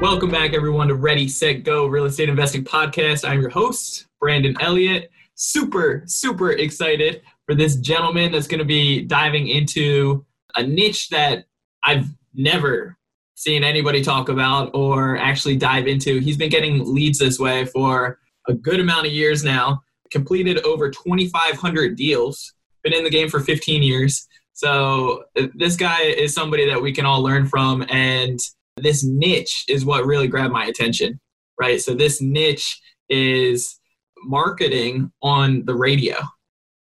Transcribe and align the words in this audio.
Welcome 0.00 0.30
back, 0.30 0.54
everyone, 0.54 0.86
to 0.88 0.94
Ready, 0.94 1.26
Set, 1.26 1.64
Go 1.64 1.86
Real 1.86 2.04
Estate 2.04 2.28
Investing 2.28 2.62
Podcast. 2.62 3.28
I'm 3.28 3.40
your 3.40 3.50
host, 3.50 4.06
Brandon 4.20 4.54
Elliott. 4.60 5.10
Super, 5.34 6.04
super 6.06 6.52
excited 6.52 7.22
for 7.46 7.56
this 7.56 7.74
gentleman 7.74 8.30
that's 8.30 8.46
going 8.46 8.60
to 8.60 8.64
be 8.64 9.02
diving 9.02 9.48
into 9.48 10.24
a 10.54 10.62
niche 10.62 11.08
that 11.08 11.46
I've 11.82 12.06
never 12.32 12.96
seen 13.34 13.64
anybody 13.64 14.00
talk 14.00 14.28
about 14.28 14.70
or 14.72 15.16
actually 15.16 15.56
dive 15.56 15.88
into. 15.88 16.20
He's 16.20 16.36
been 16.36 16.48
getting 16.48 16.94
leads 16.94 17.18
this 17.18 17.40
way 17.40 17.64
for 17.64 18.20
a 18.46 18.54
good 18.54 18.78
amount 18.78 19.08
of 19.08 19.12
years 19.12 19.42
now, 19.42 19.82
completed 20.12 20.64
over 20.64 20.90
2,500 20.90 21.96
deals, 21.96 22.54
been 22.84 22.94
in 22.94 23.02
the 23.02 23.10
game 23.10 23.28
for 23.28 23.40
15 23.40 23.82
years. 23.82 24.28
So, 24.52 25.24
uh, 25.36 25.48
this 25.56 25.74
guy 25.74 26.02
is 26.02 26.32
somebody 26.32 26.66
that 26.66 26.80
we 26.80 26.92
can 26.92 27.04
all 27.04 27.20
learn 27.20 27.48
from. 27.48 27.84
And 27.88 28.38
this 28.82 29.04
niche 29.04 29.64
is 29.68 29.84
what 29.84 30.06
really 30.06 30.28
grabbed 30.28 30.52
my 30.52 30.66
attention, 30.66 31.20
right? 31.60 31.80
So 31.80 31.94
this 31.94 32.20
niche 32.20 32.80
is 33.08 33.78
marketing 34.24 35.10
on 35.22 35.64
the 35.64 35.74
radio, 35.74 36.16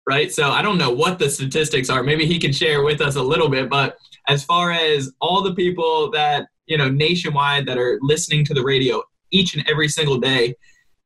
right? 0.09 0.33
So 0.33 0.51
I 0.51 0.63
don't 0.63 0.79
know 0.79 0.91
what 0.91 1.19
the 1.19 1.31
statistics 1.31 1.91
are. 1.91 2.03
Maybe 2.03 2.27
he 2.27 2.39
can 2.39 2.53
share 2.53 2.83
with 2.83 3.01
us 3.01 3.17
a 3.17 3.23
little 3.23 3.49
bit, 3.49 3.69
but 3.69 3.97
as 4.29 4.45
far 4.45 4.73
as 4.73 5.13
all 5.21 5.43
the 5.43 5.55
people 5.55 6.11
that, 6.13 6.49
you 6.67 6.77
know, 6.77 6.89
nationwide 6.89 7.67
that 7.67 7.79
are 7.79 7.99
listening 8.03 8.45
to 8.47 8.55
the 8.55 8.63
radio 8.63 9.03
each 9.31 9.55
and 9.55 9.69
every 9.69 9.89
single 9.89 10.19
day, 10.19 10.55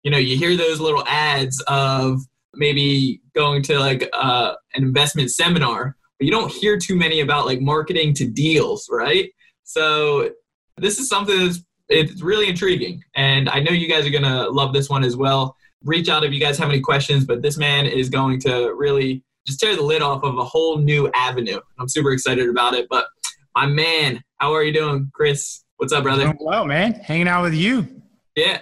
you 0.03 0.11
know, 0.11 0.19
you 0.19 0.37
hear 0.37 0.57
those 0.57 0.81
little 0.81 1.05
ads 1.07 1.63
of 1.69 2.21
maybe 2.55 3.21
going 3.35 3.63
to 3.63 3.79
like 3.79 4.09
uh, 4.13 4.55
an 4.75 4.83
investment 4.83 5.31
seminar, 5.31 5.97
but 6.19 6.25
you 6.27 6.31
don't 6.31 6.53
hear 6.53 6.77
too 6.77 6.97
many 6.97 7.21
about 7.21 7.47
like 7.47 7.61
marketing 7.61 8.15
to 8.15 8.27
deals, 8.27 8.89
right? 8.91 9.31
So 9.65 10.31
this 10.77 10.99
is 10.99 11.09
something 11.09 11.39
that's 11.39 11.61
it's 11.89 12.23
really 12.23 12.49
intriguing, 12.49 13.03
and 13.15 13.49
I 13.49 13.61
know 13.61 13.73
you 13.73 13.89
guys 13.89 14.07
are 14.07 14.11
gonna 14.11 14.49
love 14.49 14.73
this 14.73 14.89
one 14.89 15.05
as 15.05 15.17
well. 15.17 15.57
Reach 15.85 16.09
out 16.09 16.25
if 16.25 16.33
you 16.33 16.41
guys 16.41 16.59
have 16.59 16.69
any 16.69 16.81
questions, 16.81 17.25
but 17.25 17.43
this 17.43 17.59
man 17.59 17.87
is 17.87 18.09
going 18.09 18.41
to 18.41 18.73
really 18.77 19.23
just 19.47 19.61
tear 19.61 19.75
the 19.75 19.83
lid 19.83 20.03
off 20.03 20.23
of 20.23 20.39
a 20.39 20.45
whole 20.45 20.79
new 20.79 21.11
avenue. 21.15 21.61
I'm 21.79 21.89
super 21.89 22.13
excited 22.13 22.49
about 22.49 22.75
it. 22.75 22.87
But 22.89 23.07
my 23.55 23.67
man, 23.67 24.23
how 24.37 24.53
are 24.55 24.63
you 24.63 24.73
doing, 24.73 25.11
Chris? 25.13 25.65
What's 25.77 25.93
up, 25.93 26.05
brother? 26.05 26.25
Doing 26.25 26.39
well, 26.41 26.65
man. 26.65 26.95
Hanging 26.95 27.29
out 27.29 27.43
with 27.43 27.55
you. 27.55 27.89
Yeah. 28.37 28.61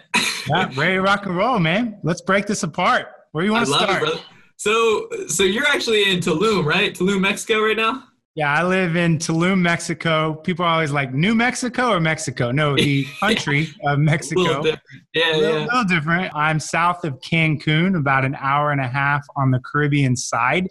yeah, 0.49 0.71
ready 0.77 0.95
to 0.95 1.03
rock 1.03 1.27
and 1.27 1.37
roll, 1.37 1.59
man. 1.59 1.99
Let's 2.03 2.23
break 2.23 2.47
this 2.47 2.63
apart. 2.63 3.09
Where 3.33 3.43
do 3.43 3.47
you 3.47 3.53
want 3.53 3.67
to 3.67 3.73
start? 3.73 4.03
It, 4.03 4.25
so, 4.57 5.09
so 5.29 5.43
you're 5.43 5.67
actually 5.67 6.11
in 6.11 6.19
Tulum, 6.19 6.65
right? 6.65 6.95
Tulum, 6.95 7.21
Mexico, 7.21 7.63
right 7.63 7.77
now. 7.77 8.05
Yeah, 8.37 8.53
I 8.53 8.63
live 8.63 8.95
in 8.95 9.19
Tulum, 9.19 9.59
Mexico. 9.59 10.35
People 10.35 10.65
are 10.65 10.75
always 10.75 10.93
like, 10.93 11.13
New 11.13 11.35
Mexico 11.35 11.91
or 11.91 12.01
Mexico? 12.01 12.53
No, 12.53 12.77
the 12.77 13.05
country 13.21 13.69
of 13.85 13.99
Mexico. 13.99 14.41
A 14.41 14.43
little 14.43 14.63
different. 14.63 15.03
Yeah, 15.15 15.35
a 15.35 15.37
little, 15.37 15.59
yeah. 15.59 15.65
little 15.67 15.85
different. 15.85 16.35
I'm 16.35 16.61
south 16.61 17.05
of 17.05 17.21
Cancun, 17.21 17.99
about 17.99 18.25
an 18.25 18.37
hour 18.39 18.71
and 18.71 18.81
a 18.81 18.87
half 18.87 19.27
on 19.35 19.51
the 19.51 19.59
Caribbean 19.59 20.15
side. 20.15 20.69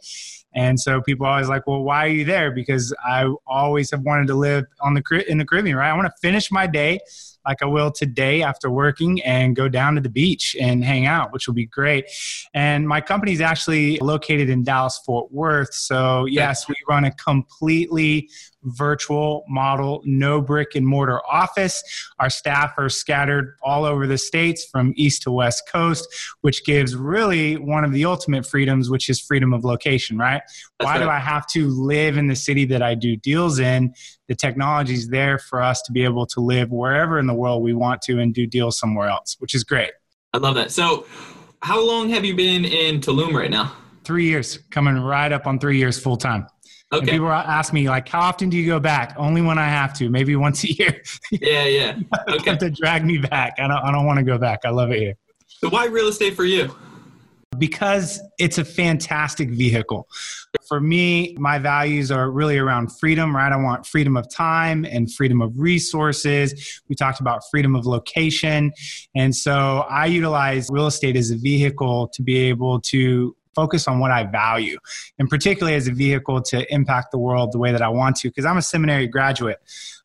And 0.55 0.79
so 0.79 1.01
people 1.01 1.25
are 1.25 1.33
always 1.33 1.49
like, 1.49 1.67
well, 1.67 1.83
why 1.83 2.05
are 2.05 2.09
you 2.09 2.23
there? 2.23 2.51
Because 2.51 2.95
I 3.05 3.31
always 3.45 3.91
have 3.91 4.01
wanted 4.01 4.27
to 4.27 4.35
live 4.35 4.65
on 4.81 4.93
the 4.93 5.25
in 5.27 5.37
the 5.37 5.45
Caribbean, 5.45 5.75
right? 5.75 5.91
I 5.91 5.93
want 5.93 6.07
to 6.07 6.13
finish 6.21 6.51
my 6.51 6.65
day 6.65 6.99
like 7.45 7.61
I 7.61 7.65
will 7.65 7.91
today 7.91 8.43
after 8.43 8.69
working 8.69 9.21
and 9.23 9.55
go 9.55 9.67
down 9.67 9.95
to 9.95 10.01
the 10.01 10.09
beach 10.09 10.55
and 10.59 10.83
hang 10.83 11.05
out, 11.05 11.31
which 11.31 11.47
will 11.47 11.53
be 11.53 11.65
great. 11.65 12.05
And 12.53 12.87
my 12.87 13.01
company 13.01 13.31
is 13.31 13.41
actually 13.41 13.97
located 13.99 14.49
in 14.49 14.63
Dallas 14.63 14.99
Fort 15.05 15.31
Worth. 15.31 15.73
So, 15.73 16.25
yes, 16.25 16.67
we 16.67 16.75
run 16.87 17.05
a 17.05 17.11
completely 17.11 18.29
virtual 18.63 19.43
model, 19.47 20.01
no 20.05 20.41
brick 20.41 20.75
and 20.75 20.85
mortar 20.85 21.21
office. 21.29 21.83
Our 22.19 22.29
staff 22.29 22.73
are 22.77 22.89
scattered 22.89 23.55
all 23.63 23.85
over 23.85 24.07
the 24.07 24.17
states 24.17 24.65
from 24.65 24.93
east 24.95 25.23
to 25.23 25.31
west 25.31 25.63
coast, 25.71 26.07
which 26.41 26.65
gives 26.65 26.95
really 26.95 27.57
one 27.57 27.83
of 27.83 27.93
the 27.93 28.05
ultimate 28.05 28.45
freedoms, 28.45 28.89
which 28.89 29.09
is 29.09 29.19
freedom 29.19 29.53
of 29.53 29.63
location, 29.63 30.17
right? 30.17 30.41
That's 30.79 30.85
Why 30.85 30.97
right. 30.97 31.03
do 31.03 31.09
I 31.09 31.19
have 31.19 31.47
to 31.47 31.67
live 31.69 32.17
in 32.17 32.27
the 32.27 32.35
city 32.35 32.65
that 32.65 32.81
I 32.81 32.95
do 32.95 33.15
deals 33.15 33.59
in? 33.59 33.93
The 34.27 34.35
technology 34.35 34.93
is 34.93 35.09
there 35.09 35.39
for 35.39 35.61
us 35.61 35.81
to 35.83 35.91
be 35.91 36.03
able 36.03 36.25
to 36.27 36.39
live 36.39 36.71
wherever 36.71 37.19
in 37.19 37.27
the 37.27 37.33
world 37.33 37.63
we 37.63 37.73
want 37.73 38.01
to 38.03 38.19
and 38.19 38.33
do 38.33 38.45
deals 38.45 38.77
somewhere 38.77 39.07
else, 39.07 39.35
which 39.39 39.55
is 39.55 39.63
great. 39.63 39.91
I 40.33 40.37
love 40.37 40.55
that. 40.55 40.71
So, 40.71 41.07
how 41.61 41.85
long 41.85 42.09
have 42.09 42.23
you 42.23 42.35
been 42.35 42.63
in 42.63 43.01
Tulum 43.01 43.33
right 43.33 43.49
now? 43.49 43.75
Three 44.03 44.25
years, 44.25 44.59
coming 44.71 44.97
right 44.97 45.31
up 45.31 45.45
on 45.45 45.59
three 45.59 45.77
years 45.77 45.99
full 45.99 46.17
time. 46.17 46.47
Okay. 46.91 46.99
And 47.01 47.09
people 47.09 47.31
ask 47.31 47.71
me 47.71 47.87
like, 47.87 48.09
how 48.09 48.21
often 48.21 48.49
do 48.49 48.57
you 48.57 48.65
go 48.65 48.79
back? 48.79 49.13
Only 49.15 49.41
when 49.41 49.59
I 49.59 49.67
have 49.67 49.93
to, 49.95 50.09
maybe 50.09 50.35
once 50.35 50.63
a 50.63 50.73
year. 50.73 51.01
Yeah, 51.31 51.65
yeah. 51.65 51.99
Okay. 52.29 52.49
have 52.49 52.59
to 52.59 52.71
drag 52.71 53.05
me 53.05 53.19
back. 53.19 53.55
I 53.59 53.67
don't. 53.67 53.77
I 53.77 53.91
don't 53.91 54.05
want 54.05 54.17
to 54.17 54.25
go 54.25 54.37
back. 54.37 54.61
I 54.65 54.69
love 54.69 54.91
it 54.91 54.99
here. 54.99 55.13
So 55.47 55.69
why 55.69 55.85
real 55.85 56.07
estate 56.07 56.35
for 56.35 56.45
you? 56.45 56.75
Because 57.57 58.21
it's 58.37 58.57
a 58.57 58.65
fantastic 58.65 59.49
vehicle. 59.49 60.07
For 60.67 60.79
me, 60.79 61.35
my 61.37 61.59
values 61.59 62.11
are 62.11 62.31
really 62.31 62.57
around 62.57 62.89
freedom, 62.97 63.35
right? 63.35 63.51
I 63.51 63.57
want 63.57 63.85
freedom 63.85 64.15
of 64.15 64.33
time 64.33 64.85
and 64.85 65.11
freedom 65.11 65.41
of 65.41 65.51
resources. 65.59 66.81
We 66.87 66.95
talked 66.95 67.19
about 67.19 67.41
freedom 67.51 67.75
of 67.75 67.85
location. 67.85 68.71
And 69.15 69.35
so 69.35 69.85
I 69.89 70.05
utilize 70.05 70.69
real 70.71 70.87
estate 70.87 71.17
as 71.17 71.31
a 71.31 71.37
vehicle 71.37 72.07
to 72.13 72.21
be 72.21 72.37
able 72.37 72.79
to 72.81 73.35
focus 73.59 73.87
on 73.87 73.99
what 73.99 74.11
I 74.11 74.23
value, 74.23 74.77
and 75.17 75.29
particularly 75.29 75.75
as 75.75 75.87
a 75.87 75.91
vehicle 75.91 76.41
to 76.43 76.57
impact 76.73 77.11
the 77.11 77.17
world 77.17 77.51
the 77.51 77.57
way 77.57 77.71
that 77.71 77.81
I 77.81 77.89
want 77.89 78.15
to, 78.17 78.29
because 78.29 78.45
I'm 78.45 78.57
a 78.57 78.61
seminary 78.61 79.07
graduate. 79.07 79.59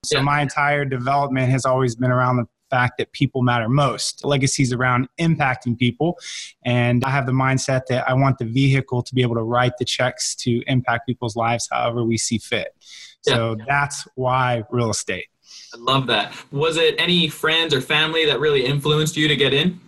So 0.04 0.18
yeah. 0.18 0.22
my 0.22 0.40
entire 0.40 0.84
development 0.84 1.50
has 1.50 1.64
always 1.64 1.94
been 1.94 2.10
around 2.10 2.36
the 2.36 2.46
fact 2.70 2.94
that 2.98 3.12
people 3.12 3.42
matter 3.42 3.68
most. 3.68 4.24
Legacies 4.24 4.72
around 4.72 5.08
impacting 5.20 5.78
people. 5.78 6.18
And 6.64 7.04
I 7.04 7.10
have 7.10 7.26
the 7.26 7.32
mindset 7.32 7.82
that 7.88 8.08
I 8.08 8.14
want 8.14 8.38
the 8.38 8.46
vehicle 8.46 9.02
to 9.02 9.14
be 9.14 9.22
able 9.22 9.36
to 9.36 9.42
write 9.42 9.74
the 9.78 9.84
checks 9.84 10.34
to 10.36 10.62
impact 10.66 11.06
people's 11.06 11.36
lives 11.36 11.68
however 11.70 12.02
we 12.02 12.18
see 12.18 12.38
fit. 12.38 12.74
So 13.22 13.56
yeah. 13.56 13.64
that's 13.68 14.08
why 14.16 14.64
real 14.70 14.90
estate. 14.90 15.26
I 15.72 15.76
love 15.78 16.08
that. 16.08 16.32
Was 16.50 16.76
it 16.76 16.96
any 16.98 17.28
friends 17.28 17.72
or 17.72 17.80
family 17.80 18.26
that 18.26 18.40
really 18.40 18.64
influenced 18.64 19.16
you 19.16 19.28
to 19.28 19.36
get 19.36 19.54
in? 19.54 19.78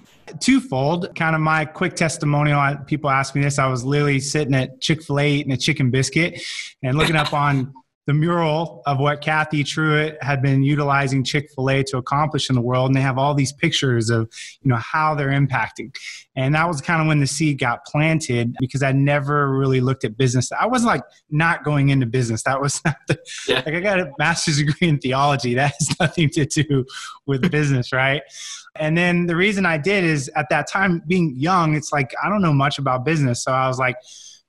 Twofold. 0.41 1.14
Kind 1.16 1.34
of 1.34 1.41
my 1.41 1.64
quick 1.64 1.94
testimonial 1.94 2.76
people 2.87 3.10
ask 3.10 3.34
me 3.34 3.42
this 3.42 3.59
i 3.59 3.66
was 3.66 3.84
literally 3.84 4.20
sitting 4.20 4.54
at 4.54 4.81
chick-fil-a 4.81 5.26
eating 5.26 5.53
a 5.53 5.56
chicken 5.56 5.91
biscuit 5.91 6.42
and 6.82 6.97
looking 6.97 7.16
up 7.16 7.32
on 7.32 7.72
the 8.06 8.15
mural 8.15 8.83
of 8.87 8.99
what 8.99 9.21
Cathy 9.21 9.65
Truett 9.65 10.17
had 10.22 10.41
been 10.41 10.62
utilizing 10.62 11.25
Chick 11.25 11.50
fil 11.55 11.69
A 11.71 11.83
to 11.84 11.99
accomplish 11.99 12.49
in 12.49 12.55
the 12.55 12.61
world. 12.61 12.89
And 12.89 12.97
they 12.97 13.00
have 13.00 13.19
all 13.19 13.34
these 13.34 13.53
pictures 13.53 14.11
of, 14.11 14.31
you 14.62 14.69
know, 14.71 14.77
how 14.77 15.15
they're 15.17 15.31
impacting. 15.31 15.93
And 16.37 16.55
that 16.55 16.69
was 16.69 16.81
kind 16.81 17.00
of 17.00 17.09
when 17.09 17.19
the 17.19 17.27
seed 17.27 17.59
got 17.59 17.84
planted 17.84 18.55
because 18.61 18.83
I 18.83 18.93
never 18.93 19.50
really 19.50 19.81
looked 19.81 20.05
at 20.05 20.16
business. 20.16 20.53
I 20.53 20.66
was 20.66 20.84
like 20.84 21.03
not 21.31 21.65
going 21.65 21.89
into 21.89 22.06
business. 22.06 22.45
That 22.45 22.61
was 22.61 22.81
not 22.84 22.97
the, 23.09 23.19
yeah. 23.49 23.62
like 23.66 23.75
I 23.75 23.81
got 23.81 23.99
a 23.99 24.12
master's 24.19 24.59
degree 24.59 24.89
in 24.89 24.99
theology. 24.99 25.55
That 25.55 25.72
has 25.78 25.97
nothing 26.00 26.31
to 26.31 26.47
do 26.47 26.84
with 27.27 27.50
business, 27.50 27.93
right? 27.93 28.22
And 28.77 28.97
then 28.97 29.27
the 29.27 29.34
reason 29.34 29.66
I 29.66 29.78
did 29.78 30.05
is 30.05 30.30
at 30.36 30.48
that 30.51 30.69
time 30.69 31.03
being 31.09 31.34
young, 31.36 31.75
it's 31.75 31.92
like 31.92 32.15
I 32.22 32.28
don't 32.28 32.42
know 32.42 32.53
much 32.53 32.78
about 32.78 33.04
business. 33.04 33.42
So 33.42 33.51
I 33.51 33.66
was 33.66 33.78
like, 33.78 33.97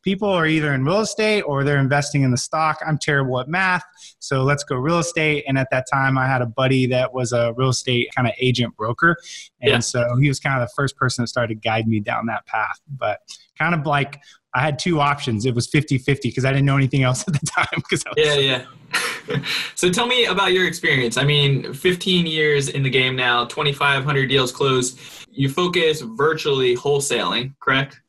people 0.07 0.30
are 0.30 0.48
either 0.48 0.74
in 0.74 0.86
real 0.86 1.01
estate 1.01 1.42
or 1.42 1.65
they're 1.65 1.80
investing 1.80 2.21
in 2.21 2.31
the 2.31 2.38
stock. 2.38 2.80
I'm 2.88 2.98
terrible 2.98 3.42
at 3.42 3.50
math, 3.50 3.83
so 4.19 4.44
let's 4.44 4.63
go 4.63 4.77
real 4.77 5.00
estate. 5.00 5.44
And 5.50 5.57
at 5.57 5.68
that 5.71 5.86
time, 5.92 6.18
I 6.18 6.25
had 6.25 6.42
a 6.42 6.45
buddy 6.45 6.86
that 6.86 7.13
was 7.13 7.33
a 7.33 7.54
real 7.57 7.71
estate 7.71 8.07
kind 8.15 8.25
of 8.25 8.33
agent 8.39 8.74
broker. 8.77 9.18
And 9.62 9.69
yeah. 9.69 9.80
so 9.80 10.15
he 10.15 10.30
was 10.30 10.39
kind 10.39 10.62
of 10.62 10.65
the 10.65 10.74
first 10.77 10.95
person 10.95 11.24
that 11.24 11.27
started 11.27 11.56
to 11.56 11.59
guide 11.59 11.89
me 11.89 12.00
down 12.00 12.27
that 12.27 12.45
path. 12.45 12.80
But 12.88 13.19
kind 13.59 13.75
of 13.75 13.86
like 13.86 14.21
I 14.54 14.62
had 14.62 14.80
two 14.80 15.01
options. 15.01 15.45
It 15.45 15.54
was 15.54 15.68
50 15.68 15.98
50 15.98 16.30
because 16.30 16.45
I 16.45 16.54
didn't 16.54 16.65
know 16.65 16.77
anything 16.77 17.04
else 17.04 17.27
at 17.27 17.33
the 17.33 17.45
time. 17.45 17.83
Yeah, 18.15 18.36
yeah. 18.36 19.42
so 19.75 19.92
tell 19.92 20.07
me 20.07 20.24
about 20.24 20.54
your 20.54 20.68
experience. 20.68 21.18
I 21.18 21.25
mean, 21.25 21.74
15 21.74 22.25
years 22.25 22.69
in 22.69 22.81
the 22.81 22.89
game 22.89 23.18
now, 23.18 23.44
2,500 23.44 24.30
deals 24.30 24.54
closed. 24.54 24.98
You 25.30 25.50
focus 25.50 26.00
virtually 26.00 26.77
wholesaling, 26.77 27.56
correct? 27.59 28.00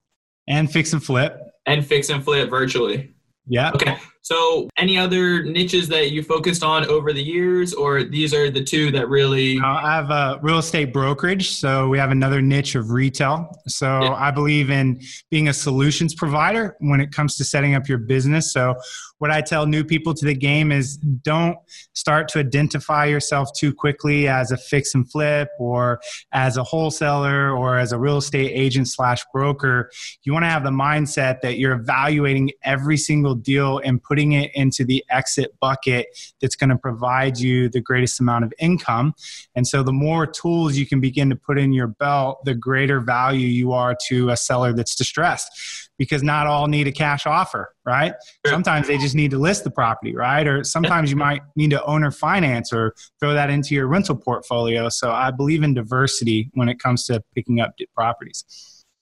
And 0.47 0.71
fix 0.71 0.93
and 0.93 1.03
flip 1.03 1.48
and 1.69 1.87
fix 1.87 2.09
and 2.11 2.25
flip 2.25 2.51
virtually. 2.51 3.15
Yeah. 3.47 3.71
Okay. 3.75 3.97
So, 4.21 4.69
any 4.77 4.99
other 4.99 5.43
niches 5.43 5.89
that 5.89 6.11
you 6.11 6.23
focused 6.23 6.63
on 6.63 6.85
over 6.85 7.15
the 7.15 7.23
years, 7.23 7.73
or 7.73 8.05
these 8.05 8.35
are 8.35 8.51
the 8.51 8.63
two 8.63 8.91
that 8.91 9.09
really? 9.09 9.59
Uh, 9.59 9.67
I 9.67 9.95
have 9.95 10.11
a 10.11 10.39
real 10.43 10.59
estate 10.59 10.93
brokerage, 10.93 11.53
so 11.53 11.89
we 11.89 11.97
have 11.97 12.11
another 12.11 12.43
niche 12.43 12.75
of 12.75 12.91
retail. 12.91 13.51
So, 13.69 13.87
yeah. 13.87 14.13
I 14.13 14.31
believe 14.31 14.69
in 14.69 15.01
being 15.31 15.49
a 15.49 15.55
solutions 15.55 16.15
provider 16.15 16.77
when 16.81 17.01
it 17.01 17.11
comes 17.11 17.37
to 17.37 17.45
setting 17.45 17.75
up 17.75 17.89
your 17.89 17.97
business. 17.97 18.53
So, 18.53 18.75
what 19.19 19.31
I 19.31 19.41
tell 19.41 19.67
new 19.67 19.85
people 19.85 20.15
to 20.15 20.25
the 20.25 20.35
game 20.35 20.73
is 20.73 20.97
don't 20.97 21.59
start 21.93 22.29
to 22.29 22.39
identify 22.39 23.05
yourself 23.05 23.51
too 23.57 23.75
quickly 23.75 24.29
as 24.29 24.51
a 24.51 24.57
fix 24.57 24.95
and 24.95 25.11
flip 25.11 25.49
or 25.59 26.01
as 26.33 26.57
a 26.57 26.63
wholesaler 26.63 27.51
or 27.51 27.79
as 27.79 27.93
a 27.93 27.99
real 27.99 28.19
estate 28.19 28.51
agent 28.55 28.89
slash 28.89 29.25
broker. 29.33 29.91
You 30.23 30.33
want 30.33 30.45
to 30.45 30.49
have 30.49 30.65
the 30.65 30.71
mindset 30.71 31.41
that 31.41 31.59
you're 31.59 31.73
evaluating 31.73 32.53
every 32.63 32.97
single 32.97 33.35
deal 33.35 33.81
and 33.85 34.03
putting 34.03 34.33
it 34.33 34.51
into 34.55 34.85
the 34.85 35.05
exit 35.11 35.55
bucket 35.61 36.07
that's 36.41 36.57
going 36.57 36.71
to 36.71 36.79
provide 36.79 37.39
you 37.39 37.69
the 37.69 37.81
greatest 37.81 38.21
amount 38.21 38.45
of 38.45 38.53
income. 38.59 39.15
And 39.55 39.67
so 39.67 39.83
the 39.83 39.93
more 39.93 40.27
tools 40.27 40.77
you 40.77 40.87
can 40.87 41.01
begin 41.01 41.29
to 41.31 41.37
put 41.37 41.59
in 41.59 41.73
your 41.73 41.89
belt, 41.89 42.45
the 42.45 42.55
greater 42.55 43.01
value 43.01 43.49
you 43.49 43.73
are 43.73 43.97
to 44.09 44.31
a 44.31 44.37
seller 44.37 44.73
that's 44.73 44.95
distressed 44.95 45.88
because 45.99 46.23
not 46.23 46.47
all 46.47 46.69
need 46.69 46.87
a 46.87 46.93
cash 46.93 47.27
offer, 47.27 47.75
right? 47.85 48.15
Sure. 48.47 48.55
Sometimes 48.55 48.87
they 48.87 48.97
just 48.97 49.17
need 49.17 49.33
to 49.33 49.39
list 49.39 49.65
the 49.65 49.71
property, 49.71 50.15
right? 50.15 50.47
Or 50.47 50.65
sometimes 50.65 51.11
you 51.11 51.17
might 51.17 51.43
need 51.57 51.71
to 51.71 51.85
owner 51.85 52.11
finance 52.11 52.73
or 52.73 52.95
throw 53.21 53.35
that 53.35 53.51
into 53.51 53.75
your 53.75 53.89
rental 53.89 54.17
portfolio. 54.17 54.89
So 54.89 55.11
I 55.11 55.33
believe 55.33 55.63
in 55.63 55.75
diversity 55.75 56.51
when 56.55 56.69
it 56.69 56.79
comes 56.79 57.05
to 57.07 57.23
picking 57.35 57.61
up 57.61 57.75
properties. 57.95 58.45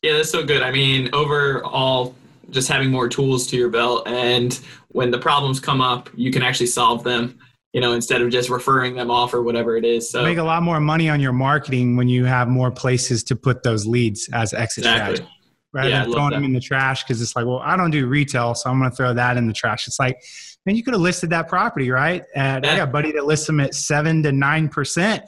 Yeah, 0.02 0.14
that's 0.14 0.30
so 0.30 0.44
good. 0.44 0.62
I 0.62 0.70
mean, 0.70 1.10
overall, 1.12 2.14
just 2.50 2.68
having 2.68 2.90
more 2.90 3.08
tools 3.08 3.46
to 3.48 3.56
your 3.56 3.68
belt, 3.70 4.06
and 4.06 4.58
when 4.88 5.10
the 5.10 5.18
problems 5.18 5.58
come 5.58 5.80
up, 5.80 6.08
you 6.14 6.30
can 6.30 6.42
actually 6.42 6.66
solve 6.66 7.04
them. 7.04 7.38
You 7.72 7.82
know, 7.82 7.92
instead 7.92 8.22
of 8.22 8.30
just 8.30 8.48
referring 8.48 8.94
them 8.94 9.10
off 9.10 9.34
or 9.34 9.42
whatever 9.42 9.76
it 9.76 9.84
is. 9.84 10.08
So 10.08 10.22
make 10.22 10.38
a 10.38 10.42
lot 10.42 10.62
more 10.62 10.80
money 10.80 11.10
on 11.10 11.20
your 11.20 11.34
marketing 11.34 11.96
when 11.96 12.08
you 12.08 12.24
have 12.24 12.48
more 12.48 12.70
places 12.70 13.22
to 13.24 13.36
put 13.36 13.64
those 13.64 13.84
leads 13.84 14.30
as 14.32 14.54
exit 14.54 14.84
exactly. 14.84 15.16
strategy 15.16 15.35
rather 15.76 15.90
yeah, 15.90 16.02
than 16.04 16.12
throwing 16.12 16.30
them 16.30 16.44
in 16.44 16.52
the 16.54 16.60
trash 16.60 17.04
because 17.04 17.20
it's 17.20 17.36
like, 17.36 17.44
well, 17.44 17.60
I 17.60 17.76
don't 17.76 17.90
do 17.90 18.06
retail, 18.06 18.54
so 18.54 18.70
I'm 18.70 18.78
going 18.78 18.90
to 18.90 18.96
throw 18.96 19.12
that 19.14 19.36
in 19.36 19.46
the 19.46 19.52
trash. 19.52 19.86
It's 19.86 20.00
like, 20.00 20.20
man, 20.64 20.74
you 20.74 20.82
could 20.82 20.94
have 20.94 21.02
listed 21.02 21.30
that 21.30 21.48
property, 21.48 21.90
right? 21.90 22.24
And 22.34 22.64
yeah. 22.64 22.72
I 22.72 22.76
got 22.78 22.88
a 22.88 22.90
buddy 22.90 23.12
that 23.12 23.26
lists 23.26 23.46
them 23.46 23.60
at 23.60 23.74
seven 23.74 24.22
to 24.22 24.32
nine 24.32 24.68
percent. 24.68 25.22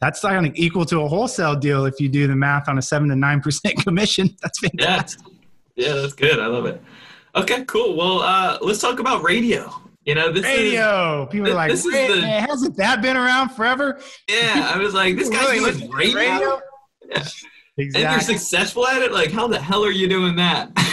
That's 0.00 0.24
not 0.24 0.32
going 0.32 0.52
to 0.52 0.60
equal 0.60 0.84
to 0.86 1.02
a 1.02 1.08
wholesale 1.08 1.54
deal 1.54 1.84
if 1.84 2.00
you 2.00 2.08
do 2.08 2.26
the 2.26 2.34
math 2.34 2.68
on 2.68 2.78
a 2.78 2.82
seven 2.82 3.08
to 3.10 3.16
nine 3.16 3.40
percent 3.40 3.76
commission. 3.84 4.34
That's 4.42 4.58
fantastic. 4.58 5.20
Yeah. 5.76 5.88
yeah, 5.88 5.94
that's 6.00 6.14
good. 6.14 6.40
I 6.40 6.46
love 6.46 6.66
it. 6.66 6.82
Okay, 7.34 7.64
cool. 7.66 7.96
Well, 7.96 8.20
uh, 8.20 8.58
let's 8.62 8.80
talk 8.80 8.98
about 8.98 9.22
radio. 9.22 9.70
You 10.04 10.16
know, 10.16 10.32
this 10.32 10.42
radio. 10.42 11.24
Is, 11.24 11.28
People 11.30 11.50
are 11.50 11.54
like, 11.54 11.70
this 11.70 11.84
is 11.84 11.92
the, 11.92 12.20
man, 12.20 12.48
hasn't 12.48 12.76
that 12.78 13.02
been 13.02 13.16
around 13.16 13.50
forever? 13.50 14.00
Yeah, 14.28 14.72
I 14.74 14.78
was 14.78 14.94
like, 14.94 15.16
this 15.16 15.28
guy's 15.28 15.60
really 15.60 15.78
doing 15.78 15.90
radio. 15.92 16.16
radio? 16.16 16.60
Yeah. 17.08 17.24
Exactly. 17.78 18.04
And 18.04 18.12
you're 18.12 18.38
successful 18.38 18.86
at 18.86 19.02
it? 19.02 19.12
Like, 19.12 19.32
how 19.32 19.48
the 19.48 19.60
hell 19.60 19.84
are 19.84 19.90
you 19.90 20.08
doing 20.08 20.36
that? 20.36 20.70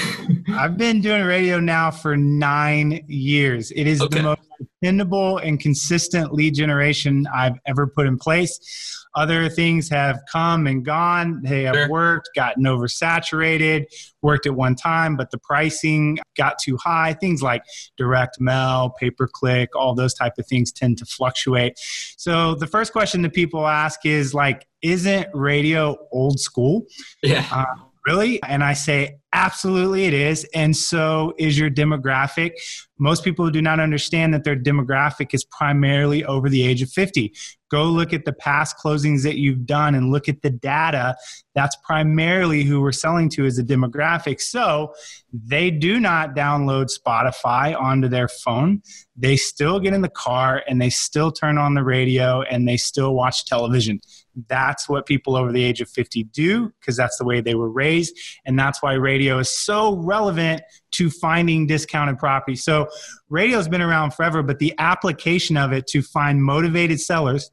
I've 0.49 0.77
been 0.77 1.01
doing 1.01 1.23
radio 1.23 1.59
now 1.59 1.91
for 1.91 2.15
nine 2.17 3.03
years. 3.07 3.71
It 3.71 3.87
is 3.87 4.01
okay. 4.01 4.17
the 4.17 4.23
most 4.23 4.41
dependable 4.59 5.37
and 5.37 5.59
consistent 5.59 6.33
lead 6.33 6.55
generation 6.55 7.27
I've 7.33 7.57
ever 7.65 7.87
put 7.87 8.05
in 8.05 8.17
place. 8.17 8.97
Other 9.15 9.49
things 9.49 9.89
have 9.89 10.19
come 10.31 10.67
and 10.67 10.85
gone. 10.85 11.41
They 11.43 11.63
have 11.63 11.75
sure. 11.75 11.89
worked, 11.89 12.29
gotten 12.35 12.63
oversaturated, 12.63 13.85
worked 14.21 14.45
at 14.45 14.53
one 14.53 14.75
time, 14.75 15.17
but 15.17 15.31
the 15.31 15.39
pricing 15.39 16.19
got 16.37 16.57
too 16.63 16.77
high. 16.77 17.13
Things 17.13 17.41
like 17.41 17.63
direct 17.97 18.39
mail, 18.39 18.93
pay 18.99 19.09
per 19.09 19.27
click, 19.27 19.75
all 19.75 19.95
those 19.95 20.13
type 20.13 20.33
of 20.37 20.45
things 20.45 20.71
tend 20.71 20.99
to 20.99 21.05
fluctuate. 21.05 21.73
So 22.17 22.53
the 22.53 22.67
first 22.67 22.93
question 22.93 23.23
that 23.23 23.33
people 23.33 23.65
ask 23.65 24.05
is 24.05 24.33
like, 24.33 24.67
isn't 24.81 25.27
radio 25.33 25.97
old 26.11 26.39
school? 26.39 26.85
Yeah. 27.23 27.45
Uh, 27.51 27.65
really? 28.05 28.41
And 28.43 28.63
I 28.63 28.73
say, 28.73 29.17
absolutely 29.33 30.05
it 30.05 30.13
is. 30.13 30.45
And 30.53 30.75
so 30.75 31.33
is 31.37 31.57
your 31.57 31.69
demographic. 31.69 32.53
Most 32.97 33.23
people 33.23 33.49
do 33.49 33.61
not 33.61 33.79
understand 33.79 34.33
that 34.33 34.43
their 34.43 34.57
demographic 34.57 35.33
is 35.33 35.45
primarily 35.45 36.25
over 36.25 36.49
the 36.49 36.63
age 36.63 36.81
of 36.81 36.91
50. 36.91 37.33
Go 37.71 37.85
look 37.85 38.13
at 38.13 38.25
the 38.25 38.33
past 38.33 38.77
closings 38.83 39.23
that 39.23 39.37
you've 39.37 39.65
done 39.65 39.93
and 39.93 40.11
look 40.11 40.27
at 40.27 40.41
the 40.41 40.49
data. 40.49 41.15
That's 41.53 41.77
primarily 41.83 42.63
who 42.63 42.81
we're 42.81 42.91
selling 42.91 43.29
to 43.29 43.45
as 43.45 43.59
a 43.59 43.63
demographic. 43.63 44.41
So 44.41 44.93
they 45.31 45.69
do 45.69 45.99
not 45.99 46.35
download 46.35 46.89
Spotify 46.89 47.79
onto 47.79 48.07
their 48.07 48.27
phone. 48.27 48.81
They 49.15 49.37
still 49.37 49.79
get 49.79 49.93
in 49.93 50.01
the 50.01 50.09
car 50.09 50.63
and 50.67 50.81
they 50.81 50.89
still 50.89 51.31
turn 51.31 51.57
on 51.57 51.75
the 51.75 51.83
radio 51.83 52.41
and 52.41 52.67
they 52.67 52.77
still 52.77 53.13
watch 53.13 53.45
television. 53.45 54.01
That's 54.47 54.87
what 54.89 55.05
people 55.05 55.35
over 55.35 55.51
the 55.51 55.63
age 55.63 55.81
of 55.81 55.89
50 55.89 56.23
do 56.25 56.71
because 56.79 56.97
that's 56.97 57.17
the 57.17 57.25
way 57.25 57.41
they 57.41 57.55
were 57.55 57.69
raised. 57.69 58.17
And 58.45 58.57
that's 58.57 58.81
why 58.81 58.93
radio 58.93 59.18
is 59.27 59.49
so 59.49 59.95
relevant 59.97 60.61
to 60.91 61.09
finding 61.09 61.67
discounted 61.67 62.17
property. 62.17 62.55
So 62.55 62.87
radio's 63.29 63.67
been 63.67 63.81
around 63.81 64.13
forever, 64.13 64.41
but 64.41 64.59
the 64.59 64.73
application 64.79 65.57
of 65.57 65.73
it 65.73 65.87
to 65.87 66.01
find 66.01 66.41
motivated 66.43 66.99
sellers 66.99 67.51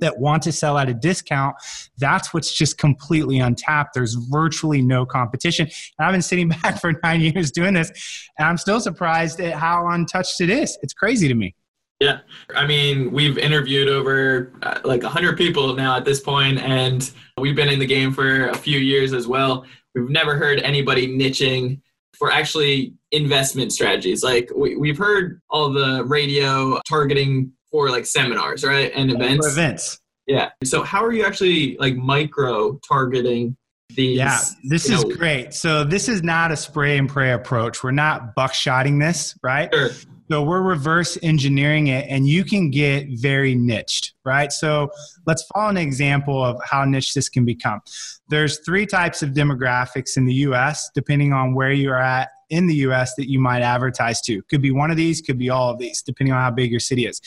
that 0.00 0.18
want 0.18 0.42
to 0.42 0.52
sell 0.52 0.76
at 0.76 0.88
a 0.88 0.94
discount, 0.94 1.54
that's 1.98 2.34
what's 2.34 2.52
just 2.52 2.78
completely 2.78 3.38
untapped. 3.38 3.94
There's 3.94 4.14
virtually 4.14 4.82
no 4.82 5.06
competition. 5.06 5.66
And 5.98 6.06
I've 6.06 6.12
been 6.12 6.22
sitting 6.22 6.48
back 6.62 6.80
for 6.80 6.92
nine 7.02 7.20
years 7.20 7.50
doing 7.50 7.74
this, 7.74 7.90
and 8.38 8.48
I'm 8.48 8.58
still 8.58 8.80
surprised 8.80 9.40
at 9.40 9.54
how 9.54 9.88
untouched 9.88 10.40
it 10.40 10.50
is. 10.50 10.76
It's 10.82 10.94
crazy 10.94 11.28
to 11.28 11.34
me. 11.34 11.54
Yeah. 12.00 12.18
I 12.54 12.66
mean, 12.66 13.12
we've 13.12 13.38
interviewed 13.38 13.88
over 13.88 14.52
uh, 14.62 14.80
like 14.84 15.02
100 15.02 15.36
people 15.36 15.74
now 15.74 15.96
at 15.96 16.04
this 16.04 16.20
point, 16.20 16.58
and 16.58 17.10
we've 17.38 17.56
been 17.56 17.68
in 17.68 17.78
the 17.78 17.86
game 17.86 18.12
for 18.12 18.48
a 18.48 18.56
few 18.56 18.78
years 18.78 19.12
as 19.12 19.26
well. 19.26 19.64
We've 19.94 20.10
never 20.10 20.36
heard 20.36 20.60
anybody 20.60 21.06
niching 21.06 21.80
for 22.18 22.30
actually 22.30 22.94
investment 23.12 23.72
strategies. 23.72 24.22
Like 24.22 24.50
we, 24.54 24.76
we've 24.76 24.98
heard 24.98 25.40
all 25.50 25.72
the 25.72 26.04
radio 26.04 26.80
targeting 26.88 27.52
for 27.70 27.90
like 27.90 28.06
seminars, 28.06 28.64
right? 28.64 28.92
And 28.94 29.10
events. 29.10 29.46
For 29.46 29.52
events. 29.52 30.00
Yeah. 30.26 30.50
So 30.64 30.82
how 30.82 31.04
are 31.04 31.12
you 31.12 31.24
actually 31.24 31.76
like 31.78 31.96
micro 31.96 32.78
targeting 32.86 33.56
these? 33.90 34.16
Yeah, 34.16 34.38
this 34.64 34.88
is 34.88 35.04
know? 35.04 35.14
great. 35.14 35.54
So 35.54 35.84
this 35.84 36.08
is 36.08 36.22
not 36.22 36.50
a 36.50 36.56
spray 36.56 36.98
and 36.98 37.08
pray 37.08 37.32
approach. 37.32 37.82
We're 37.84 37.90
not 37.90 38.34
buckshotting 38.36 39.00
this, 39.00 39.36
right? 39.42 39.72
Sure. 39.72 39.90
So 40.30 40.42
we're 40.42 40.62
reverse 40.62 41.18
engineering 41.22 41.88
it 41.88 42.06
and 42.08 42.26
you 42.26 42.44
can 42.44 42.70
get 42.70 43.06
very 43.10 43.54
niched, 43.54 44.14
right? 44.24 44.50
So 44.50 44.90
let's 45.26 45.44
follow 45.54 45.68
an 45.68 45.76
example 45.76 46.42
of 46.42 46.58
how 46.64 46.84
niche 46.84 47.12
this 47.12 47.28
can 47.28 47.44
become. 47.44 47.82
There's 48.28 48.60
three 48.60 48.86
types 48.86 49.22
of 49.22 49.30
demographics 49.30 50.16
in 50.16 50.24
the 50.24 50.32
US, 50.34 50.90
depending 50.94 51.34
on 51.34 51.54
where 51.54 51.72
you're 51.72 52.00
at 52.00 52.30
in 52.48 52.66
the 52.66 52.74
US 52.86 53.14
that 53.16 53.30
you 53.30 53.38
might 53.38 53.60
advertise 53.60 54.22
to. 54.22 54.40
Could 54.44 54.62
be 54.62 54.70
one 54.70 54.90
of 54.90 54.96
these, 54.96 55.20
could 55.20 55.38
be 55.38 55.50
all 55.50 55.70
of 55.70 55.78
these, 55.78 56.00
depending 56.00 56.32
on 56.32 56.40
how 56.40 56.50
big 56.50 56.70
your 56.70 56.80
city 56.80 57.06
is. 57.06 57.20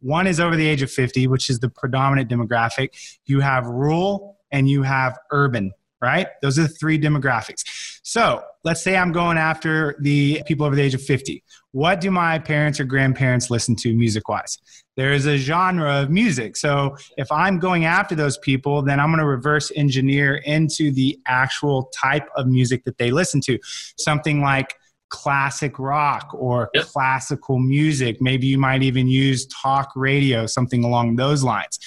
One 0.00 0.26
is 0.26 0.38
over 0.38 0.54
the 0.54 0.66
age 0.66 0.82
of 0.82 0.90
50, 0.90 1.28
which 1.28 1.48
is 1.48 1.58
the 1.58 1.70
predominant 1.70 2.28
demographic. 2.28 2.90
You 3.24 3.40
have 3.40 3.66
rural 3.66 4.36
and 4.50 4.68
you 4.68 4.82
have 4.82 5.18
urban 5.30 5.72
right? 6.02 6.26
Those 6.42 6.58
are 6.58 6.62
the 6.62 6.68
three 6.68 6.98
demographics. 6.98 7.62
So 8.02 8.42
let's 8.64 8.82
say 8.82 8.96
I'm 8.96 9.12
going 9.12 9.38
after 9.38 9.96
the 10.00 10.42
people 10.46 10.66
over 10.66 10.74
the 10.74 10.82
age 10.82 10.94
of 10.94 11.02
50. 11.02 11.42
What 11.72 12.00
do 12.00 12.10
my 12.10 12.38
parents 12.38 12.78
or 12.80 12.84
grandparents 12.84 13.50
listen 13.50 13.74
to 13.76 13.94
music 13.94 14.28
wise? 14.28 14.58
There 14.96 15.12
is 15.12 15.26
a 15.26 15.36
genre 15.36 16.02
of 16.02 16.10
music. 16.10 16.56
So 16.56 16.96
if 17.16 17.32
I'm 17.32 17.58
going 17.58 17.86
after 17.86 18.14
those 18.14 18.36
people, 18.38 18.82
then 18.82 19.00
I'm 19.00 19.08
going 19.08 19.20
to 19.20 19.26
reverse 19.26 19.72
engineer 19.74 20.36
into 20.36 20.92
the 20.92 21.18
actual 21.26 21.90
type 21.94 22.28
of 22.36 22.46
music 22.46 22.84
that 22.84 22.98
they 22.98 23.10
listen 23.10 23.40
to. 23.42 23.58
Something 23.96 24.42
like 24.42 24.74
classic 25.08 25.78
rock 25.78 26.30
or 26.34 26.70
yep. 26.74 26.84
classical 26.84 27.58
music. 27.58 28.16
Maybe 28.20 28.46
you 28.46 28.58
might 28.58 28.82
even 28.82 29.08
use 29.08 29.46
talk 29.46 29.92
radio, 29.94 30.46
something 30.46 30.84
along 30.84 31.16
those 31.16 31.42
lines. 31.42 31.78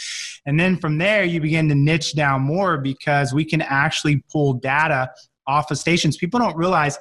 And 0.45 0.59
then 0.59 0.77
from 0.77 0.99
there, 0.99 1.23
you 1.23 1.41
begin 1.41 1.67
to 1.69 1.75
niche 1.75 2.15
down 2.15 2.41
more 2.41 2.77
because 2.77 3.33
we 3.33 3.43
can 3.43 3.61
actually 3.61 4.23
pull 4.31 4.53
data 4.53 5.11
off 5.47 5.71
of 5.71 5.77
stations. 5.77 6.17
People 6.17 6.39
don't 6.39 6.55
realize, 6.55 6.97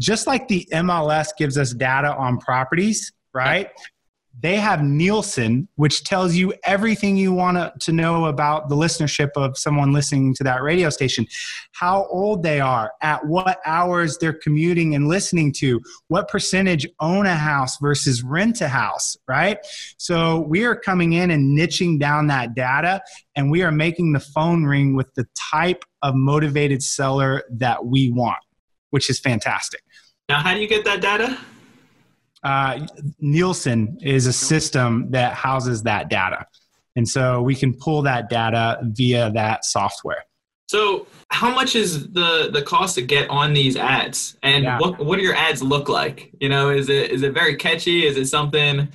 just 0.00 0.26
like 0.26 0.48
the 0.48 0.66
MLS 0.72 1.28
gives 1.38 1.56
us 1.56 1.72
data 1.72 2.16
on 2.16 2.38
properties, 2.38 3.12
right? 3.32 3.70
They 4.42 4.56
have 4.56 4.82
Nielsen, 4.82 5.68
which 5.74 6.04
tells 6.04 6.34
you 6.34 6.54
everything 6.64 7.16
you 7.16 7.32
want 7.32 7.78
to 7.78 7.92
know 7.92 8.24
about 8.26 8.70
the 8.70 8.74
listenership 8.74 9.30
of 9.36 9.58
someone 9.58 9.92
listening 9.92 10.34
to 10.36 10.44
that 10.44 10.62
radio 10.62 10.88
station, 10.88 11.26
how 11.72 12.06
old 12.06 12.42
they 12.42 12.58
are, 12.58 12.92
at 13.02 13.26
what 13.26 13.58
hours 13.66 14.16
they're 14.18 14.32
commuting 14.32 14.94
and 14.94 15.08
listening 15.08 15.52
to, 15.58 15.80
what 16.08 16.28
percentage 16.28 16.86
own 17.00 17.26
a 17.26 17.34
house 17.34 17.76
versus 17.78 18.22
rent 18.22 18.62
a 18.62 18.68
house, 18.68 19.14
right? 19.28 19.58
So 19.98 20.40
we 20.48 20.64
are 20.64 20.76
coming 20.76 21.12
in 21.12 21.30
and 21.30 21.58
niching 21.58 21.98
down 21.98 22.28
that 22.28 22.54
data, 22.54 23.02
and 23.36 23.50
we 23.50 23.62
are 23.62 23.72
making 23.72 24.12
the 24.12 24.20
phone 24.20 24.64
ring 24.64 24.94
with 24.94 25.12
the 25.14 25.26
type 25.50 25.84
of 26.00 26.14
motivated 26.14 26.82
seller 26.82 27.42
that 27.50 27.84
we 27.84 28.10
want, 28.10 28.38
which 28.90 29.10
is 29.10 29.18
fantastic. 29.18 29.82
Now, 30.28 30.40
how 30.40 30.54
do 30.54 30.60
you 30.60 30.68
get 30.68 30.84
that 30.84 31.00
data? 31.00 31.38
uh, 32.42 32.86
Nielsen 33.20 33.98
is 34.00 34.26
a 34.26 34.32
system 34.32 35.10
that 35.10 35.34
houses 35.34 35.82
that 35.82 36.08
data. 36.08 36.46
And 36.96 37.08
so 37.08 37.42
we 37.42 37.54
can 37.54 37.74
pull 37.74 38.02
that 38.02 38.28
data 38.28 38.78
via 38.82 39.30
that 39.32 39.64
software. 39.64 40.24
So, 40.68 41.06
how 41.32 41.52
much 41.52 41.74
is 41.74 42.12
the 42.12 42.50
the 42.52 42.62
cost 42.62 42.94
to 42.94 43.02
get 43.02 43.28
on 43.28 43.52
these 43.52 43.76
ads, 43.76 44.36
and 44.44 44.62
yeah. 44.62 44.78
what 44.78 45.04
what 45.04 45.16
do 45.16 45.22
your 45.24 45.34
ads 45.34 45.62
look 45.62 45.88
like? 45.88 46.30
You 46.40 46.48
know, 46.48 46.70
is 46.70 46.88
it 46.88 47.10
is 47.10 47.22
it 47.22 47.32
very 47.32 47.56
catchy? 47.56 48.06
Is 48.06 48.16
it 48.16 48.26
something? 48.26 48.88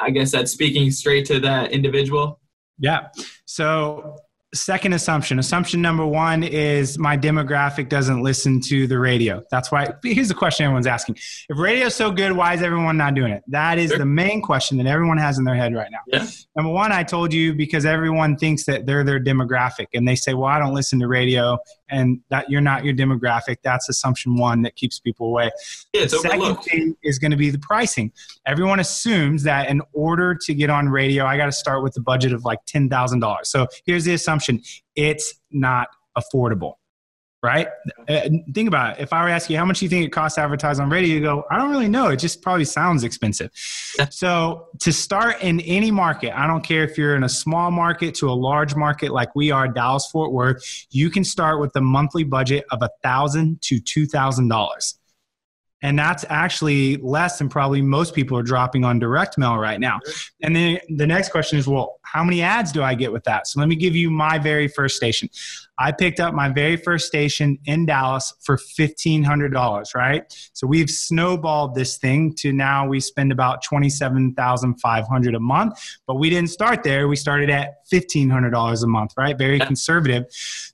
I 0.00 0.10
guess 0.10 0.30
that's 0.30 0.52
speaking 0.52 0.88
straight 0.92 1.26
to 1.26 1.40
that 1.40 1.72
individual. 1.72 2.38
Yeah. 2.78 3.08
So 3.44 4.18
second 4.52 4.92
assumption. 4.92 5.38
Assumption 5.38 5.80
number 5.80 6.04
one 6.04 6.42
is 6.42 6.98
my 6.98 7.16
demographic 7.16 7.88
doesn't 7.88 8.22
listen 8.22 8.60
to 8.62 8.86
the 8.86 8.98
radio. 8.98 9.42
That's 9.50 9.70
why 9.70 9.94
here's 10.02 10.28
the 10.28 10.34
question 10.34 10.64
everyone's 10.64 10.86
asking. 10.86 11.16
If 11.48 11.58
radio 11.58 11.86
is 11.86 11.94
so 11.94 12.10
good 12.10 12.32
why 12.32 12.54
is 12.54 12.62
everyone 12.62 12.96
not 12.96 13.14
doing 13.14 13.32
it? 13.32 13.42
That 13.48 13.78
is 13.78 13.90
the 13.90 14.04
main 14.04 14.42
question 14.42 14.78
that 14.78 14.86
everyone 14.86 15.18
has 15.18 15.38
in 15.38 15.44
their 15.44 15.54
head 15.54 15.74
right 15.74 15.90
now. 15.90 15.98
Yeah. 16.06 16.26
number 16.56 16.72
one 16.72 16.92
i 16.92 17.02
told 17.02 17.32
you 17.32 17.54
because 17.54 17.84
everyone 17.84 18.36
thinks 18.36 18.64
that 18.64 18.86
they're 18.86 19.04
their 19.04 19.20
demographic 19.20 19.86
and 19.94 20.06
they 20.06 20.16
say 20.16 20.34
well 20.34 20.46
i 20.46 20.58
don't 20.58 20.74
listen 20.74 20.98
to 21.00 21.06
radio 21.08 21.58
and 21.90 22.20
that 22.30 22.50
you're 22.50 22.60
not 22.60 22.84
your 22.84 22.94
demographic. 22.94 23.56
That's 23.62 23.88
assumption 23.88 24.36
one 24.36 24.62
that 24.62 24.76
keeps 24.76 24.98
people 24.98 25.28
away. 25.28 25.50
Yeah, 25.92 26.04
the 26.04 26.18
second 26.18 26.56
thing 26.56 26.96
is 27.02 27.18
going 27.18 27.30
to 27.30 27.36
be 27.36 27.50
the 27.50 27.58
pricing. 27.58 28.12
Everyone 28.46 28.80
assumes 28.80 29.42
that 29.44 29.68
in 29.68 29.82
order 29.92 30.34
to 30.34 30.54
get 30.54 30.70
on 30.70 30.88
radio, 30.88 31.26
I 31.26 31.36
got 31.36 31.46
to 31.46 31.52
start 31.52 31.82
with 31.82 31.96
a 31.96 32.00
budget 32.00 32.32
of 32.32 32.44
like 32.44 32.60
ten 32.66 32.88
thousand 32.88 33.20
dollars. 33.20 33.48
So 33.50 33.66
here's 33.84 34.04
the 34.04 34.14
assumption: 34.14 34.62
it's 34.96 35.34
not 35.50 35.88
affordable 36.18 36.74
right? 37.42 37.68
Uh, 38.08 38.28
think 38.52 38.68
about 38.68 38.98
it. 38.98 39.02
If 39.02 39.12
I 39.12 39.22
were 39.22 39.28
to 39.28 39.34
ask 39.34 39.48
you 39.48 39.56
how 39.56 39.64
much 39.64 39.80
you 39.80 39.88
think 39.88 40.04
it 40.04 40.10
costs 40.10 40.36
to 40.36 40.42
advertise 40.42 40.78
on 40.78 40.90
radio, 40.90 41.14
you 41.14 41.20
go, 41.20 41.44
I 41.50 41.56
don't 41.56 41.70
really 41.70 41.88
know. 41.88 42.08
It 42.08 42.16
just 42.16 42.42
probably 42.42 42.66
sounds 42.66 43.02
expensive. 43.02 43.50
so 44.10 44.68
to 44.80 44.92
start 44.92 45.40
in 45.40 45.60
any 45.60 45.90
market, 45.90 46.38
I 46.38 46.46
don't 46.46 46.62
care 46.62 46.84
if 46.84 46.98
you're 46.98 47.16
in 47.16 47.24
a 47.24 47.28
small 47.28 47.70
market 47.70 48.14
to 48.16 48.28
a 48.28 48.32
large 48.32 48.74
market 48.74 49.12
like 49.12 49.34
we 49.34 49.50
are, 49.50 49.68
Dallas 49.68 50.06
Fort 50.10 50.32
Worth, 50.32 50.86
you 50.90 51.08
can 51.08 51.24
start 51.24 51.60
with 51.60 51.74
a 51.76 51.80
monthly 51.80 52.24
budget 52.24 52.64
of 52.70 52.82
a 52.82 52.90
thousand 53.02 53.62
to 53.62 53.80
two 53.80 54.06
thousand 54.06 54.48
dollars. 54.48 54.98
And 55.82 55.98
that's 55.98 56.26
actually 56.28 56.98
less 56.98 57.38
than 57.38 57.48
probably 57.48 57.80
most 57.80 58.14
people 58.14 58.36
are 58.36 58.42
dropping 58.42 58.84
on 58.84 58.98
direct 58.98 59.38
mail 59.38 59.56
right 59.56 59.80
now. 59.80 59.98
And 60.42 60.54
then 60.54 60.78
the 60.90 61.06
next 61.06 61.30
question 61.30 61.58
is, 61.58 61.66
well, 61.66 61.99
how 62.12 62.24
many 62.24 62.42
ads 62.42 62.72
do 62.72 62.82
I 62.82 62.94
get 62.94 63.12
with 63.12 63.24
that? 63.24 63.46
So 63.46 63.60
let 63.60 63.68
me 63.68 63.76
give 63.76 63.94
you 63.94 64.10
my 64.10 64.38
very 64.38 64.66
first 64.66 64.96
station. 64.96 65.28
I 65.78 65.92
picked 65.92 66.20
up 66.20 66.34
my 66.34 66.48
very 66.48 66.76
first 66.76 67.06
station 67.06 67.58
in 67.64 67.86
Dallas 67.86 68.34
for 68.40 68.56
$1,500, 68.56 69.94
right? 69.94 70.50
So 70.52 70.66
we've 70.66 70.90
snowballed 70.90 71.74
this 71.74 71.96
thing 71.96 72.34
to 72.40 72.52
now 72.52 72.86
we 72.86 73.00
spend 73.00 73.32
about 73.32 73.64
$27,500 73.64 75.36
a 75.36 75.40
month, 75.40 75.98
but 76.06 76.16
we 76.16 76.28
didn't 76.28 76.50
start 76.50 76.82
there. 76.82 77.08
We 77.08 77.16
started 77.16 77.48
at 77.48 77.86
$1,500 77.90 78.82
a 78.82 78.86
month, 78.86 79.12
right? 79.16 79.38
Very 79.38 79.60
conservative. 79.60 80.24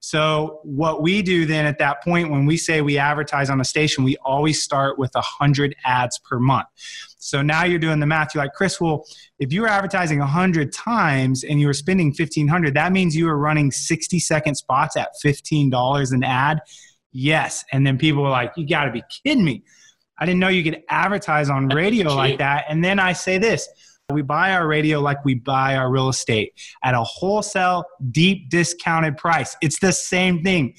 So 0.01 0.61
what 0.65 1.03
we 1.03 1.23
do 1.23 1.45
then 1.45 1.67
at 1.67 1.79
that 1.79 2.03
point, 2.03 2.31
when 2.31 2.47
we 2.47 2.57
say 2.57 2.81
we 2.81 2.99
advertise 2.99 3.51
on 3.51 3.61
a 3.61 3.65
station, 3.65 4.05
we 4.05 4.17
always 4.25 4.63
start 4.63 4.99
with 4.99 5.15
100 5.15 5.77
ads 5.85 6.19
per 6.19 6.41
month. 6.41 6.67
So 7.27 7.43
now 7.43 7.65
you're 7.65 7.79
doing 7.79 7.99
the 7.99 8.07
math. 8.07 8.35
You're 8.35 8.45
like, 8.45 8.53
Chris, 8.53 8.81
well, 8.81 9.05
if 9.39 9.53
you 9.53 9.63
were 9.63 9.69
advertising 9.69 10.21
100 10.21 10.73
times 10.73 11.43
and 11.43 11.61
you 11.61 11.67
were 11.67 11.75
spending 11.75 12.09
1500 12.09 12.75
that 12.75 12.93
means 12.93 13.17
you 13.17 13.27
were 13.27 13.37
running 13.37 13.71
60 13.71 14.19
second 14.21 14.55
spots 14.55 14.97
at 14.97 15.11
$15 15.25 16.13
an 16.13 16.23
ad. 16.23 16.61
Yes. 17.13 17.65
And 17.73 17.87
then 17.87 17.99
people 17.99 18.23
were 18.23 18.31
like, 18.31 18.53
you 18.57 18.67
got 18.67 18.85
to 18.85 18.93
be 18.93 19.03
kidding 19.25 19.45
me. 19.45 19.65
I 20.19 20.25
didn't 20.25 20.39
know 20.39 20.49
you 20.49 20.63
could 20.63 20.83
advertise 20.89 21.51
on 21.51 21.69
radio 21.69 22.15
like 22.15 22.39
that. 22.39 22.67
And 22.69 22.85
then 22.85 22.99
I 22.99 23.13
say 23.13 23.39
this 23.39 23.69
we 24.13 24.23
buy 24.23 24.53
our 24.53 24.69
radio 24.69 25.01
like 25.01 25.25
we 25.25 25.35
buy 25.35 25.75
our 25.75 25.91
real 25.91 26.09
estate 26.09 26.53
at 26.85 26.95
a 26.95 27.03
wholesale, 27.03 27.85
deep 28.13 28.49
discounted 28.51 29.17
price. 29.17 29.57
It's 29.61 29.81
the 29.81 29.93
same 29.93 30.45
thing. 30.45 30.77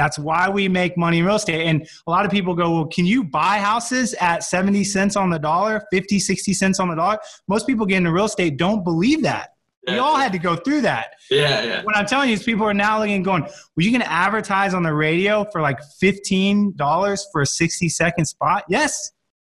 That's 0.00 0.18
why 0.18 0.48
we 0.48 0.66
make 0.66 0.96
money 0.96 1.18
in 1.18 1.26
real 1.26 1.34
estate. 1.34 1.66
And 1.66 1.86
a 2.06 2.10
lot 2.10 2.24
of 2.24 2.30
people 2.30 2.54
go, 2.54 2.70
well, 2.70 2.86
can 2.86 3.04
you 3.04 3.22
buy 3.22 3.58
houses 3.58 4.14
at 4.14 4.42
70 4.42 4.82
cents 4.82 5.14
on 5.14 5.28
the 5.28 5.38
dollar, 5.38 5.82
50, 5.92 6.18
60 6.18 6.54
cents 6.54 6.80
on 6.80 6.88
the 6.88 6.94
dollar? 6.94 7.18
Most 7.48 7.66
people 7.66 7.84
get 7.84 7.98
into 7.98 8.10
real 8.10 8.24
estate 8.24 8.56
don't 8.56 8.82
believe 8.82 9.22
that. 9.24 9.50
Yeah. 9.86 9.92
We 9.92 9.98
all 9.98 10.16
had 10.16 10.32
to 10.32 10.38
go 10.38 10.56
through 10.56 10.80
that. 10.82 11.16
Yeah, 11.30 11.62
yeah. 11.64 11.82
What 11.82 11.98
I'm 11.98 12.06
telling 12.06 12.30
you 12.30 12.34
is 12.34 12.42
people 12.42 12.64
are 12.64 12.72
now 12.72 12.98
looking 12.98 13.16
and 13.16 13.24
going, 13.24 13.42
well, 13.42 13.52
you 13.76 13.92
can 13.92 14.00
advertise 14.00 14.72
on 14.72 14.84
the 14.84 14.94
radio 14.94 15.44
for 15.52 15.60
like 15.60 15.80
$15 16.02 17.20
for 17.30 17.42
a 17.42 17.46
60 17.46 17.90
second 17.90 18.24
spot? 18.24 18.64
Yes, 18.70 19.12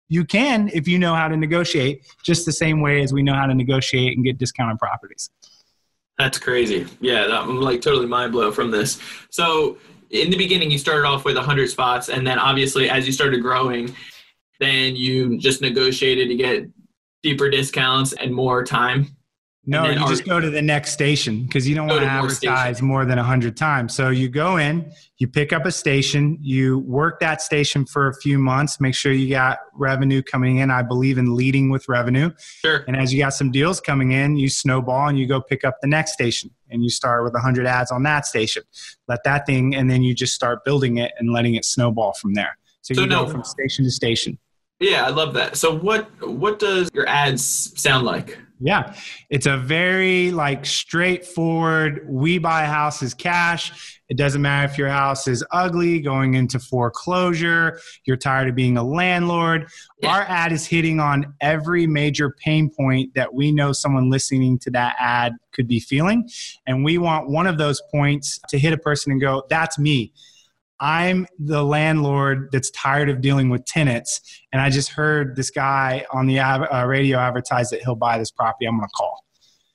you 0.10 0.25
can 0.25 0.71
if 0.74 0.88
you 0.88 0.98
know 0.98 1.13
how 1.13 1.27
to 1.27 1.38
negotiate, 1.38 2.03
just 2.24 2.48
the 2.48 2.51
same 2.51 2.81
way 2.81 3.03
as 3.03 3.13
we 3.13 3.21
know 3.21 3.36
how 3.36 3.45
to 3.45 3.53
negotiate 3.53 4.17
and 4.17 4.25
get 4.25 4.39
discounted 4.39 4.79
properties. 4.79 5.29
That's 6.17 6.39
crazy. 6.39 6.88
Yeah, 7.00 7.27
I'm 7.29 7.62
like 7.62 7.81
totally 7.81 8.07
mind 8.07 8.31
blown 8.31 8.53
from 8.53 8.71
this. 8.71 9.00
So 9.29 9.77
in 10.12 10.30
the 10.30 10.38
beginning 10.38 10.70
you 10.70 10.77
started 10.77 11.06
off 11.08 11.25
with 11.25 11.36
100 11.36 11.70
spots 11.70 12.10
and 12.10 12.25
then 12.25 12.38
obviously 12.38 12.89
as 12.89 13.06
you 13.06 13.13
started 13.13 13.41
growing 13.41 13.94
then 14.60 14.96
you 14.96 15.38
just 15.38 15.62
negotiated 15.62 16.27
to 16.27 16.36
get 16.36 16.68
deeper 17.24 17.50
discounts 17.50 18.13
and 18.13 18.34
more 18.34 18.63
time 18.63 19.15
no 19.65 19.88
you 19.88 20.00
just 20.08 20.25
go 20.25 20.39
to 20.39 20.50
the 20.50 20.62
next 20.62 20.91
station 20.91 21.44
because 21.44 21.68
you 21.68 21.75
don't 21.75 21.88
want 21.88 22.01
to 22.01 22.08
advertise 22.08 22.82
more, 22.82 23.00
more 23.00 23.06
than 23.06 23.18
100 23.18 23.56
times. 23.56 23.96
So 23.96 24.10
you 24.10 24.27
go 24.27 24.58
in 24.58 24.91
you 25.18 25.27
pick 25.27 25.53
up 25.53 25.65
a 25.65 25.72
station 25.72 26.38
you 26.41 26.80
work 26.80 27.20
that 27.20 27.41
station 27.41 27.86
for 27.86 28.08
a 28.08 28.15
few 28.15 28.39
months 28.39 28.82
make 28.82 28.96
sure 28.96 29.12
you 29.12 29.30
got 29.30 29.60
revenue 29.75 30.24
coming 30.24 30.58
in 30.58 30.72
i 30.72 30.82
believe 30.82 31.20
in 31.20 31.36
leading 31.36 31.70
with 31.70 31.88
revenue. 31.88 32.32
Sure. 32.38 32.84
And 32.88 32.98
as 32.98 33.13
you 33.13 33.22
got 33.22 33.34
some 33.34 33.51
deals 33.51 33.80
coming 33.80 34.13
in 34.13 34.36
you 34.36 34.50
snowball 34.50 35.08
and 35.10 35.20
you 35.20 35.27
go 35.27 35.39
pick 35.39 35.63
up 35.63 35.75
the 35.82 35.88
next 35.88 36.13
station 36.13 36.50
and 36.72 36.84
you 36.84 36.89
start 36.89 37.24
with 37.24 37.34
100 37.34 37.68
ads 37.68 37.91
on 37.91 38.01
that 38.03 38.25
station. 38.25 38.63
Let 39.08 39.24
that 39.25 39.46
thing 39.46 39.75
and 39.75 39.91
then 39.91 40.01
you 40.01 40.15
just 40.15 40.34
start 40.34 40.65
building 40.65 40.98
it 40.98 41.12
and 41.20 41.32
letting 41.32 41.53
it 41.53 41.65
snowball 41.65 42.13
from 42.13 42.34
there. 42.34 42.58
So, 42.82 42.96
so 42.96 43.01
you 43.01 43.08
no, 43.08 43.25
go 43.25 43.32
from 43.32 43.44
station 43.44 43.86
to 43.86 43.91
station. 43.91 44.39
Yeah 44.80 45.06
i 45.06 45.10
love 45.10 45.36
that. 45.36 45.56
So 45.56 45.77
what 45.77 46.10
what 46.27 46.58
does 46.58 46.89
your 46.96 47.08
ads 47.08 47.80
sound 47.80 48.06
like 48.06 48.39
yeah, 48.62 48.96
it's 49.30 49.48
a 49.48 49.58
very 49.58 50.32
like 50.32 50.65
straightforward. 50.65 52.06
We 52.08 52.38
buy 52.38 52.65
houses 52.65 53.13
cash. 53.13 54.00
It 54.08 54.18
doesn't 54.18 54.41
matter 54.41 54.70
if 54.72 54.77
your 54.77 54.89
house 54.89 55.27
is 55.27 55.44
ugly, 55.51 56.00
going 56.01 56.34
into 56.34 56.60
foreclosure, 56.60 57.80
you're 58.06 58.18
tired 58.18 58.50
of 58.50 58.56
being 58.56 58.77
a 58.77 58.84
landlord. 58.84 59.70
Yeah. 60.01 60.10
Our 60.10 60.22
ad 60.24 60.51
is 60.51 60.65
hitting 60.65 61.00
on 61.00 61.34
every 61.39 61.88
major 61.88 62.30
pain 62.30 62.70
point 62.70 63.13
that 63.15 63.34
we 63.34 63.53
know 63.53 63.72
someone 63.72 64.10
listening 64.10 64.60
to 64.60 64.72
that 64.72 64.98
ad 65.00 65.34
could 65.53 65.68
be 65.68 65.80
feeling. 65.80 66.30
And 66.68 66.84
we 66.84 66.98
want 66.98 67.30
one 67.30 67.48
of 67.48 67.58
those 67.58 67.82
points 67.89 68.39
to 68.50 68.60
hit 68.60 68.74
a 68.74 68.77
person 68.77 69.13
and 69.13 69.22
go, 69.22 69.44
that's 69.50 69.80
me. 69.80 70.12
I'm 70.81 71.27
the 71.38 71.63
landlord 71.63 72.50
that's 72.51 72.71
tired 72.71 73.09
of 73.09 73.21
dealing 73.21 73.50
with 73.50 73.63
tenants, 73.65 74.19
and 74.51 74.61
I 74.61 74.71
just 74.71 74.89
heard 74.89 75.35
this 75.35 75.51
guy 75.51 76.05
on 76.11 76.25
the 76.25 76.39
uh, 76.39 76.85
radio 76.85 77.19
advertise 77.19 77.69
that 77.69 77.81
he'll 77.83 77.95
buy 77.95 78.17
this 78.17 78.31
property. 78.31 78.65
I'm 78.65 78.77
going 78.77 78.89
to 78.89 78.93
call. 78.93 79.23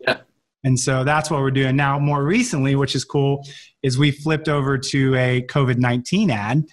Yeah. 0.00 0.18
And 0.64 0.78
so 0.78 1.04
that's 1.04 1.30
what 1.30 1.42
we're 1.42 1.52
doing 1.52 1.76
now. 1.76 1.96
More 2.00 2.24
recently, 2.24 2.74
which 2.74 2.96
is 2.96 3.04
cool, 3.04 3.46
is 3.84 3.98
we 3.98 4.10
flipped 4.10 4.48
over 4.48 4.76
to 4.76 5.14
a 5.14 5.42
COVID 5.42 5.78
19 5.78 6.28
ad, 6.28 6.64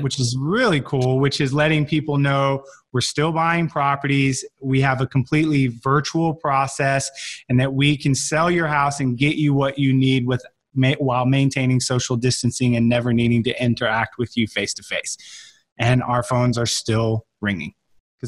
which 0.00 0.18
is 0.18 0.34
really 0.40 0.80
cool, 0.80 1.20
which 1.20 1.38
is 1.38 1.52
letting 1.52 1.84
people 1.84 2.16
know 2.16 2.64
we're 2.92 3.02
still 3.02 3.30
buying 3.30 3.68
properties. 3.68 4.42
We 4.62 4.80
have 4.80 5.02
a 5.02 5.06
completely 5.06 5.66
virtual 5.66 6.34
process, 6.34 7.10
and 7.50 7.60
that 7.60 7.74
we 7.74 7.98
can 7.98 8.14
sell 8.14 8.50
your 8.50 8.68
house 8.68 9.00
and 9.00 9.18
get 9.18 9.36
you 9.36 9.52
what 9.52 9.78
you 9.78 9.92
need 9.92 10.26
with 10.26 10.42
ma- 10.74 10.94
while 10.98 11.26
maintaining 11.26 11.80
social 11.80 12.16
distancing 12.16 12.76
and 12.76 12.88
never 12.88 13.12
needing 13.12 13.42
to 13.44 13.62
interact 13.62 14.18
with 14.18 14.36
you 14.36 14.46
face 14.46 14.74
to 14.74 14.82
face. 14.82 15.16
And 15.78 16.02
our 16.02 16.22
phones 16.22 16.58
are 16.58 16.66
still 16.66 17.26
ringing. 17.40 17.74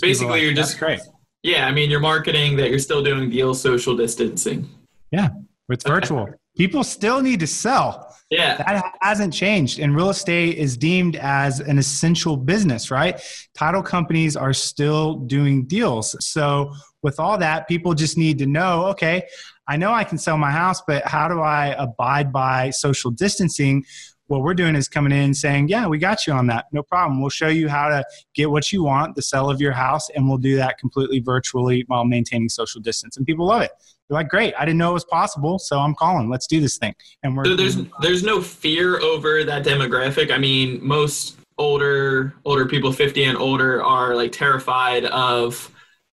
Basically, 0.01 0.31
like, 0.31 0.43
you're 0.43 0.55
just 0.55 0.79
great. 0.79 1.01
Yeah, 1.43 1.67
I 1.67 1.73
mean, 1.73 1.91
you're 1.91 2.01
marketing 2.01 2.57
that 2.57 2.71
you're 2.71 2.79
still 2.79 3.03
doing 3.03 3.31
deal 3.31 3.55
social 3.55 3.97
distancing. 3.97 4.69
Yeah, 5.11 5.29
it's 5.69 5.85
virtual. 5.85 6.29
People 6.57 6.83
still 6.85 7.21
need 7.21 7.41
to 7.41 7.47
sell. 7.47 8.17
Yeah. 8.31 8.57
That 8.57 8.95
hasn't 9.01 9.33
changed. 9.33 9.79
And 9.79 9.95
real 9.95 10.11
estate 10.11 10.57
is 10.57 10.77
deemed 10.77 11.17
as 11.17 11.61
an 11.61 11.79
essential 11.79 12.37
business, 12.37 12.91
right? 12.91 13.21
Title 13.57 13.83
companies 13.83 14.37
are 14.37 14.53
still 14.53 15.17
doing 15.17 15.67
deals. 15.67 16.17
So, 16.25 16.73
with 17.03 17.21
all 17.21 17.37
that, 17.39 17.69
people 17.69 17.93
just 17.95 18.17
need 18.17 18.39
to 18.39 18.47
know 18.47 18.87
okay, 18.87 19.25
I 19.67 19.77
know 19.77 19.93
I 19.93 20.05
can 20.05 20.19
sell 20.19 20.37
my 20.37 20.51
house, 20.51 20.83
but 20.87 21.07
how 21.07 21.29
do 21.29 21.41
I 21.41 21.75
abide 21.79 22.33
by 22.33 22.71
social 22.71 23.11
distancing? 23.11 23.85
What 24.27 24.43
we're 24.43 24.55
doing 24.55 24.75
is 24.75 24.89
coming 24.89 25.13
in 25.13 25.35
saying, 25.35 25.69
Yeah, 25.69 25.87
we 25.87 25.99
got 25.99 26.27
you 26.27 26.33
on 26.33 26.47
that. 26.49 26.67
No 26.73 26.83
problem. 26.83 27.21
We'll 27.21 27.31
show 27.31 27.49
you 27.49 27.69
how 27.69 27.89
to 27.89 28.05
get 28.35 28.51
what 28.51 28.73
you 28.73 28.83
want, 28.83 29.17
the 29.17 29.23
sell 29.23 29.51
of 29.51 29.61
your 29.61 29.73
house, 29.73 30.09
and 30.11 30.29
we'll 30.29 30.39
do 30.39 30.57
that 30.57 30.79
completely 30.79 31.21
virtually 31.21 31.85
while 31.89 32.05
maintaining 32.05 32.49
social 32.49 32.81
distance. 32.81 33.17
And 33.17 33.27
people 33.27 33.47
love 33.47 33.63
it. 33.63 33.71
They're 34.09 34.17
like, 34.17 34.29
Great, 34.29 34.55
I 34.59 34.65
didn't 34.65 34.79
know 34.79 34.91
it 34.91 34.95
was 34.95 35.05
possible, 35.05 35.59
so 35.59 35.79
I'm 35.79 35.95
calling. 35.95 36.31
Let's 36.31 36.47
do 36.47 36.61
this 36.61 36.79
thing. 36.79 36.95
And 37.23 37.37
we're 37.37 37.45
so 37.45 37.57
there's 37.57 37.77
there's 38.01 38.23
no 38.23 38.41
fear 38.41 38.99
over 39.01 39.45
that 39.45 39.65
demographic. 39.65 40.31
I 40.31 40.39
mean, 40.39 40.79
most 40.83 41.37
older 41.59 42.35
older 42.45 42.67
people 42.67 42.93
50 42.93 43.25
and 43.25 43.39
older 43.39 43.83
are 43.83 44.17
like 44.17 44.33
terrified 44.33 45.05
of 45.07 45.71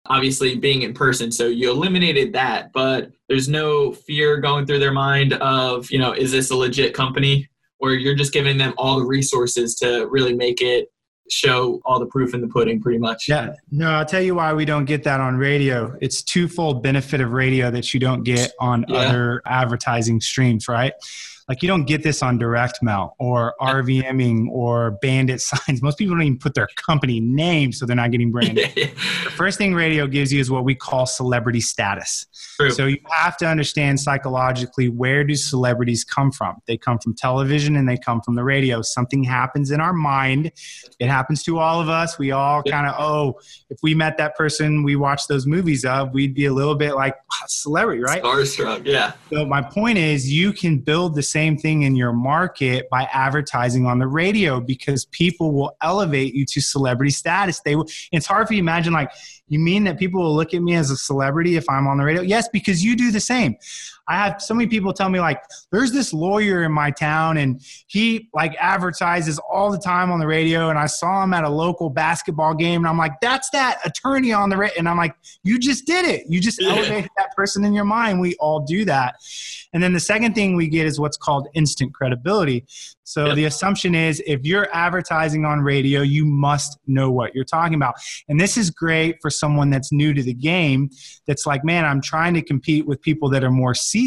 obviously 0.06 0.56
being 0.56 0.82
in 0.82 0.94
person. 0.94 1.30
So 1.30 1.46
you 1.46 1.70
eliminated 1.70 2.32
that, 2.32 2.72
but 2.72 3.12
there's 3.28 3.48
no 3.48 3.92
fear 3.92 4.38
going 4.38 4.66
through 4.66 4.78
their 4.78 4.92
mind 4.92 5.34
of, 5.34 5.90
you 5.90 5.98
know, 5.98 6.12
is 6.12 6.32
this 6.32 6.50
a 6.50 6.56
legit 6.56 6.94
company? 6.94 7.48
Or 7.78 7.92
you're 7.92 8.14
just 8.14 8.32
giving 8.32 8.58
them 8.58 8.74
all 8.76 8.98
the 8.98 9.06
resources 9.06 9.74
to 9.76 10.06
really 10.10 10.34
make 10.34 10.60
it 10.60 10.88
show 11.30 11.80
all 11.84 11.98
the 11.98 12.06
proof 12.06 12.34
in 12.34 12.40
the 12.40 12.48
pudding 12.48 12.80
pretty 12.80 12.98
much. 12.98 13.28
Yeah. 13.28 13.54
No, 13.70 13.90
I'll 13.90 14.04
tell 14.04 14.20
you 14.20 14.34
why 14.34 14.52
we 14.52 14.64
don't 14.64 14.84
get 14.84 15.04
that 15.04 15.20
on 15.20 15.36
radio. 15.36 15.96
It's 16.00 16.22
twofold 16.22 16.82
benefit 16.82 17.20
of 17.20 17.30
radio 17.30 17.70
that 17.70 17.94
you 17.94 18.00
don't 18.00 18.22
get 18.22 18.52
on 18.60 18.84
yeah. 18.88 18.96
other 18.96 19.42
advertising 19.46 20.20
streams, 20.20 20.68
right? 20.68 20.92
Like 21.50 21.64
you 21.64 21.66
don't 21.66 21.84
get 21.84 22.04
this 22.04 22.22
on 22.22 22.38
direct 22.38 22.80
mail 22.80 23.16
or 23.18 23.56
RVMing 23.60 24.46
or 24.50 24.92
bandit 25.02 25.40
signs. 25.40 25.82
Most 25.82 25.98
people 25.98 26.14
don't 26.14 26.22
even 26.22 26.38
put 26.38 26.54
their 26.54 26.68
company 26.76 27.18
name, 27.18 27.72
so 27.72 27.86
they're 27.86 27.96
not 27.96 28.12
getting 28.12 28.30
branded. 28.30 28.70
the 28.76 28.86
first 29.32 29.58
thing 29.58 29.74
radio 29.74 30.06
gives 30.06 30.32
you 30.32 30.38
is 30.38 30.48
what 30.48 30.62
we 30.62 30.76
call 30.76 31.06
celebrity 31.06 31.60
status. 31.60 32.26
True. 32.56 32.70
So 32.70 32.86
you 32.86 32.98
have 33.10 33.36
to 33.38 33.48
understand 33.48 33.98
psychologically 33.98 34.90
where 34.90 35.24
do 35.24 35.34
celebrities 35.34 36.04
come 36.04 36.30
from? 36.30 36.62
They 36.66 36.76
come 36.76 37.00
from 37.00 37.16
television 37.16 37.74
and 37.74 37.88
they 37.88 37.96
come 37.96 38.20
from 38.20 38.36
the 38.36 38.44
radio. 38.44 38.80
Something 38.80 39.24
happens 39.24 39.72
in 39.72 39.80
our 39.80 39.92
mind. 39.92 40.52
It 41.00 41.08
happens 41.08 41.42
to 41.44 41.58
all 41.58 41.80
of 41.80 41.88
us. 41.88 42.16
We 42.16 42.30
all 42.30 42.62
kind 42.62 42.86
of, 42.86 42.94
oh, 42.96 43.40
if 43.70 43.78
we 43.82 43.92
met 43.92 44.18
that 44.18 44.36
person 44.36 44.84
we 44.84 44.94
watched 44.94 45.26
those 45.26 45.48
movies 45.48 45.84
of, 45.84 46.14
we'd 46.14 46.32
be 46.32 46.46
a 46.46 46.52
little 46.52 46.76
bit 46.76 46.94
like 46.94 47.16
celebrity, 47.48 48.02
right? 48.02 48.22
Starstruck, 48.22 48.82
yeah. 48.84 49.14
So 49.32 49.44
my 49.44 49.62
point 49.62 49.98
is 49.98 50.30
you 50.30 50.52
can 50.52 50.78
build 50.78 51.16
the 51.16 51.22
same 51.22 51.39
same 51.40 51.56
thing 51.56 51.82
in 51.82 51.96
your 51.96 52.12
market 52.12 52.88
by 52.90 53.04
advertising 53.12 53.86
on 53.86 53.98
the 53.98 54.06
radio 54.06 54.60
because 54.60 55.06
people 55.06 55.52
will 55.52 55.74
elevate 55.80 56.34
you 56.34 56.44
to 56.44 56.60
celebrity 56.60 57.10
status. 57.10 57.60
They 57.60 57.76
will, 57.76 57.88
it's 58.12 58.26
hard 58.26 58.46
for 58.46 58.52
you 58.52 58.58
to 58.58 58.64
imagine 58.64 58.92
like 58.92 59.10
you 59.48 59.58
mean 59.58 59.84
that 59.84 59.98
people 59.98 60.22
will 60.22 60.34
look 60.34 60.52
at 60.52 60.62
me 60.62 60.74
as 60.74 60.90
a 60.90 60.96
celebrity 60.96 61.56
if 61.56 61.64
I'm 61.68 61.86
on 61.86 61.96
the 61.96 62.04
radio? 62.04 62.20
Yes, 62.20 62.48
because 62.48 62.84
you 62.84 62.94
do 62.94 63.10
the 63.10 63.20
same. 63.20 63.56
I 64.10 64.16
have 64.16 64.42
so 64.42 64.54
many 64.54 64.68
people 64.68 64.92
tell 64.92 65.08
me 65.08 65.20
like, 65.20 65.40
there's 65.70 65.92
this 65.92 66.12
lawyer 66.12 66.64
in 66.64 66.72
my 66.72 66.90
town 66.90 67.36
and 67.36 67.62
he 67.86 68.28
like 68.34 68.56
advertises 68.58 69.38
all 69.38 69.70
the 69.70 69.78
time 69.78 70.10
on 70.10 70.18
the 70.18 70.26
radio. 70.26 70.68
And 70.68 70.78
I 70.78 70.86
saw 70.86 71.22
him 71.22 71.32
at 71.32 71.44
a 71.44 71.48
local 71.48 71.90
basketball 71.90 72.54
game 72.54 72.80
and 72.80 72.88
I'm 72.88 72.98
like, 72.98 73.20
that's 73.22 73.48
that 73.50 73.78
attorney 73.84 74.32
on 74.32 74.50
the 74.50 74.56
radio. 74.56 74.78
And 74.78 74.88
I'm 74.88 74.96
like, 74.96 75.14
you 75.44 75.60
just 75.60 75.86
did 75.86 76.04
it. 76.04 76.24
You 76.28 76.40
just 76.40 76.60
yeah. 76.62 76.70
elevated 76.70 77.10
that 77.18 77.36
person 77.36 77.64
in 77.64 77.72
your 77.72 77.84
mind. 77.84 78.20
We 78.20 78.34
all 78.40 78.60
do 78.60 78.84
that. 78.86 79.14
And 79.72 79.80
then 79.80 79.92
the 79.92 80.00
second 80.00 80.34
thing 80.34 80.56
we 80.56 80.66
get 80.66 80.86
is 80.86 80.98
what's 80.98 81.16
called 81.16 81.46
instant 81.54 81.94
credibility. 81.94 82.66
So 83.04 83.26
yep. 83.26 83.36
the 83.36 83.44
assumption 83.46 83.94
is 83.94 84.22
if 84.26 84.44
you're 84.44 84.68
advertising 84.72 85.44
on 85.44 85.60
radio, 85.60 86.00
you 86.00 86.24
must 86.24 86.78
know 86.86 87.10
what 87.10 87.34
you're 87.34 87.44
talking 87.44 87.74
about. 87.74 87.94
And 88.28 88.38
this 88.38 88.56
is 88.56 88.70
great 88.70 89.16
for 89.20 89.30
someone 89.30 89.70
that's 89.70 89.90
new 89.92 90.14
to 90.14 90.22
the 90.22 90.34
game 90.34 90.90
that's 91.26 91.46
like, 91.46 91.64
man, 91.64 91.84
I'm 91.84 92.00
trying 92.00 92.34
to 92.34 92.42
compete 92.42 92.86
with 92.86 93.00
people 93.02 93.28
that 93.30 93.42
are 93.42 93.50
more 93.50 93.74
seasoned. 93.74 93.99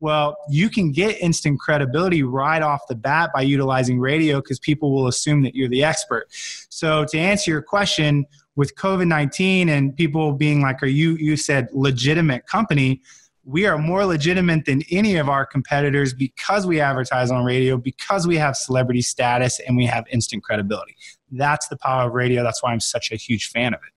Well, 0.00 0.36
you 0.48 0.68
can 0.68 0.92
get 0.92 1.20
instant 1.20 1.60
credibility 1.60 2.22
right 2.22 2.62
off 2.62 2.82
the 2.88 2.94
bat 2.94 3.30
by 3.34 3.42
utilizing 3.42 3.98
radio 3.98 4.40
because 4.40 4.58
people 4.58 4.94
will 4.94 5.08
assume 5.08 5.42
that 5.42 5.54
you're 5.54 5.68
the 5.68 5.84
expert. 5.84 6.26
So 6.68 7.04
to 7.06 7.18
answer 7.18 7.50
your 7.50 7.62
question, 7.62 8.26
with 8.56 8.74
COVID 8.76 9.06
19 9.06 9.68
and 9.68 9.94
people 9.94 10.32
being 10.32 10.62
like, 10.62 10.82
are 10.82 10.86
you, 10.86 11.16
you 11.16 11.36
said 11.36 11.68
legitimate 11.72 12.46
company? 12.46 13.02
we 13.46 13.64
are 13.64 13.78
more 13.78 14.04
legitimate 14.04 14.64
than 14.64 14.82
any 14.90 15.16
of 15.16 15.28
our 15.28 15.46
competitors 15.46 16.12
because 16.12 16.66
we 16.66 16.80
advertise 16.80 17.30
on 17.30 17.44
radio, 17.44 17.76
because 17.76 18.26
we 18.26 18.36
have 18.36 18.56
celebrity 18.56 19.00
status, 19.00 19.60
and 19.60 19.76
we 19.76 19.86
have 19.86 20.04
instant 20.10 20.42
credibility. 20.42 20.96
That's 21.30 21.68
the 21.68 21.76
power 21.76 22.08
of 22.08 22.12
radio. 22.12 22.42
That's 22.42 22.60
why 22.62 22.72
I'm 22.72 22.80
such 22.80 23.12
a 23.12 23.16
huge 23.16 23.50
fan 23.50 23.72
of 23.72 23.80
it. 23.86 23.92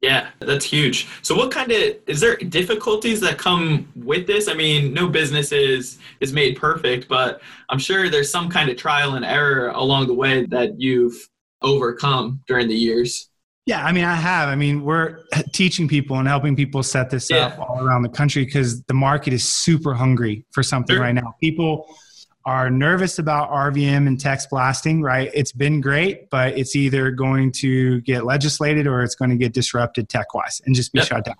Yeah, 0.00 0.28
that's 0.38 0.64
huge. 0.64 1.08
So 1.20 1.34
what 1.34 1.50
kind 1.50 1.70
of 1.70 1.96
is 2.06 2.20
there 2.20 2.36
difficulties 2.36 3.20
that 3.20 3.36
come 3.36 3.86
with 3.94 4.26
this? 4.26 4.48
I 4.48 4.54
mean, 4.54 4.94
no 4.94 5.08
business 5.08 5.52
is 5.52 5.98
is 6.20 6.32
made 6.32 6.56
perfect, 6.56 7.06
but 7.06 7.42
I'm 7.68 7.78
sure 7.78 8.08
there's 8.08 8.30
some 8.30 8.48
kind 8.48 8.70
of 8.70 8.78
trial 8.78 9.14
and 9.14 9.24
error 9.24 9.68
along 9.68 10.06
the 10.06 10.14
way 10.14 10.46
that 10.46 10.80
you've 10.80 11.28
overcome 11.60 12.40
during 12.46 12.66
the 12.68 12.74
years. 12.74 13.28
Yeah, 13.66 13.84
I 13.84 13.92
mean, 13.92 14.04
I 14.04 14.14
have. 14.14 14.48
I 14.48 14.56
mean, 14.56 14.82
we're 14.82 15.18
teaching 15.52 15.86
people 15.86 16.18
and 16.18 16.26
helping 16.26 16.56
people 16.56 16.82
set 16.82 17.10
this 17.10 17.30
yeah. 17.30 17.48
up 17.48 17.58
all 17.58 17.84
around 17.84 18.02
the 18.02 18.08
country 18.08 18.44
because 18.44 18.82
the 18.84 18.94
market 18.94 19.34
is 19.34 19.46
super 19.46 19.92
hungry 19.92 20.46
for 20.50 20.62
something 20.62 20.96
sure. 20.96 21.02
right 21.02 21.14
now. 21.14 21.34
People 21.40 21.86
are 22.44 22.70
nervous 22.70 23.18
about 23.18 23.50
RVM 23.50 24.06
and 24.06 24.18
text 24.18 24.50
blasting, 24.50 25.02
right? 25.02 25.30
It's 25.34 25.52
been 25.52 25.80
great, 25.80 26.30
but 26.30 26.56
it's 26.56 26.74
either 26.74 27.10
going 27.10 27.52
to 27.52 28.00
get 28.02 28.24
legislated 28.24 28.86
or 28.86 29.02
it's 29.02 29.14
going 29.14 29.30
to 29.30 29.36
get 29.36 29.52
disrupted 29.52 30.08
tech 30.08 30.34
wise 30.34 30.60
and 30.64 30.74
just 30.74 30.92
be 30.92 31.00
yep. 31.00 31.08
shut 31.08 31.24
down. 31.24 31.36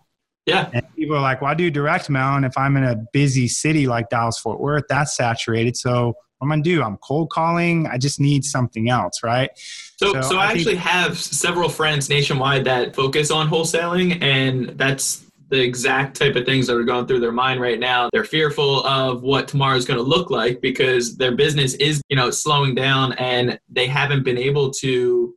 Yeah. 0.46 0.68
And 0.72 0.84
people 0.96 1.16
are 1.16 1.22
like, 1.22 1.40
well, 1.40 1.50
I 1.50 1.54
do 1.54 1.70
direct 1.70 2.10
mail. 2.10 2.34
And 2.34 2.44
if 2.44 2.56
I'm 2.56 2.76
in 2.76 2.84
a 2.84 2.96
busy 3.12 3.48
city 3.48 3.86
like 3.86 4.08
Dallas 4.10 4.38
Fort 4.38 4.60
Worth, 4.60 4.84
that's 4.88 5.16
saturated. 5.16 5.76
So 5.76 6.14
what 6.40 6.46
am 6.46 6.52
I 6.52 6.54
gonna 6.56 6.62
do? 6.62 6.82
I'm 6.82 6.96
cold 6.98 7.30
calling. 7.30 7.86
I 7.86 7.98
just 7.98 8.18
need 8.18 8.44
something 8.44 8.88
else, 8.88 9.22
right? 9.22 9.50
So, 9.98 10.14
so, 10.14 10.22
so 10.22 10.38
I, 10.38 10.46
I 10.46 10.52
actually 10.52 10.76
have 10.76 11.18
several 11.18 11.68
friends 11.68 12.08
nationwide 12.08 12.64
that 12.64 12.96
focus 12.96 13.30
on 13.30 13.50
wholesaling, 13.50 14.22
and 14.22 14.70
that's 14.70 15.22
the 15.50 15.60
exact 15.60 16.16
type 16.16 16.36
of 16.36 16.46
things 16.46 16.66
that 16.66 16.76
are 16.76 16.84
going 16.84 17.06
through 17.06 17.20
their 17.20 17.32
mind 17.32 17.60
right 17.60 17.78
now. 17.78 18.08
They're 18.12 18.24
fearful 18.24 18.84
of 18.86 19.22
what 19.22 19.48
tomorrow 19.48 19.76
is 19.76 19.84
going 19.84 19.98
to 19.98 20.04
look 20.04 20.30
like 20.30 20.60
because 20.60 21.16
their 21.16 21.34
business 21.34 21.74
is, 21.74 22.00
you 22.08 22.16
know, 22.16 22.30
slowing 22.30 22.74
down, 22.74 23.12
and 23.14 23.58
they 23.68 23.86
haven't 23.86 24.22
been 24.22 24.38
able 24.38 24.70
to 24.74 25.34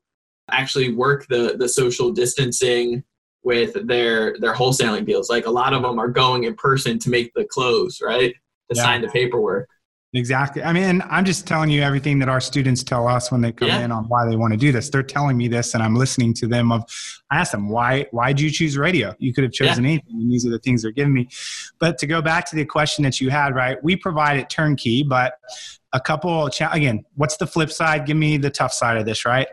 actually 0.51 0.93
work 0.93 1.27
the 1.27 1.55
the 1.57 1.67
social 1.67 2.11
distancing 2.11 3.03
with 3.43 3.73
their 3.87 4.37
their 4.39 4.53
wholesaling 4.53 5.05
deals. 5.05 5.29
Like 5.29 5.47
a 5.47 5.51
lot 5.51 5.73
of 5.73 5.81
them 5.81 5.99
are 5.99 6.07
going 6.07 6.43
in 6.43 6.55
person 6.55 6.99
to 6.99 7.09
make 7.09 7.33
the 7.33 7.45
close, 7.45 7.99
right? 8.01 8.33
To 8.69 8.77
yeah. 8.77 8.83
sign 8.83 9.01
the 9.01 9.09
paperwork. 9.09 9.67
Exactly. 10.15 10.63
I 10.63 10.73
mean, 10.73 11.03
I'm 11.09 11.25
just 11.25 11.47
telling 11.47 11.71
you 11.71 11.81
everything 11.81 12.19
that 12.19 12.29
our 12.29 12.39
students 12.39 12.83
tell 12.83 13.07
us 13.07 13.31
when 13.31 13.41
they 13.41 13.51
come 13.51 13.69
yeah. 13.69 13.83
in 13.83 13.91
on 13.91 14.03
why 14.05 14.29
they 14.29 14.35
want 14.35 14.53
to 14.53 14.57
do 14.57 14.71
this. 14.71 14.89
They're 14.89 15.01
telling 15.01 15.37
me 15.37 15.47
this, 15.47 15.73
and 15.73 15.81
I'm 15.81 15.95
listening 15.95 16.35
to 16.35 16.47
them. 16.47 16.71
Of, 16.71 16.83
I 17.31 17.37
asked 17.37 17.51
them 17.51 17.67
why. 17.67 18.05
Why 18.11 18.31
did 18.31 18.41
you 18.41 18.51
choose 18.51 18.77
radio? 18.77 19.15
You 19.17 19.33
could 19.33 19.43
have 19.43 19.53
chosen 19.53 19.83
yeah. 19.83 19.91
anything. 19.91 20.21
And 20.21 20.31
these 20.31 20.45
are 20.45 20.51
the 20.51 20.59
things 20.59 20.83
they're 20.83 20.91
giving 20.91 21.15
me. 21.15 21.29
But 21.79 21.97
to 21.97 22.05
go 22.05 22.21
back 22.21 22.47
to 22.51 22.55
the 22.55 22.63
question 22.63 23.03
that 23.05 23.19
you 23.19 23.31
had, 23.31 23.55
right? 23.55 23.83
We 23.83 23.95
provide 23.95 24.37
it 24.37 24.51
turnkey, 24.51 25.01
but 25.01 25.33
a 25.93 25.99
couple. 25.99 26.47
Again, 26.59 27.05
what's 27.15 27.37
the 27.37 27.47
flip 27.47 27.71
side? 27.71 28.05
Give 28.05 28.17
me 28.17 28.37
the 28.37 28.51
tough 28.51 28.71
side 28.71 28.97
of 28.97 29.05
this, 29.05 29.25
right? 29.25 29.47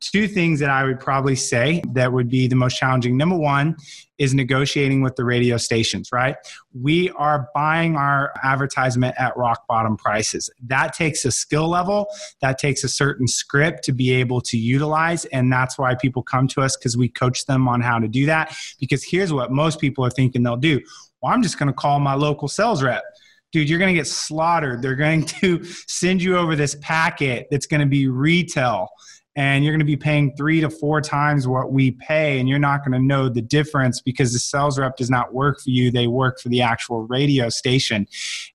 Two 0.00 0.28
things 0.28 0.60
that 0.60 0.70
I 0.70 0.84
would 0.84 1.00
probably 1.00 1.36
say 1.36 1.82
that 1.92 2.12
would 2.12 2.28
be 2.28 2.46
the 2.46 2.54
most 2.54 2.76
challenging. 2.76 3.16
Number 3.16 3.36
one 3.36 3.76
is 4.18 4.34
negotiating 4.34 5.02
with 5.02 5.16
the 5.16 5.24
radio 5.24 5.56
stations, 5.56 6.10
right? 6.12 6.36
We 6.72 7.10
are 7.10 7.48
buying 7.54 7.96
our 7.96 8.32
advertisement 8.42 9.14
at 9.18 9.36
rock 9.36 9.66
bottom 9.68 9.96
prices. 9.96 10.50
That 10.66 10.92
takes 10.92 11.24
a 11.24 11.30
skill 11.30 11.68
level, 11.68 12.06
that 12.40 12.58
takes 12.58 12.84
a 12.84 12.88
certain 12.88 13.26
script 13.26 13.84
to 13.84 13.92
be 13.92 14.12
able 14.12 14.40
to 14.42 14.56
utilize. 14.56 15.24
And 15.26 15.52
that's 15.52 15.78
why 15.78 15.94
people 15.94 16.22
come 16.22 16.48
to 16.48 16.62
us 16.62 16.76
because 16.76 16.96
we 16.96 17.08
coach 17.08 17.46
them 17.46 17.68
on 17.68 17.80
how 17.80 17.98
to 17.98 18.08
do 18.08 18.26
that. 18.26 18.56
Because 18.80 19.04
here's 19.04 19.32
what 19.32 19.50
most 19.52 19.80
people 19.80 20.04
are 20.04 20.10
thinking 20.10 20.42
they'll 20.42 20.56
do 20.56 20.80
well, 21.20 21.32
I'm 21.32 21.42
just 21.42 21.58
going 21.58 21.66
to 21.66 21.72
call 21.72 21.98
my 21.98 22.14
local 22.14 22.46
sales 22.46 22.82
rep 22.82 23.02
dude, 23.50 23.68
you're 23.68 23.78
going 23.78 23.92
to 23.92 23.98
get 23.98 24.06
slaughtered. 24.06 24.82
They're 24.82 24.94
going 24.94 25.24
to 25.40 25.64
send 25.64 26.22
you 26.22 26.36
over 26.36 26.56
this 26.56 26.76
packet 26.80 27.48
that's 27.50 27.66
going 27.66 27.80
to 27.80 27.86
be 27.86 28.08
retail 28.08 28.88
and 29.38 29.64
you're 29.64 29.72
going 29.72 29.78
to 29.78 29.84
be 29.84 29.96
paying 29.96 30.34
three 30.36 30.60
to 30.60 30.68
four 30.68 31.00
times 31.00 31.46
what 31.46 31.72
we 31.72 31.92
pay 31.92 32.40
and 32.40 32.48
you're 32.48 32.58
not 32.58 32.84
going 32.84 32.90
to 32.90 32.98
know 32.98 33.28
the 33.28 33.40
difference 33.40 34.00
because 34.00 34.32
the 34.32 34.38
sales 34.38 34.76
rep 34.80 34.96
does 34.96 35.08
not 35.08 35.32
work 35.32 35.60
for 35.60 35.70
you 35.70 35.92
they 35.92 36.08
work 36.08 36.40
for 36.40 36.48
the 36.48 36.60
actual 36.60 37.06
radio 37.06 37.48
station. 37.48 38.06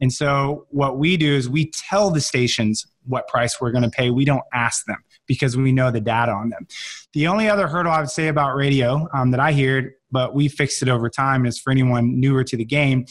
And 0.01 0.11
so 0.11 0.67
what 0.69 0.97
we 0.97 1.15
do 1.15 1.33
is 1.33 1.49
we 1.49 1.71
tell 1.71 2.11
the 2.11 2.19
stations 2.19 2.85
what 3.05 3.29
price 3.29 3.61
we're 3.61 3.71
going 3.71 3.85
to 3.85 3.89
pay. 3.89 4.11
We 4.11 4.25
don't 4.25 4.43
ask 4.53 4.85
them 4.85 5.01
because 5.25 5.55
we 5.55 5.71
know 5.71 5.89
the 5.89 6.01
data 6.01 6.33
on 6.33 6.49
them. 6.49 6.67
The 7.13 7.27
only 7.27 7.49
other 7.49 7.67
hurdle 7.67 7.93
i 7.93 8.01
would 8.01 8.09
say 8.09 8.27
about 8.27 8.55
radio 8.55 9.07
um, 9.13 9.31
that 9.31 9.39
i 9.39 9.53
hear 9.53 9.95
but 10.11 10.35
we 10.35 10.49
fixed 10.49 10.81
it 10.81 10.89
over 10.89 11.09
time 11.09 11.45
is 11.45 11.57
for 11.57 11.71
anyone 11.71 12.19
newer 12.19 12.43
to 12.43 12.57
the 12.57 12.65
game 12.65 13.05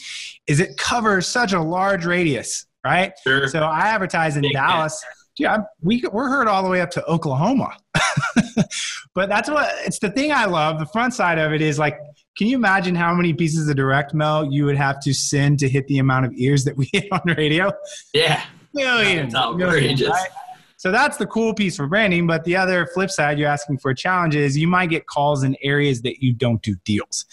is 0.45 0.59
it 0.59 0.77
covers 0.77 1.27
such 1.27 1.53
a 1.53 1.61
large 1.61 2.05
radius 2.05 2.67
right? 2.85 3.13
Sure. 3.23 3.47
so 3.47 3.63
i 3.63 3.87
advertise 3.87 4.37
in 4.37 4.43
dallas 4.51 5.03
yeah, 5.37 5.59
we 5.81 6.03
we're 6.11 6.29
heard 6.29 6.47
all 6.47 6.63
the 6.63 6.69
way 6.69 6.81
up 6.81 6.91
to 6.91 7.05
Oklahoma. 7.05 7.75
but 9.15 9.29
that's 9.29 9.49
what 9.49 9.73
it's 9.85 9.99
the 9.99 10.11
thing 10.11 10.31
I 10.31 10.45
love. 10.45 10.79
The 10.79 10.85
front 10.85 11.13
side 11.13 11.39
of 11.39 11.51
it 11.53 11.61
is 11.61 11.79
like, 11.79 11.97
can 12.37 12.47
you 12.47 12.55
imagine 12.55 12.95
how 12.95 13.13
many 13.13 13.33
pieces 13.33 13.67
of 13.67 13.75
direct 13.75 14.13
mail 14.13 14.45
you 14.51 14.65
would 14.65 14.77
have 14.77 14.99
to 15.01 15.13
send 15.13 15.59
to 15.59 15.69
hit 15.69 15.87
the 15.87 15.99
amount 15.99 16.25
of 16.25 16.33
ears 16.35 16.63
that 16.65 16.77
we 16.77 16.89
hit 16.93 17.07
on 17.11 17.21
radio? 17.37 17.71
Yeah, 18.13 18.43
millions, 18.73 19.33
millions 19.33 20.03
right? 20.03 20.29
So 20.77 20.91
that's 20.91 21.15
the 21.15 21.25
cool 21.25 21.53
piece 21.53 21.77
for 21.77 21.87
branding. 21.87 22.27
But 22.27 22.43
the 22.43 22.57
other 22.57 22.85
flip 22.93 23.09
side, 23.09 23.39
you're 23.39 23.47
asking 23.47 23.77
for 23.77 23.91
a 23.91 23.95
challenge 23.95 24.35
is 24.35 24.57
you 24.57 24.67
might 24.67 24.89
get 24.89 25.07
calls 25.07 25.43
in 25.43 25.55
areas 25.63 26.01
that 26.01 26.21
you 26.21 26.33
don't 26.33 26.61
do 26.61 26.75
deals. 26.83 27.25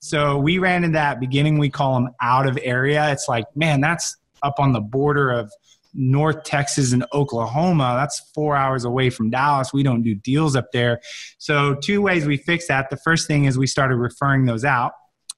So 0.00 0.38
we 0.38 0.58
ran 0.58 0.84
in 0.84 0.92
that 0.92 1.20
beginning. 1.20 1.58
We 1.58 1.70
call 1.70 1.94
them 1.94 2.10
out 2.20 2.46
of 2.46 2.58
area. 2.62 3.10
It's 3.12 3.28
like, 3.28 3.44
man, 3.54 3.80
that's 3.80 4.16
up 4.42 4.58
on 4.58 4.72
the 4.72 4.80
border 4.80 5.30
of 5.30 5.52
North 5.96 6.44
Texas 6.44 6.92
and 6.92 7.04
Oklahoma. 7.12 7.94
That's 7.96 8.30
four 8.34 8.56
hours 8.56 8.84
away 8.84 9.10
from 9.10 9.30
Dallas. 9.30 9.72
We 9.72 9.82
don't 9.82 10.02
do 10.02 10.14
deals 10.14 10.54
up 10.54 10.72
there. 10.72 11.00
So, 11.38 11.74
two 11.74 12.02
ways 12.02 12.26
we 12.26 12.36
fix 12.36 12.68
that. 12.68 12.90
The 12.90 12.96
first 12.96 13.26
thing 13.26 13.44
is 13.44 13.58
we 13.58 13.66
started 13.66 13.96
referring 13.96 14.44
those 14.44 14.64
out 14.64 14.92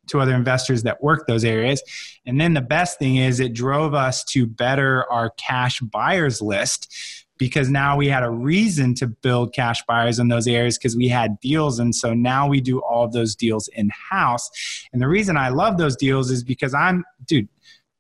to 0.08 0.20
other 0.20 0.34
investors 0.34 0.82
that 0.82 1.02
work 1.02 1.26
those 1.26 1.44
areas. 1.44 1.82
And 2.26 2.40
then 2.40 2.54
the 2.54 2.60
best 2.60 2.98
thing 2.98 3.16
is 3.16 3.40
it 3.40 3.52
drove 3.52 3.94
us 3.94 4.24
to 4.24 4.46
better 4.46 5.10
our 5.10 5.30
cash 5.36 5.80
buyers 5.80 6.40
list 6.40 6.92
because 7.38 7.70
now 7.70 7.96
we 7.96 8.08
had 8.08 8.24
a 8.24 8.30
reason 8.30 8.94
to 8.94 9.06
build 9.06 9.54
cash 9.54 9.82
buyers 9.86 10.18
in 10.18 10.28
those 10.28 10.46
areas 10.46 10.76
because 10.76 10.96
we 10.96 11.08
had 11.08 11.38
deals. 11.40 11.78
And 11.78 11.94
so 11.94 12.12
now 12.12 12.48
we 12.48 12.60
do 12.60 12.80
all 12.80 13.04
of 13.04 13.12
those 13.12 13.36
deals 13.36 13.68
in 13.68 13.90
house. 14.10 14.50
And 14.92 15.00
the 15.00 15.08
reason 15.08 15.36
I 15.36 15.48
love 15.50 15.78
those 15.78 15.96
deals 15.96 16.30
is 16.30 16.42
because 16.42 16.74
I'm, 16.74 17.04
dude, 17.26 17.48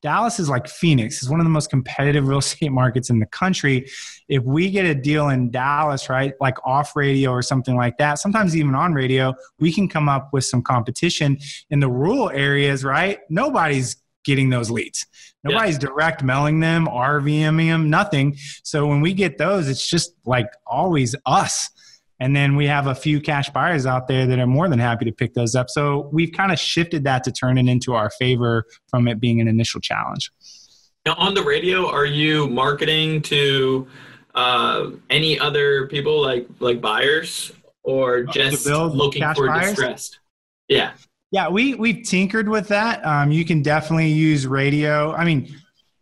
Dallas 0.00 0.38
is 0.38 0.48
like 0.48 0.68
Phoenix. 0.68 1.20
It's 1.20 1.30
one 1.30 1.40
of 1.40 1.44
the 1.44 1.50
most 1.50 1.70
competitive 1.70 2.28
real 2.28 2.38
estate 2.38 2.70
markets 2.70 3.10
in 3.10 3.18
the 3.18 3.26
country. 3.26 3.88
If 4.28 4.44
we 4.44 4.70
get 4.70 4.84
a 4.84 4.94
deal 4.94 5.28
in 5.30 5.50
Dallas, 5.50 6.08
right, 6.08 6.34
like 6.40 6.56
off 6.64 6.94
radio 6.94 7.30
or 7.30 7.42
something 7.42 7.76
like 7.76 7.98
that, 7.98 8.18
sometimes 8.18 8.56
even 8.56 8.74
on 8.74 8.92
radio, 8.92 9.34
we 9.58 9.72
can 9.72 9.88
come 9.88 10.08
up 10.08 10.32
with 10.32 10.44
some 10.44 10.62
competition. 10.62 11.38
In 11.70 11.80
the 11.80 11.88
rural 11.88 12.30
areas, 12.30 12.84
right, 12.84 13.18
nobody's 13.28 13.96
getting 14.24 14.50
those 14.50 14.70
leads. 14.70 15.06
Nobody's 15.44 15.74
yeah. 15.74 15.88
direct 15.88 16.22
mailing 16.22 16.60
them, 16.60 16.86
RVMing 16.86 17.68
them, 17.68 17.90
nothing. 17.90 18.36
So 18.62 18.86
when 18.86 19.00
we 19.00 19.14
get 19.14 19.38
those, 19.38 19.68
it's 19.68 19.88
just 19.88 20.12
like 20.24 20.46
always 20.66 21.14
us. 21.26 21.70
And 22.20 22.34
then 22.34 22.56
we 22.56 22.66
have 22.66 22.88
a 22.88 22.94
few 22.94 23.20
cash 23.20 23.48
buyers 23.50 23.86
out 23.86 24.08
there 24.08 24.26
that 24.26 24.38
are 24.38 24.46
more 24.46 24.68
than 24.68 24.78
happy 24.78 25.04
to 25.04 25.12
pick 25.12 25.34
those 25.34 25.54
up. 25.54 25.70
So 25.70 26.08
we've 26.12 26.32
kind 26.32 26.50
of 26.50 26.58
shifted 26.58 27.04
that 27.04 27.22
to 27.24 27.32
turn 27.32 27.58
it 27.58 27.68
into 27.68 27.94
our 27.94 28.10
favor 28.10 28.64
from 28.88 29.06
it 29.06 29.20
being 29.20 29.40
an 29.40 29.46
initial 29.46 29.80
challenge. 29.80 30.32
Now, 31.06 31.14
on 31.14 31.34
the 31.34 31.42
radio, 31.42 31.88
are 31.88 32.04
you 32.04 32.48
marketing 32.48 33.22
to 33.22 33.86
uh, 34.34 34.90
any 35.10 35.38
other 35.38 35.86
people 35.86 36.20
like 36.20 36.46
like 36.60 36.80
buyers, 36.80 37.52
or 37.82 38.24
just 38.24 38.66
looking 38.66 39.22
for 39.34 39.46
buyers? 39.46 39.70
distressed? 39.70 40.18
Yeah. 40.68 40.92
Yeah, 41.30 41.48
we 41.48 41.74
we've 41.74 42.04
tinkered 42.06 42.48
with 42.48 42.68
that. 42.68 43.04
Um, 43.06 43.30
you 43.30 43.44
can 43.44 43.62
definitely 43.62 44.08
use 44.08 44.46
radio. 44.46 45.12
I 45.12 45.24
mean, 45.24 45.54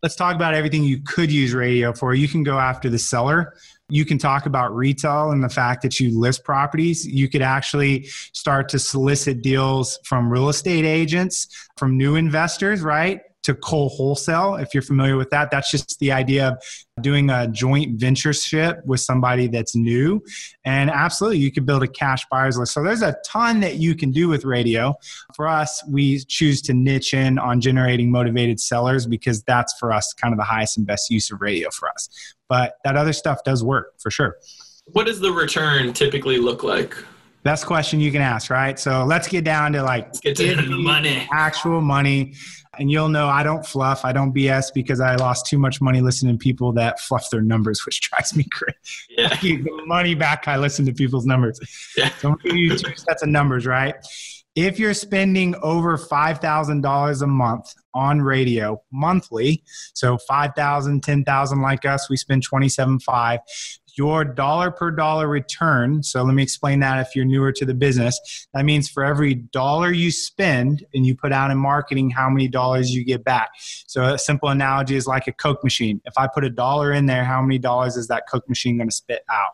let's 0.02 0.16
talk 0.16 0.34
about 0.34 0.54
everything 0.54 0.84
you 0.84 1.02
could 1.02 1.30
use 1.30 1.52
radio 1.52 1.92
for. 1.92 2.14
You 2.14 2.28
can 2.28 2.42
go 2.42 2.58
after 2.58 2.88
the 2.88 2.98
seller. 2.98 3.54
You 3.88 4.04
can 4.04 4.18
talk 4.18 4.46
about 4.46 4.74
retail 4.74 5.30
and 5.30 5.42
the 5.42 5.48
fact 5.48 5.82
that 5.82 6.00
you 6.00 6.18
list 6.18 6.44
properties. 6.44 7.06
You 7.06 7.28
could 7.28 7.42
actually 7.42 8.04
start 8.32 8.68
to 8.70 8.78
solicit 8.78 9.42
deals 9.42 9.98
from 10.04 10.30
real 10.30 10.48
estate 10.48 10.84
agents, 10.84 11.48
from 11.76 11.96
new 11.96 12.16
investors, 12.16 12.82
right? 12.82 13.20
To 13.46 13.54
co-wholesale. 13.54 14.56
If 14.56 14.74
you're 14.74 14.82
familiar 14.82 15.16
with 15.16 15.30
that, 15.30 15.52
that's 15.52 15.70
just 15.70 16.00
the 16.00 16.10
idea 16.10 16.48
of 16.48 16.62
doing 17.00 17.30
a 17.30 17.46
joint 17.46 17.96
ventureship 17.96 18.84
with 18.84 18.98
somebody 18.98 19.46
that's 19.46 19.76
new. 19.76 20.20
And 20.64 20.90
absolutely, 20.90 21.38
you 21.38 21.52
could 21.52 21.64
build 21.64 21.84
a 21.84 21.86
cash 21.86 22.26
buyers 22.28 22.58
list. 22.58 22.72
So 22.72 22.82
there's 22.82 23.02
a 23.02 23.14
ton 23.24 23.60
that 23.60 23.76
you 23.76 23.94
can 23.94 24.10
do 24.10 24.26
with 24.26 24.44
radio. 24.44 24.96
For 25.36 25.46
us, 25.46 25.80
we 25.88 26.18
choose 26.24 26.60
to 26.62 26.74
niche 26.74 27.14
in 27.14 27.38
on 27.38 27.60
generating 27.60 28.10
motivated 28.10 28.58
sellers 28.58 29.06
because 29.06 29.44
that's 29.44 29.78
for 29.78 29.92
us 29.92 30.12
kind 30.12 30.34
of 30.34 30.38
the 30.38 30.44
highest 30.44 30.76
and 30.76 30.84
best 30.84 31.08
use 31.08 31.30
of 31.30 31.40
radio 31.40 31.70
for 31.70 31.88
us. 31.88 32.08
But 32.48 32.78
that 32.82 32.96
other 32.96 33.12
stuff 33.12 33.44
does 33.44 33.62
work 33.62 33.94
for 34.00 34.10
sure. 34.10 34.38
What 34.86 35.06
does 35.06 35.20
the 35.20 35.30
return 35.30 35.92
typically 35.92 36.38
look 36.38 36.64
like? 36.64 36.96
Best 37.44 37.64
question 37.64 38.00
you 38.00 38.10
can 38.10 38.22
ask, 38.22 38.50
right? 38.50 38.76
So 38.76 39.04
let's 39.04 39.28
get 39.28 39.44
down 39.44 39.72
to 39.74 39.84
like 39.84 40.20
get 40.20 40.36
to 40.38 40.56
the 40.56 40.76
money, 40.76 41.28
actual 41.32 41.80
money 41.80 42.34
and 42.78 42.90
you'll 42.90 43.08
know 43.08 43.28
I 43.28 43.42
don't 43.42 43.64
fluff, 43.64 44.04
I 44.04 44.12
don't 44.12 44.34
BS 44.34 44.72
because 44.74 45.00
I 45.00 45.16
lost 45.16 45.46
too 45.46 45.58
much 45.58 45.80
money 45.80 46.00
listening 46.00 46.38
to 46.38 46.42
people 46.42 46.72
that 46.72 47.00
fluff 47.00 47.30
their 47.30 47.42
numbers, 47.42 47.82
which 47.86 48.00
drives 48.00 48.36
me 48.36 48.44
crazy. 48.50 48.76
Yeah. 49.10 49.36
the 49.40 49.82
money 49.86 50.14
back, 50.14 50.48
I 50.48 50.56
listen 50.56 50.84
to 50.86 50.92
people's 50.92 51.26
numbers. 51.26 51.60
Yeah. 51.96 52.10
So 52.18 52.30
I'm 52.30 52.38
give 52.42 52.56
you 52.56 52.76
two 52.76 52.96
sets 52.96 53.22
of 53.22 53.28
numbers, 53.28 53.66
right? 53.66 53.94
If 54.54 54.78
you're 54.78 54.94
spending 54.94 55.54
over 55.62 55.98
$5,000 55.98 57.22
a 57.22 57.26
month 57.26 57.74
on 57.96 58.20
radio 58.20 58.82
monthly, 58.92 59.64
so 59.94 60.18
5,000, 60.18 61.02
10,000 61.02 61.62
like 61.62 61.84
us, 61.84 62.10
we 62.10 62.16
spend 62.16 62.48
27.5 62.48 63.38
your 63.96 64.24
dollar 64.24 64.70
per 64.70 64.90
dollar 64.90 65.26
return. 65.26 66.02
So 66.02 66.22
let 66.22 66.34
me 66.34 66.42
explain 66.42 66.80
that 66.80 67.00
if 67.00 67.16
you're 67.16 67.24
newer 67.24 67.50
to 67.52 67.64
the 67.64 67.74
business. 67.74 68.46
That 68.52 68.64
means 68.64 68.88
for 68.88 69.04
every 69.04 69.34
dollar 69.34 69.90
you 69.90 70.10
spend 70.10 70.84
and 70.94 71.06
you 71.06 71.16
put 71.16 71.32
out 71.32 71.50
in 71.50 71.56
marketing, 71.56 72.10
how 72.10 72.28
many 72.28 72.46
dollars 72.46 72.94
you 72.94 73.04
get 73.04 73.24
back. 73.24 73.50
So 73.86 74.14
a 74.14 74.18
simple 74.18 74.50
analogy 74.50 74.96
is 74.96 75.06
like 75.06 75.26
a 75.26 75.32
Coke 75.32 75.64
machine. 75.64 76.00
If 76.04 76.14
I 76.18 76.28
put 76.28 76.44
a 76.44 76.50
dollar 76.50 76.92
in 76.92 77.06
there, 77.06 77.24
how 77.24 77.40
many 77.40 77.58
dollars 77.58 77.96
is 77.96 78.06
that 78.08 78.24
Coke 78.28 78.48
machine 78.48 78.76
going 78.76 78.88
to 78.88 78.94
spit 78.94 79.24
out? 79.30 79.52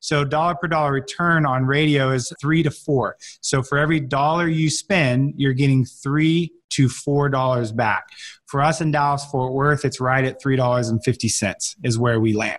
So 0.00 0.24
dollar 0.24 0.56
per 0.56 0.66
dollar 0.66 0.92
return 0.92 1.46
on 1.46 1.64
radio 1.64 2.10
is 2.10 2.32
three 2.40 2.62
to 2.64 2.70
four. 2.70 3.16
So 3.40 3.62
for 3.62 3.78
every 3.78 4.00
dollar 4.00 4.48
you 4.48 4.68
spend, 4.68 5.34
you're 5.36 5.52
getting 5.52 5.84
three 5.84 6.52
to 6.70 6.88
four 6.88 7.28
dollars 7.28 7.72
back. 7.72 8.06
For 8.46 8.62
us 8.62 8.80
in 8.80 8.90
Dallas 8.90 9.24
Fort 9.26 9.52
Worth, 9.52 9.84
it's 9.84 10.00
right 10.00 10.24
at 10.24 10.40
three 10.40 10.56
dollars 10.56 10.88
and 10.88 11.02
fifty 11.04 11.28
cents 11.28 11.76
is 11.82 11.98
where 11.98 12.20
we 12.20 12.32
land. 12.32 12.58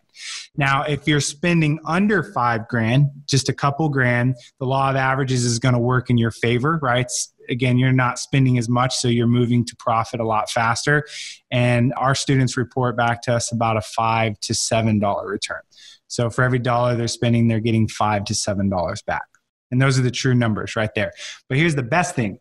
Now, 0.56 0.84
if 0.84 1.08
you're 1.08 1.22
spending 1.22 1.80
under 1.86 2.24
five 2.24 2.68
grand, 2.68 3.08
just 3.26 3.50
a 3.50 3.54
couple 3.54 3.90
grand, 3.90 4.36
the 4.60 4.66
law 4.66 4.90
of 4.90 4.96
averages 4.96 5.46
is 5.46 5.60
going 5.60 5.74
to 5.74 5.80
work 5.80 6.10
in 6.10 6.18
your 6.18 6.32
favor, 6.32 6.80
right? 6.82 7.12
Again, 7.50 7.78
you're 7.78 7.94
not 7.94 8.20
spending 8.20 8.58
as 8.58 8.68
much, 8.68 8.96
so 8.96 9.08
you're 9.08 9.28
moving 9.28 9.64
to 9.66 9.76
profit 9.78 10.20
a 10.20 10.26
lot 10.26 10.50
faster. 10.50 11.06
And 11.50 11.94
our 11.96 12.16
students 12.16 12.58
report 12.58 12.98
back 12.98 13.22
to 13.24 13.34
us 13.34 13.52
about 13.52 13.78
a 13.78 13.82
five 13.82 14.40
to 14.42 14.54
seven 14.54 15.00
dollar 15.00 15.28
return. 15.28 15.62
So 16.08 16.30
for 16.30 16.44
every 16.44 16.60
dollar 16.60 16.96
they're 16.96 17.08
spending, 17.08 17.48
they're 17.48 17.60
getting 17.60 17.88
five 17.88 18.26
to 18.26 18.36
seven 18.36 18.70
dollars 18.70 19.02
back. 19.02 19.26
And 19.72 19.82
those 19.82 20.00
are 20.00 20.02
the 20.02 20.12
true 20.12 20.34
numbers 20.34 20.76
right 20.76 20.94
there. 20.96 21.12
But 21.50 21.58
here's 21.58 21.76
the 21.76 21.84
best 21.84 22.16
thing 22.16 22.40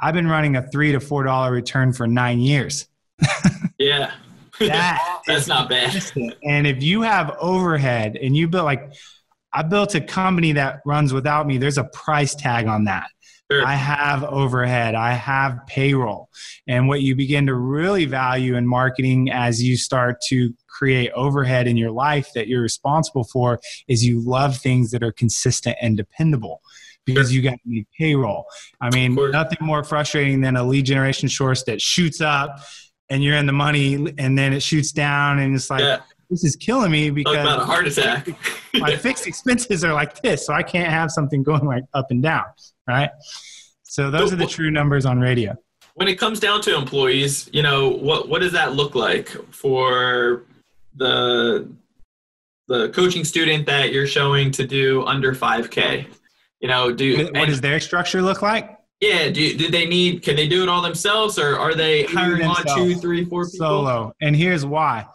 I've 0.00 0.14
been 0.14 0.28
running 0.28 0.56
a 0.56 0.62
three 0.62 0.92
to 0.92 1.00
four 1.00 1.24
dollar 1.24 1.52
return 1.52 1.92
for 1.92 2.06
nine 2.06 2.40
years. 2.40 2.88
yeah. 3.78 4.12
That 4.58 5.20
That's 5.26 5.46
not 5.48 5.68
bad. 5.68 6.02
And 6.42 6.66
if 6.66 6.82
you 6.82 7.02
have 7.02 7.36
overhead 7.38 8.16
and 8.16 8.34
you 8.34 8.48
built 8.48 8.64
like 8.64 8.94
I 9.52 9.62
built 9.62 9.94
a 9.94 10.00
company 10.00 10.52
that 10.52 10.80
runs 10.86 11.12
without 11.12 11.46
me, 11.46 11.58
there's 11.58 11.76
a 11.76 11.84
price 11.84 12.34
tag 12.34 12.66
on 12.66 12.84
that. 12.84 13.08
Sure. 13.50 13.64
I 13.64 13.74
have 13.74 14.24
overhead, 14.24 14.94
I 14.94 15.12
have 15.12 15.60
payroll. 15.66 16.30
And 16.66 16.88
what 16.88 17.02
you 17.02 17.14
begin 17.14 17.46
to 17.46 17.54
really 17.54 18.06
value 18.06 18.56
in 18.56 18.66
marketing 18.66 19.30
as 19.30 19.62
you 19.62 19.76
start 19.76 20.20
to 20.28 20.52
create 20.68 21.12
overhead 21.12 21.68
in 21.68 21.76
your 21.76 21.92
life 21.92 22.32
that 22.34 22.48
you're 22.48 22.62
responsible 22.62 23.24
for 23.24 23.60
is 23.88 24.04
you 24.04 24.20
love 24.20 24.56
things 24.56 24.90
that 24.90 25.02
are 25.02 25.12
consistent 25.12 25.76
and 25.80 25.96
dependable 25.96 26.60
because 27.06 27.32
you 27.32 27.40
got 27.40 27.52
to 27.52 27.60
make 27.64 27.86
payroll. 27.98 28.44
I 28.80 28.90
mean, 28.90 29.14
nothing 29.14 29.58
more 29.60 29.82
frustrating 29.82 30.42
than 30.42 30.56
a 30.56 30.64
lead 30.64 30.84
generation 30.84 31.28
source 31.28 31.62
that 31.64 31.80
shoots 31.80 32.20
up 32.20 32.60
and 33.08 33.22
you're 33.22 33.36
in 33.36 33.46
the 33.46 33.52
money 33.52 33.94
and 34.18 34.36
then 34.36 34.52
it 34.52 34.60
shoots 34.60 34.92
down 34.92 35.38
and 35.38 35.54
it's 35.54 35.70
like 35.70 35.80
yeah. 35.80 36.00
this 36.28 36.44
is 36.44 36.56
killing 36.56 36.90
me 36.90 37.10
because 37.10 37.36
about 37.36 37.60
a 37.60 37.64
heart 37.64 37.86
attack. 37.86 38.28
my 38.74 38.96
fixed 38.96 39.26
expenses 39.26 39.84
are 39.84 39.94
like 39.94 40.20
this, 40.20 40.44
so 40.44 40.52
I 40.52 40.62
can't 40.62 40.90
have 40.90 41.10
something 41.10 41.42
going 41.42 41.64
like 41.64 41.84
up 41.94 42.10
and 42.10 42.22
down, 42.22 42.44
right? 42.86 43.10
So 43.84 44.10
those 44.10 44.32
are 44.32 44.36
the 44.36 44.46
true 44.46 44.70
numbers 44.70 45.06
on 45.06 45.20
radio. 45.20 45.54
When 45.94 46.08
it 46.08 46.18
comes 46.18 46.40
down 46.40 46.60
to 46.62 46.76
employees, 46.76 47.48
you 47.52 47.62
know, 47.62 47.88
what 47.88 48.28
what 48.28 48.42
does 48.42 48.52
that 48.52 48.74
look 48.74 48.94
like 48.94 49.28
for 49.54 50.42
the 50.96 51.70
the 52.68 52.88
coaching 52.90 53.24
student 53.24 53.64
that 53.66 53.92
you're 53.92 54.06
showing 54.08 54.50
to 54.50 54.66
do 54.66 55.04
under 55.04 55.32
5k? 55.32 56.06
You 56.60 56.68
know, 56.68 56.92
do 56.92 57.24
what 57.24 57.36
and, 57.36 57.46
does 57.46 57.60
their 57.60 57.80
structure 57.80 58.22
look 58.22 58.42
like? 58.42 58.76
Yeah, 59.00 59.28
do, 59.28 59.58
do 59.58 59.70
they 59.70 59.84
need? 59.84 60.22
Can 60.22 60.36
they 60.36 60.48
do 60.48 60.62
it 60.62 60.70
all 60.70 60.80
themselves, 60.80 61.38
or 61.38 61.58
are 61.58 61.74
they 61.74 62.04
hiring 62.04 62.46
on 62.46 62.64
two, 62.74 62.94
three, 62.94 63.26
four 63.26 63.44
people? 63.44 63.58
Solo, 63.58 64.12
and 64.22 64.34
here's 64.34 64.64
why. 64.64 65.06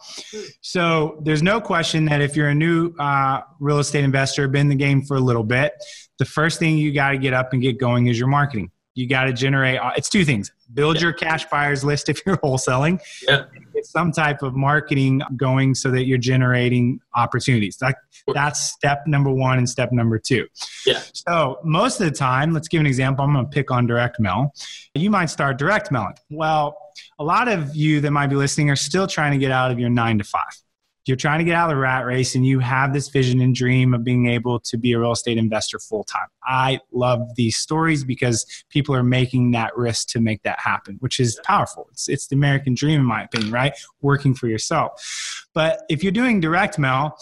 So 0.60 1.20
there's 1.24 1.42
no 1.42 1.60
question 1.60 2.04
that 2.04 2.20
if 2.20 2.36
you're 2.36 2.50
a 2.50 2.54
new 2.54 2.94
uh, 3.00 3.40
real 3.58 3.80
estate 3.80 4.04
investor, 4.04 4.46
been 4.46 4.62
in 4.62 4.68
the 4.68 4.76
game 4.76 5.02
for 5.02 5.16
a 5.16 5.20
little 5.20 5.42
bit, 5.42 5.72
the 6.20 6.24
first 6.24 6.60
thing 6.60 6.78
you 6.78 6.92
got 6.92 7.10
to 7.10 7.18
get 7.18 7.34
up 7.34 7.52
and 7.52 7.60
get 7.60 7.78
going 7.78 8.06
is 8.06 8.16
your 8.20 8.28
marketing. 8.28 8.70
You 8.94 9.08
got 9.08 9.24
to 9.24 9.32
generate. 9.32 9.78
Uh, 9.78 9.92
it's 9.96 10.08
two 10.08 10.24
things: 10.24 10.52
build 10.74 10.96
yeah. 10.96 11.02
your 11.02 11.12
cash 11.12 11.46
buyers 11.46 11.84
list 11.84 12.08
if 12.08 12.20
you're 12.24 12.36
wholesaling. 12.44 13.00
Yeah. 13.26 13.44
Get 13.74 13.86
some 13.86 14.12
type 14.12 14.42
of 14.42 14.54
marketing 14.54 15.22
going 15.36 15.74
so 15.74 15.90
that 15.90 16.04
you're 16.04 16.18
generating 16.18 17.00
opportunities. 17.14 17.78
Like 17.80 17.96
that's 18.34 18.60
step 18.72 19.06
number 19.06 19.30
one 19.30 19.58
and 19.58 19.68
step 19.68 19.92
number 19.92 20.18
two. 20.18 20.46
Yeah. 20.86 21.02
So 21.14 21.58
most 21.64 22.00
of 22.00 22.06
the 22.06 22.16
time, 22.16 22.52
let's 22.52 22.68
give 22.68 22.80
an 22.80 22.86
example. 22.86 23.24
I'm 23.24 23.32
going 23.32 23.46
to 23.46 23.50
pick 23.50 23.70
on 23.70 23.86
direct 23.86 24.20
mail. 24.20 24.52
You 24.94 25.10
might 25.10 25.26
start 25.26 25.58
direct 25.58 25.90
mailing. 25.90 26.14
Well, 26.30 26.76
a 27.18 27.24
lot 27.24 27.48
of 27.48 27.74
you 27.74 28.00
that 28.00 28.10
might 28.10 28.26
be 28.28 28.36
listening 28.36 28.70
are 28.70 28.76
still 28.76 29.06
trying 29.06 29.32
to 29.32 29.38
get 29.38 29.50
out 29.50 29.70
of 29.70 29.78
your 29.78 29.90
nine 29.90 30.18
to 30.18 30.24
five 30.24 30.62
you're 31.04 31.16
trying 31.16 31.40
to 31.40 31.44
get 31.44 31.56
out 31.56 31.68
of 31.68 31.76
the 31.76 31.80
rat 31.80 32.06
race 32.06 32.34
and 32.34 32.46
you 32.46 32.60
have 32.60 32.92
this 32.92 33.08
vision 33.08 33.40
and 33.40 33.54
dream 33.54 33.92
of 33.92 34.04
being 34.04 34.28
able 34.28 34.60
to 34.60 34.76
be 34.76 34.92
a 34.92 34.98
real 34.98 35.12
estate 35.12 35.36
investor 35.36 35.78
full 35.78 36.04
time. 36.04 36.28
I 36.44 36.80
love 36.92 37.20
these 37.34 37.56
stories 37.56 38.04
because 38.04 38.46
people 38.68 38.94
are 38.94 39.02
making 39.02 39.50
that 39.52 39.76
risk 39.76 40.08
to 40.08 40.20
make 40.20 40.42
that 40.42 40.60
happen, 40.60 40.96
which 41.00 41.18
is 41.18 41.40
powerful. 41.44 41.88
It's, 41.92 42.08
it's 42.08 42.28
the 42.28 42.36
American 42.36 42.74
dream, 42.74 43.00
in 43.00 43.06
my 43.06 43.24
opinion, 43.24 43.50
right? 43.50 43.72
Working 44.00 44.34
for 44.34 44.46
yourself. 44.46 45.46
But 45.54 45.82
if 45.88 46.02
you're 46.02 46.12
doing 46.12 46.40
direct 46.40 46.78
mail, 46.78 47.16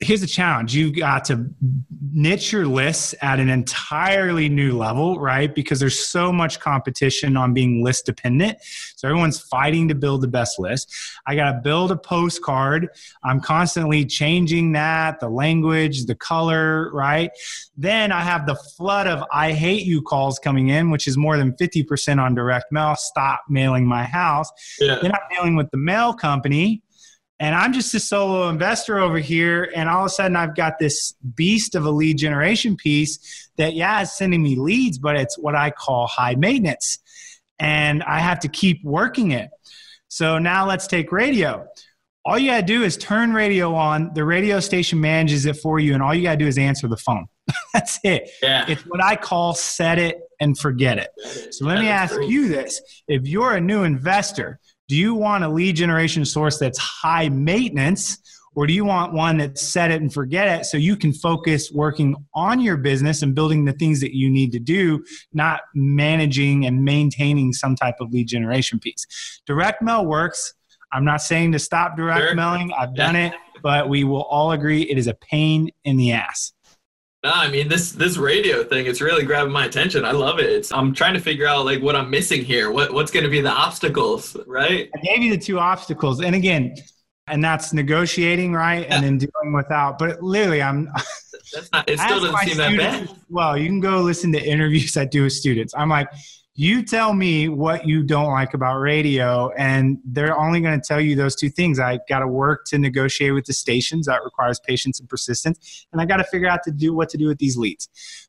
here's 0.00 0.20
the 0.20 0.26
challenge. 0.26 0.74
You've 0.74 0.94
got 0.94 1.24
to 1.26 1.46
niche 2.12 2.52
your 2.52 2.66
lists 2.66 3.14
at 3.22 3.40
an 3.40 3.48
entirely 3.48 4.48
new 4.48 4.76
level 4.76 5.18
right? 5.18 5.54
Because 5.54 5.80
there's 5.80 6.06
so 6.06 6.30
much 6.32 6.60
competition 6.60 7.36
on 7.36 7.54
being 7.54 7.82
list 7.82 8.04
dependent. 8.04 8.58
So 8.96 9.08
everyone's 9.08 9.40
fighting 9.40 9.88
to 9.88 9.94
build 9.94 10.20
the 10.20 10.28
best 10.28 10.58
list. 10.58 10.94
I 11.26 11.34
got 11.34 11.52
to 11.52 11.60
build 11.62 11.90
a 11.90 11.96
postcard. 11.96 12.88
I'm 13.24 13.40
constantly 13.40 14.04
changing 14.04 14.72
that 14.72 15.20
the 15.20 15.30
language 15.30 16.04
the 16.04 16.14
color 16.14 16.90
right? 16.92 17.30
Then 17.76 18.12
i 18.12 18.20
have 18.20 18.46
the 18.46 18.54
flood 18.54 19.06
of 19.06 19.24
i 19.32 19.52
hate 19.52 19.84
you 19.86 20.02
calls 20.02 20.38
coming 20.38 20.68
in 20.68 20.90
which 20.90 21.06
is 21.06 21.16
more 21.16 21.36
than 21.36 21.52
50% 21.52 22.20
on 22.20 22.34
direct 22.34 22.70
mail. 22.70 22.94
Stop 22.96 23.42
mailing 23.48 23.86
my 23.86 24.04
house. 24.04 24.50
Yeah. 24.78 24.98
then 25.00 25.12
i'm 25.12 25.20
dealing 25.30 25.56
with 25.56 25.70
the 25.70 25.78
mail 25.78 26.12
company 26.12 26.82
and 27.38 27.54
I'm 27.54 27.72
just 27.72 27.94
a 27.94 28.00
solo 28.00 28.48
investor 28.48 28.98
over 28.98 29.18
here. 29.18 29.70
And 29.74 29.88
all 29.88 30.02
of 30.02 30.06
a 30.06 30.10
sudden, 30.10 30.36
I've 30.36 30.56
got 30.56 30.78
this 30.78 31.14
beast 31.34 31.74
of 31.74 31.84
a 31.84 31.90
lead 31.90 32.16
generation 32.16 32.76
piece 32.76 33.50
that, 33.56 33.74
yeah, 33.74 34.00
is 34.00 34.12
sending 34.12 34.42
me 34.42 34.56
leads, 34.56 34.98
but 34.98 35.16
it's 35.16 35.38
what 35.38 35.54
I 35.54 35.70
call 35.70 36.06
high 36.06 36.34
maintenance. 36.34 36.98
And 37.58 38.02
I 38.02 38.20
have 38.20 38.40
to 38.40 38.48
keep 38.48 38.82
working 38.84 39.32
it. 39.32 39.50
So 40.08 40.38
now 40.38 40.66
let's 40.66 40.86
take 40.86 41.12
radio. 41.12 41.66
All 42.24 42.38
you 42.38 42.50
got 42.50 42.60
to 42.60 42.66
do 42.66 42.82
is 42.82 42.96
turn 42.96 43.32
radio 43.34 43.74
on, 43.74 44.12
the 44.14 44.24
radio 44.24 44.58
station 44.60 45.00
manages 45.00 45.46
it 45.46 45.56
for 45.56 45.78
you, 45.78 45.94
and 45.94 46.02
all 46.02 46.14
you 46.14 46.22
got 46.22 46.32
to 46.32 46.36
do 46.38 46.46
is 46.46 46.58
answer 46.58 46.88
the 46.88 46.96
phone. 46.96 47.26
That's 47.74 48.00
it. 48.02 48.30
Yeah. 48.42 48.64
It's 48.68 48.82
what 48.82 49.02
I 49.02 49.14
call 49.14 49.54
set 49.54 49.98
it 49.98 50.20
and 50.40 50.58
forget 50.58 50.98
it. 50.98 51.10
So 51.52 51.66
let 51.66 51.76
that 51.76 51.82
me 51.82 51.88
ask 51.88 52.14
great. 52.14 52.28
you 52.28 52.48
this 52.48 52.80
if 53.06 53.26
you're 53.26 53.54
a 53.54 53.60
new 53.60 53.84
investor, 53.84 54.58
do 54.88 54.96
you 54.96 55.14
want 55.14 55.44
a 55.44 55.48
lead 55.48 55.76
generation 55.76 56.24
source 56.24 56.58
that's 56.58 56.78
high 56.78 57.28
maintenance 57.28 58.18
or 58.54 58.66
do 58.66 58.72
you 58.72 58.84
want 58.84 59.12
one 59.12 59.36
that's 59.36 59.60
set 59.60 59.90
it 59.90 60.00
and 60.00 60.12
forget 60.12 60.48
it 60.48 60.64
so 60.64 60.78
you 60.78 60.96
can 60.96 61.12
focus 61.12 61.70
working 61.70 62.16
on 62.34 62.60
your 62.60 62.76
business 62.78 63.22
and 63.22 63.34
building 63.34 63.64
the 63.64 63.72
things 63.72 64.00
that 64.00 64.16
you 64.16 64.30
need 64.30 64.50
to 64.52 64.58
do 64.58 65.04
not 65.34 65.60
managing 65.74 66.64
and 66.64 66.82
maintaining 66.82 67.52
some 67.52 67.76
type 67.76 67.96
of 68.00 68.10
lead 68.12 68.28
generation 68.28 68.78
piece? 68.78 69.06
Direct 69.46 69.82
mail 69.82 70.06
works. 70.06 70.54
I'm 70.92 71.04
not 71.04 71.20
saying 71.20 71.52
to 71.52 71.58
stop 71.58 71.96
direct 71.96 72.28
sure. 72.28 72.34
mailing. 72.34 72.72
I've 72.72 72.94
done 72.94 73.16
it 73.16 73.34
but 73.62 73.88
we 73.88 74.04
will 74.04 74.22
all 74.22 74.52
agree 74.52 74.82
it 74.82 74.98
is 74.98 75.06
a 75.06 75.14
pain 75.14 75.70
in 75.84 75.96
the 75.96 76.12
ass 76.12 76.52
no, 77.26 77.32
I 77.32 77.48
mean 77.48 77.66
this 77.66 77.90
this 77.90 78.16
radio 78.16 78.62
thing. 78.62 78.86
It's 78.86 79.00
really 79.00 79.24
grabbing 79.24 79.52
my 79.52 79.64
attention. 79.64 80.04
I 80.04 80.12
love 80.12 80.38
it. 80.38 80.48
It's, 80.48 80.72
I'm 80.72 80.94
trying 80.94 81.14
to 81.14 81.20
figure 81.20 81.46
out 81.46 81.64
like 81.64 81.82
what 81.82 81.96
I'm 81.96 82.08
missing 82.08 82.44
here. 82.44 82.70
What 82.70 82.94
what's 82.94 83.10
going 83.10 83.24
to 83.24 83.30
be 83.30 83.40
the 83.40 83.50
obstacles, 83.50 84.36
right? 84.46 84.88
I 84.94 85.00
gave 85.00 85.24
you 85.24 85.32
the 85.32 85.42
two 85.42 85.58
obstacles, 85.58 86.20
and 86.20 86.36
again, 86.36 86.76
and 87.26 87.44
that's 87.44 87.72
negotiating, 87.72 88.52
right, 88.52 88.86
yeah. 88.86 88.94
and 88.94 89.04
then 89.04 89.18
dealing 89.18 89.52
without. 89.52 89.98
But 89.98 90.22
literally, 90.22 90.62
I'm. 90.62 90.88
That's 91.54 91.70
not. 91.72 91.88
It 91.88 92.00
still 92.00 92.20
doesn't 92.20 92.36
seem 92.48 92.56
that 92.56 92.76
bad. 92.76 93.08
Well, 93.30 93.56
you 93.56 93.68
can 93.68 93.78
go 93.78 94.00
listen 94.00 94.32
to 94.32 94.42
interviews 94.44 94.96
I 94.96 95.04
do 95.04 95.22
with 95.22 95.32
students. 95.32 95.74
I'm 95.76 95.88
like, 95.88 96.08
you 96.58 96.82
tell 96.82 97.12
me 97.12 97.48
what 97.48 97.86
you 97.86 98.02
don't 98.02 98.32
like 98.32 98.54
about 98.54 98.78
radio 98.78 99.50
and 99.58 99.98
they're 100.04 100.36
only 100.38 100.60
going 100.62 100.80
to 100.80 100.84
tell 100.86 101.00
you 101.00 101.14
those 101.14 101.36
two 101.36 101.50
things. 101.50 101.78
I 101.78 102.00
got 102.08 102.20
to 102.20 102.26
work 102.26 102.64
to 102.68 102.78
negotiate 102.78 103.34
with 103.34 103.44
the 103.44 103.52
stations 103.52 104.06
that 104.06 104.24
requires 104.24 104.58
patience 104.58 104.98
and 104.98 105.08
persistence 105.08 105.86
and 105.92 106.00
i 106.00 106.06
got 106.06 106.16
to 106.16 106.24
figure 106.24 106.48
out 106.48 106.62
to 106.64 106.70
do 106.70 106.94
what 106.94 107.10
to 107.10 107.18
do 107.18 107.26
with 107.26 107.38
these 107.38 107.56
leads. 107.56 107.88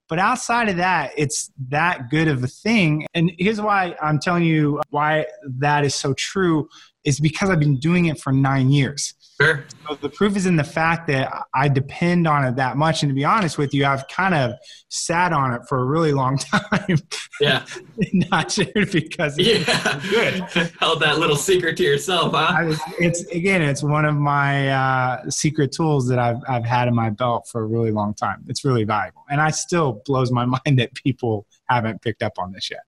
But 0.10 0.20
outside 0.20 0.68
of 0.70 0.78
that 0.78 1.12
it's 1.18 1.52
that 1.70 2.10
good 2.10 2.28
of 2.28 2.44
a 2.44 2.48
thing 2.48 3.06
and 3.14 3.32
here's 3.38 3.62
why 3.62 3.96
i'm 4.02 4.20
telling 4.20 4.44
you 4.44 4.82
why 4.90 5.26
that 5.60 5.86
is 5.86 5.96
so 5.96 6.14
true 6.14 6.68
is 7.04 7.20
because 7.20 7.50
i've 7.50 7.60
been 7.60 7.80
doing 7.80 8.06
it 8.06 8.20
for 8.20 8.32
nine 8.32 8.70
years 8.70 9.14
Sure. 9.40 9.66
So 9.88 9.96
the 9.96 10.10
proof 10.10 10.36
is 10.36 10.48
in 10.48 10.56
the 10.56 10.64
fact 10.64 11.08
that 11.08 11.32
I 11.54 11.68
depend 11.68 12.28
on 12.28 12.44
it 12.44 12.56
that 12.56 12.76
much. 12.76 13.04
And 13.04 13.10
to 13.12 13.14
be 13.14 13.24
honest 13.24 13.60
with 13.60 13.72
you, 13.72 13.86
I've 13.86 14.08
kind 14.08 14.34
of 14.34 14.54
sat 14.90 15.32
on 15.32 15.54
it 15.54 15.62
for 15.70 15.80
a 15.80 15.86
really 15.86 16.12
long 16.12 16.38
time. 16.40 16.98
Yeah. 17.40 17.64
Not 18.14 18.52
sure 18.52 18.66
because 18.92 19.38
yeah. 19.38 20.02
good. 20.10 20.42
Held 20.80 21.02
that 21.02 21.20
little 21.20 21.36
secret 21.36 21.78
to 21.78 21.84
yourself, 21.84 22.34
huh? 22.34 22.56
I, 22.58 22.76
it's 23.00 23.26
again, 23.28 23.62
it's 23.62 23.84
one 23.84 24.06
of 24.06 24.16
my 24.16 24.70
uh, 24.70 25.30
secret 25.30 25.72
tools 25.72 26.08
that 26.08 26.18
I've 26.18 26.42
I've 26.48 26.66
had 26.66 26.88
in 26.88 26.96
my 26.96 27.12
belt 27.12 27.48
for 27.52 27.62
a 27.62 27.66
really 27.66 27.92
long 27.92 28.16
time. 28.16 28.44
It's 28.48 28.66
really 28.66 28.86
valuable, 28.86 29.24
and 29.30 29.40
I 29.40 29.52
still 29.52 30.02
blows 30.06 30.32
my 30.32 30.46
mind 30.66 30.80
that 30.80 30.96
people 30.96 31.46
haven't 31.70 32.02
picked 32.02 32.24
up 32.24 32.34
on 32.40 32.52
this 32.54 32.72
yet. 32.72 32.82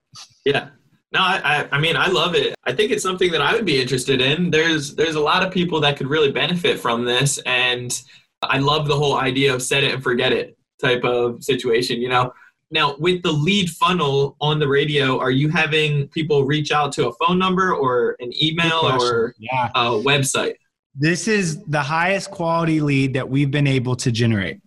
Yeah. 0.46 0.70
No, 1.12 1.20
I, 1.22 1.68
I 1.72 1.80
mean 1.80 1.96
I 1.96 2.08
love 2.08 2.36
it. 2.36 2.56
I 2.66 2.74
think 2.74 2.92
it's 2.92 3.04
something 3.04 3.32
that 3.32 3.42
I 3.42 3.54
would 3.54 3.66
be 3.66 3.82
interested 3.82 4.22
in. 4.22 4.52
There's 4.52 4.96
there's 4.96 5.16
a 5.16 5.20
lot 5.20 5.44
of 5.44 5.52
people 5.52 5.82
that 5.82 5.98
could 5.98 6.08
really 6.08 6.32
benefit 6.32 6.80
from 6.80 7.04
this, 7.04 7.40
and 7.46 8.00
I 8.44 8.60
love 8.60 8.88
the 8.88 8.96
whole 8.96 9.18
idea 9.18 9.54
of 9.54 9.62
set 9.62 9.84
it 9.84 9.94
and 9.94 10.04
forget 10.04 10.32
it 10.32 10.58
type 10.80 11.04
of 11.04 11.44
situation. 11.44 12.00
You 12.00 12.10
know, 12.10 12.34
now 12.70 12.96
with 13.00 13.24
the 13.24 13.32
lead 13.32 13.70
funnel 13.72 14.38
on 14.40 14.60
the 14.60 14.68
radio, 14.68 15.20
are 15.20 15.32
you 15.32 15.50
having 15.50 16.08
people 16.10 16.44
reach 16.44 16.72
out 16.72 16.92
to 16.94 17.08
a 17.08 17.14
phone 17.14 17.40
number 17.40 17.74
or 17.74 18.16
an 18.20 18.32
email 18.42 18.80
or 18.84 19.34
yeah. 19.40 19.70
a 19.76 19.90
website? 19.90 20.56
This 20.96 21.28
is 21.28 21.64
the 21.66 21.82
highest 21.82 22.30
quality 22.30 22.82
lead 22.82 23.14
that 23.14 23.30
we've 23.30 23.52
been 23.52 23.68
able 23.68 23.96
to 23.98 24.12
generate 24.12 24.60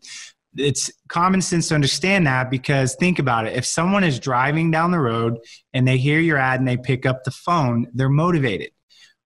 it's 0.56 0.90
common 1.08 1.40
sense 1.40 1.68
to 1.68 1.74
understand 1.74 2.26
that 2.26 2.50
because 2.50 2.94
think 2.96 3.18
about 3.18 3.46
it. 3.46 3.54
If 3.54 3.64
someone 3.64 4.04
is 4.04 4.18
driving 4.18 4.70
down 4.70 4.90
the 4.90 5.00
road 5.00 5.38
and 5.72 5.86
they 5.86 5.96
hear 5.96 6.20
your 6.20 6.38
ad 6.38 6.60
and 6.60 6.68
they 6.68 6.76
pick 6.76 7.06
up 7.06 7.24
the 7.24 7.30
phone, 7.30 7.86
they're 7.94 8.08
motivated, 8.08 8.70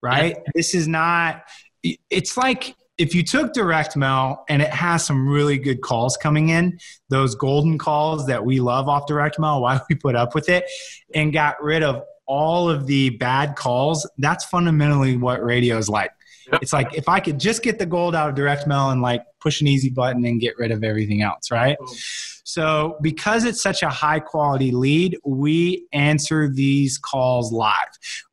right? 0.01 0.35
Yeah. 0.37 0.51
This 0.55 0.73
is 0.73 0.87
not, 0.87 1.43
it's 1.83 2.37
like 2.37 2.75
if 2.97 3.13
you 3.13 3.23
took 3.23 3.53
direct 3.53 3.95
mail 3.95 4.43
and 4.49 4.61
it 4.61 4.69
has 4.69 5.05
some 5.05 5.27
really 5.27 5.57
good 5.57 5.81
calls 5.81 6.17
coming 6.17 6.49
in, 6.49 6.79
those 7.09 7.35
golden 7.35 7.77
calls 7.77 8.25
that 8.27 8.43
we 8.43 8.59
love 8.59 8.87
off 8.87 9.05
direct 9.05 9.39
mail, 9.39 9.61
why 9.63 9.79
we 9.89 9.95
put 9.95 10.15
up 10.15 10.33
with 10.33 10.49
it, 10.49 10.65
and 11.13 11.33
got 11.33 11.61
rid 11.61 11.83
of 11.83 12.03
all 12.25 12.69
of 12.69 12.87
the 12.87 13.11
bad 13.11 13.55
calls, 13.55 14.09
that's 14.17 14.43
fundamentally 14.45 15.15
what 15.15 15.43
radio 15.43 15.77
is 15.77 15.87
like. 15.87 16.11
It's 16.61 16.73
like 16.73 16.93
if 16.93 17.09
I 17.09 17.19
could 17.19 17.39
just 17.39 17.63
get 17.63 17.79
the 17.79 17.85
gold 17.85 18.15
out 18.15 18.29
of 18.29 18.35
direct 18.35 18.67
mail 18.67 18.89
and 18.89 19.01
like 19.01 19.23
push 19.41 19.61
an 19.61 19.67
easy 19.67 19.89
button 19.89 20.25
and 20.25 20.39
get 20.39 20.57
rid 20.57 20.71
of 20.71 20.83
everything 20.83 21.21
else, 21.21 21.51
right? 21.51 21.77
So, 22.47 22.97
because 23.01 23.43
it's 23.43 23.61
such 23.61 23.83
a 23.83 23.89
high 23.89 24.21
quality 24.21 24.71
lead, 24.71 25.17
we 25.25 25.85
answer 25.91 26.47
these 26.47 26.97
calls 26.97 27.51
live. 27.51 27.73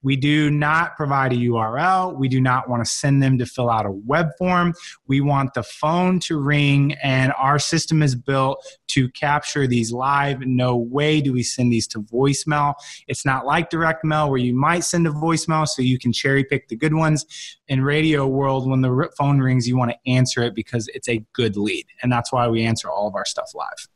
We 0.04 0.14
do 0.14 0.52
not 0.52 0.96
provide 0.96 1.32
a 1.32 1.36
URL. 1.36 2.16
We 2.16 2.28
do 2.28 2.40
not 2.40 2.68
want 2.68 2.84
to 2.84 2.88
send 2.88 3.24
them 3.24 3.38
to 3.38 3.44
fill 3.44 3.68
out 3.68 3.86
a 3.86 3.90
web 3.90 4.28
form. 4.38 4.74
We 5.08 5.20
want 5.20 5.54
the 5.54 5.64
phone 5.64 6.20
to 6.20 6.38
ring, 6.38 6.92
and 7.02 7.32
our 7.36 7.58
system 7.58 8.04
is 8.04 8.14
built 8.14 8.64
to 8.90 9.08
capture 9.08 9.66
these 9.66 9.90
live. 9.90 10.42
No 10.42 10.76
way 10.76 11.20
do 11.20 11.32
we 11.32 11.42
send 11.42 11.72
these 11.72 11.88
to 11.88 11.98
voicemail. 11.98 12.74
It's 13.08 13.26
not 13.26 13.44
like 13.44 13.68
direct 13.68 14.04
mail 14.04 14.30
where 14.30 14.38
you 14.38 14.54
might 14.54 14.84
send 14.84 15.08
a 15.08 15.10
voicemail 15.10 15.66
so 15.66 15.82
you 15.82 15.98
can 15.98 16.12
cherry 16.12 16.44
pick 16.44 16.68
the 16.68 16.76
good 16.76 16.94
ones. 16.94 17.26
In 17.66 17.82
radio 17.82 18.28
world, 18.28 18.70
when 18.70 18.80
the 18.80 19.10
phone 19.18 19.40
rings, 19.40 19.66
you 19.66 19.76
want 19.76 19.90
to 19.90 20.08
answer 20.08 20.40
it 20.44 20.54
because 20.54 20.86
it's 20.94 21.08
a 21.08 21.18
good 21.32 21.56
lead. 21.56 21.86
And 22.00 22.12
that's 22.12 22.30
why 22.30 22.46
we 22.46 22.62
answer 22.62 22.88
all 22.88 23.08
of 23.08 23.16
our 23.16 23.24
stuff 23.24 23.50
live. 23.56 23.88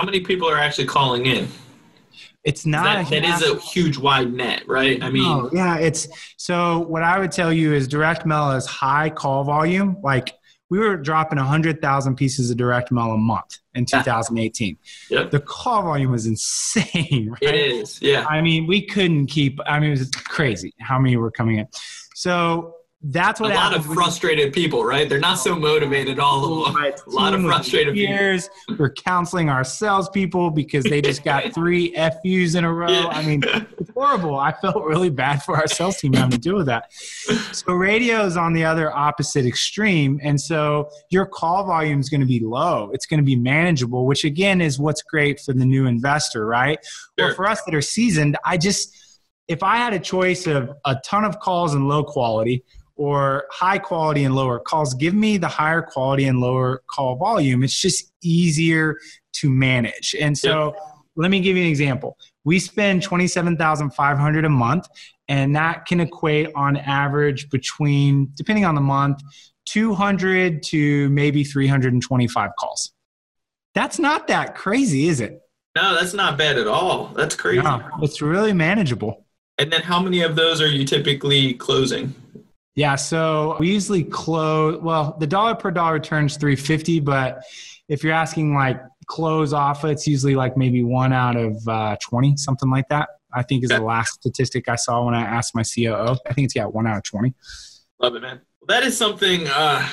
How 0.00 0.06
many 0.06 0.20
people 0.20 0.48
are 0.48 0.56
actually 0.56 0.86
calling 0.86 1.26
in? 1.26 1.46
It's 2.42 2.64
not. 2.64 3.10
That, 3.10 3.22
that 3.22 3.42
is 3.42 3.46
a 3.46 3.60
huge 3.60 3.98
wide 3.98 4.32
net, 4.32 4.66
right? 4.66 5.02
I 5.02 5.10
mean, 5.10 5.26
oh, 5.26 5.50
yeah. 5.52 5.76
It's 5.76 6.08
so. 6.38 6.78
What 6.78 7.02
I 7.02 7.18
would 7.18 7.30
tell 7.30 7.52
you 7.52 7.74
is 7.74 7.86
direct 7.86 8.24
mail 8.24 8.52
is 8.52 8.64
high 8.64 9.10
call 9.10 9.44
volume. 9.44 9.98
Like 10.02 10.32
we 10.70 10.78
were 10.78 10.96
dropping 10.96 11.36
hundred 11.36 11.82
thousand 11.82 12.16
pieces 12.16 12.50
of 12.50 12.56
direct 12.56 12.90
mail 12.90 13.12
a 13.12 13.18
month 13.18 13.58
in 13.74 13.84
2018. 13.84 14.78
Yeah. 15.10 15.18
Yep. 15.18 15.32
The 15.32 15.40
call 15.40 15.82
volume 15.82 16.12
was 16.12 16.24
insane. 16.24 17.28
Right? 17.42 17.42
It 17.42 17.54
is. 17.54 18.00
Yeah. 18.00 18.24
I 18.26 18.40
mean, 18.40 18.66
we 18.66 18.86
couldn't 18.86 19.26
keep. 19.26 19.60
I 19.66 19.80
mean, 19.80 19.90
it 19.90 19.98
was 19.98 20.10
crazy 20.12 20.72
how 20.80 20.98
many 20.98 21.18
were 21.18 21.30
coming 21.30 21.58
in. 21.58 21.68
So 22.14 22.76
that's 23.02 23.40
what 23.40 23.50
a 23.50 23.54
lot 23.54 23.74
of 23.74 23.86
frustrated 23.86 24.52
people, 24.52 24.84
right? 24.84 25.08
They're 25.08 25.18
not 25.18 25.36
so 25.36 25.56
motivated. 25.56 26.18
All 26.18 26.66
of 26.66 26.74
them. 26.74 26.84
A 26.84 27.10
lot 27.10 27.32
of 27.32 27.40
frustrated 27.42 27.96
years. 27.96 28.50
People. 28.68 28.84
We're 28.84 28.92
counseling 28.92 29.48
our 29.48 29.64
salespeople 29.64 30.50
because 30.50 30.84
they 30.84 31.00
just 31.00 31.24
got 31.24 31.50
three 31.54 31.94
FUs 31.94 32.56
in 32.56 32.64
a 32.64 32.72
row. 32.72 32.90
Yeah. 32.90 33.06
I 33.06 33.24
mean, 33.24 33.42
it's 33.78 33.90
horrible. 33.94 34.38
I 34.38 34.52
felt 34.52 34.84
really 34.84 35.08
bad 35.08 35.42
for 35.42 35.56
our 35.56 35.66
sales 35.66 35.96
team 35.96 36.12
having 36.12 36.32
to 36.32 36.38
deal 36.38 36.56
with 36.56 36.66
that. 36.66 36.92
So 37.52 37.72
radio 37.72 38.26
is 38.26 38.36
on 38.36 38.52
the 38.52 38.66
other 38.66 38.94
opposite 38.94 39.46
extreme, 39.46 40.20
and 40.22 40.38
so 40.38 40.90
your 41.10 41.24
call 41.24 41.64
volume 41.64 42.00
is 42.00 42.10
going 42.10 42.20
to 42.20 42.26
be 42.26 42.40
low. 42.40 42.90
It's 42.92 43.06
going 43.06 43.18
to 43.18 43.24
be 43.24 43.36
manageable, 43.36 44.04
which 44.04 44.24
again 44.24 44.60
is 44.60 44.78
what's 44.78 45.02
great 45.02 45.40
for 45.40 45.54
the 45.54 45.64
new 45.64 45.86
investor, 45.86 46.44
right? 46.44 46.78
Sure. 47.18 47.30
Or 47.30 47.34
for 47.34 47.48
us 47.48 47.62
that 47.64 47.74
are 47.74 47.80
seasoned, 47.80 48.36
I 48.44 48.58
just 48.58 48.94
if 49.48 49.62
I 49.64 49.78
had 49.78 49.94
a 49.94 49.98
choice 49.98 50.46
of 50.46 50.70
a 50.84 50.96
ton 51.04 51.24
of 51.24 51.40
calls 51.40 51.74
and 51.74 51.88
low 51.88 52.04
quality 52.04 52.62
or 53.00 53.46
high 53.50 53.78
quality 53.78 54.24
and 54.24 54.34
lower 54.34 54.58
calls. 54.58 54.92
Give 54.92 55.14
me 55.14 55.38
the 55.38 55.48
higher 55.48 55.80
quality 55.80 56.26
and 56.26 56.38
lower 56.38 56.82
call 56.90 57.16
volume. 57.16 57.64
It's 57.64 57.80
just 57.80 58.12
easier 58.22 58.98
to 59.36 59.48
manage. 59.48 60.14
And 60.20 60.36
so 60.36 60.74
let 61.16 61.30
me 61.30 61.40
give 61.40 61.56
you 61.56 61.62
an 61.62 61.68
example. 61.70 62.18
We 62.44 62.58
spend 62.58 63.02
27,500 63.02 64.44
a 64.44 64.48
month 64.50 64.86
and 65.28 65.56
that 65.56 65.86
can 65.86 66.00
equate 66.00 66.50
on 66.54 66.76
average 66.76 67.48
between 67.48 68.32
depending 68.34 68.66
on 68.66 68.74
the 68.74 68.82
month 68.82 69.22
200 69.64 70.62
to 70.64 71.08
maybe 71.08 71.42
325 71.42 72.50
calls. 72.58 72.92
That's 73.74 73.98
not 73.98 74.26
that 74.26 74.54
crazy, 74.54 75.08
is 75.08 75.22
it? 75.22 75.40
No, 75.74 75.94
that's 75.94 76.12
not 76.12 76.36
bad 76.36 76.58
at 76.58 76.66
all. 76.66 77.06
That's 77.16 77.34
crazy. 77.34 77.62
No, 77.62 77.82
it's 78.02 78.20
really 78.20 78.52
manageable. 78.52 79.24
And 79.56 79.72
then 79.72 79.80
how 79.80 80.02
many 80.02 80.20
of 80.20 80.36
those 80.36 80.60
are 80.60 80.68
you 80.68 80.84
typically 80.84 81.54
closing? 81.54 82.14
Yeah, 82.74 82.94
so 82.94 83.56
we 83.58 83.72
usually 83.72 84.04
close 84.04 84.80
well, 84.80 85.16
the 85.18 85.26
dollar 85.26 85.54
per 85.54 85.70
dollar 85.70 85.94
returns 85.94 86.36
350, 86.36 87.00
but 87.00 87.42
if 87.88 88.04
you're 88.04 88.12
asking 88.12 88.54
like 88.54 88.80
close 89.06 89.52
off, 89.52 89.84
it's 89.84 90.06
usually 90.06 90.36
like 90.36 90.56
maybe 90.56 90.82
one 90.84 91.12
out 91.12 91.36
of 91.36 91.56
uh, 91.66 91.96
20, 92.00 92.36
something 92.36 92.70
like 92.70 92.88
that. 92.88 93.08
I 93.32 93.42
think 93.42 93.64
is 93.64 93.70
the 93.70 93.80
last 93.80 94.14
statistic 94.14 94.68
I 94.68 94.76
saw 94.76 95.04
when 95.04 95.14
I 95.14 95.22
asked 95.22 95.54
my 95.54 95.62
COO. 95.62 96.16
I 96.26 96.32
think 96.32 96.46
it's 96.46 96.56
yeah, 96.56 96.64
one 96.64 96.86
out 96.86 96.96
of 96.96 97.02
20. 97.04 97.32
Love 98.00 98.16
it, 98.16 98.22
man. 98.22 98.40
Well, 98.60 98.66
that 98.80 98.82
is 98.86 98.96
something 98.96 99.46
uh 99.48 99.88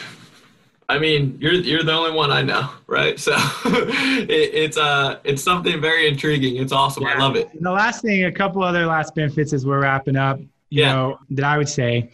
I 0.89 0.99
mean, 0.99 1.37
you're 1.41 1.53
you're 1.53 1.83
the 1.83 1.91
only 1.91 2.11
one 2.11 2.31
I 2.31 2.41
know, 2.41 2.69
right? 2.87 3.19
So 3.19 3.33
it, 3.65 4.29
it's 4.29 4.77
uh 4.77 5.19
it's 5.23 5.43
something 5.43 5.81
very 5.81 6.07
intriguing. 6.07 6.55
It's 6.57 6.71
awesome. 6.71 7.03
Yeah. 7.03 7.15
I 7.15 7.17
love 7.19 7.35
it. 7.35 7.53
And 7.53 7.65
the 7.65 7.71
last 7.71 8.01
thing, 8.01 8.25
a 8.25 8.31
couple 8.31 8.63
other 8.63 8.85
last 8.85 9.13
benefits 9.13 9.53
as 9.53 9.65
we're 9.65 9.81
wrapping 9.81 10.15
up, 10.15 10.39
you 10.39 10.47
yeah. 10.81 10.93
know, 10.93 11.19
that 11.31 11.45
I 11.45 11.57
would 11.57 11.69
say 11.69 12.09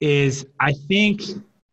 is 0.00 0.46
I 0.58 0.72
think 0.72 1.22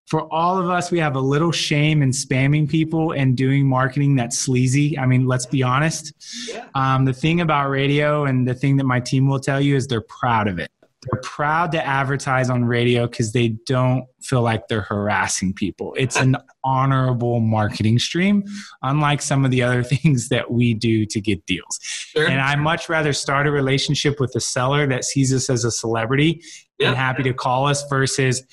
for 0.08 0.34
all 0.34 0.58
of 0.58 0.70
us, 0.70 0.90
we 0.90 1.00
have 1.00 1.16
a 1.16 1.20
little 1.20 1.52
shame 1.52 2.02
in 2.02 2.12
spamming 2.12 2.70
people 2.70 3.12
and 3.12 3.36
doing 3.36 3.68
marketing 3.68 4.16
that's 4.16 4.40
sleazy. 4.40 4.98
I 4.98 5.06
mean, 5.06 5.26
let's 5.26 5.46
be 5.46 5.64
honest. 5.64 6.14
Yeah. 6.48 6.66
Um, 6.76 7.04
the 7.04 7.14
thing 7.14 7.42
about 7.42 7.70
radio 7.70 8.24
and 8.24 8.48
the 8.48 8.54
thing 8.54 8.78
that 8.78 8.86
my 8.86 9.02
team 9.02 9.28
will 9.28 9.40
tell 9.40 9.60
you 9.60 9.76
is 9.76 9.86
they're 9.88 10.02
proud 10.02 10.48
of 10.48 10.60
it. 10.60 10.72
They're 11.04 11.22
proud 11.22 11.72
to 11.74 11.86
advertise 11.86 12.50
on 12.50 12.66
radio 12.66 13.08
because 13.08 13.32
they 13.32 13.50
don't 13.66 14.06
feel 14.22 14.42
like 14.42 14.68
they're 14.68 14.82
harassing 14.82 15.54
people. 15.54 15.94
It's 15.98 16.16
an 16.16 16.38
honorable 16.64 17.40
marketing 17.40 18.00
stream, 18.00 18.44
unlike 18.82 19.22
some 19.22 19.46
of 19.46 19.52
the 19.52 19.62
other 19.62 19.84
things 19.84 20.30
that 20.30 20.52
we 20.52 20.74
do 20.74 21.06
to 21.06 21.22
get 21.22 21.46
deals. 21.46 21.80
Sure. 21.82 22.28
And 22.28 22.42
I 22.42 22.56
much 22.56 22.90
rather 22.90 23.14
start 23.14 23.48
a 23.48 23.52
relationship 23.52 24.20
with 24.20 24.36
a 24.36 24.42
seller 24.42 24.88
that 24.88 25.06
sees 25.06 25.34
us 25.34 25.50
as 25.50 25.64
a 25.64 25.72
celebrity 25.72 26.42
yeah. 26.80 26.90
and 26.90 26.98
happy 26.98 27.24
to 27.24 27.34
call 27.34 27.68
us 27.68 27.88
versus 27.90 28.44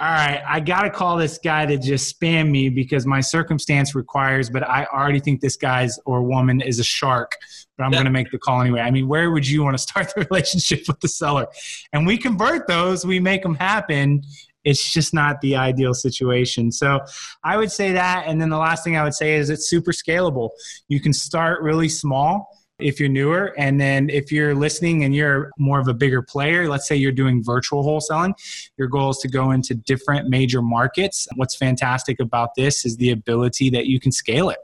all 0.00 0.08
right, 0.08 0.42
I 0.48 0.58
got 0.58 0.82
to 0.82 0.90
call 0.90 1.16
this 1.16 1.38
guy 1.38 1.66
to 1.66 1.76
just 1.76 2.18
spam 2.18 2.50
me 2.50 2.70
because 2.70 3.06
my 3.06 3.20
circumstance 3.20 3.94
requires, 3.94 4.50
but 4.50 4.68
I 4.68 4.84
already 4.86 5.20
think 5.20 5.40
this 5.40 5.56
guy's 5.56 5.98
or 6.06 6.22
woman 6.22 6.60
is 6.60 6.80
a 6.80 6.84
shark, 6.84 7.36
but 7.76 7.84
I'm 7.84 7.92
yeah. 7.92 7.98
going 7.98 8.06
to 8.06 8.10
make 8.10 8.30
the 8.32 8.38
call 8.38 8.62
anyway. 8.62 8.80
I 8.80 8.90
mean, 8.90 9.06
where 9.06 9.30
would 9.30 9.46
you 9.46 9.62
want 9.62 9.74
to 9.74 9.78
start 9.78 10.12
the 10.16 10.26
relationship 10.28 10.88
with 10.88 10.98
the 11.00 11.08
seller? 11.08 11.46
And 11.92 12.04
we 12.04 12.16
convert 12.16 12.66
those, 12.66 13.06
we 13.06 13.20
make 13.20 13.42
them 13.42 13.54
happen. 13.54 14.22
It's 14.64 14.92
just 14.92 15.12
not 15.12 15.40
the 15.40 15.56
ideal 15.56 15.92
situation. 15.94 16.72
So 16.72 17.00
I 17.44 17.56
would 17.56 17.70
say 17.70 17.92
that. 17.92 18.24
And 18.26 18.40
then 18.40 18.48
the 18.48 18.58
last 18.58 18.84
thing 18.84 18.96
I 18.96 19.04
would 19.04 19.14
say 19.14 19.34
is 19.34 19.50
it's 19.50 19.68
super 19.68 19.92
scalable. 19.92 20.50
You 20.88 21.00
can 21.00 21.12
start 21.12 21.62
really 21.62 21.88
small 21.88 22.48
if 22.82 23.00
you're 23.00 23.08
newer. 23.08 23.54
And 23.58 23.80
then 23.80 24.10
if 24.10 24.32
you're 24.32 24.54
listening 24.54 25.04
and 25.04 25.14
you're 25.14 25.50
more 25.58 25.80
of 25.80 25.88
a 25.88 25.94
bigger 25.94 26.22
player, 26.22 26.68
let's 26.68 26.86
say 26.86 26.96
you're 26.96 27.12
doing 27.12 27.42
virtual 27.42 27.84
wholesaling, 27.84 28.34
your 28.76 28.88
goal 28.88 29.10
is 29.10 29.18
to 29.18 29.28
go 29.28 29.50
into 29.52 29.74
different 29.74 30.28
major 30.28 30.62
markets. 30.62 31.28
What's 31.36 31.54
fantastic 31.56 32.20
about 32.20 32.50
this 32.56 32.84
is 32.84 32.96
the 32.96 33.10
ability 33.10 33.70
that 33.70 33.86
you 33.86 34.00
can 34.00 34.12
scale 34.12 34.50
it. 34.50 34.58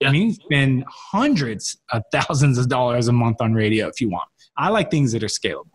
Yeah. 0.00 0.08
I 0.08 0.12
mean, 0.12 0.28
you 0.28 0.34
spend 0.34 0.84
hundreds 0.88 1.78
of 1.92 2.02
thousands 2.12 2.58
of 2.58 2.68
dollars 2.68 3.08
a 3.08 3.12
month 3.12 3.40
on 3.40 3.54
radio 3.54 3.88
if 3.88 4.00
you 4.00 4.10
want. 4.10 4.28
I 4.56 4.68
like 4.68 4.90
things 4.90 5.12
that 5.12 5.22
are 5.22 5.28
scalable. 5.28 5.70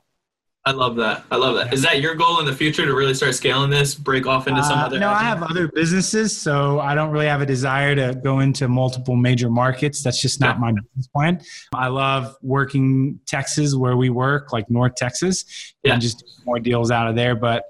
I 0.68 0.72
love 0.72 0.98
that. 0.98 1.24
I 1.32 1.38
love 1.38 1.56
that. 1.56 1.74
Is 1.74 1.82
that 1.84 2.02
your 2.02 2.14
goal 2.14 2.42
in 2.42 2.46
the 2.46 2.54
future 2.54 2.86
to 2.86 2.94
really 2.94 3.14
start 3.14 3.34
scaling 3.36 3.70
this, 3.70 3.96
break 3.96 4.28
off 4.28 4.50
into 4.50 4.62
some 4.64 4.78
uh, 4.78 4.88
other? 4.88 5.00
No, 5.00 5.10
I 5.10 5.24
have 5.24 5.42
other 5.42 5.70
businesses, 5.70 6.36
so 6.36 6.82
I 6.82 6.94
don't 6.94 7.10
really 7.10 7.28
have 7.28 7.40
a 7.40 7.46
desire 7.46 7.96
to 7.96 8.20
go 8.22 8.42
into 8.42 8.68
multiple 8.68 9.16
major 9.16 9.50
markets. 9.50 10.04
That's 10.04 10.22
just 10.22 10.42
not 10.42 10.58
yeah. 10.58 10.60
my 10.60 10.72
business 10.74 11.08
plan. 11.08 11.42
I 11.74 11.88
love 11.88 12.36
working 12.42 13.18
Texas 13.26 13.76
where 13.76 13.96
we 13.96 14.10
work, 14.10 14.52
like 14.52 14.70
North 14.70 14.96
Texas, 14.96 15.74
yeah. 15.84 15.94
and 15.94 16.02
just 16.02 16.42
more 16.46 16.60
deals 16.60 16.92
out 16.92 17.08
of 17.08 17.16
there. 17.16 17.34
But 17.34 17.64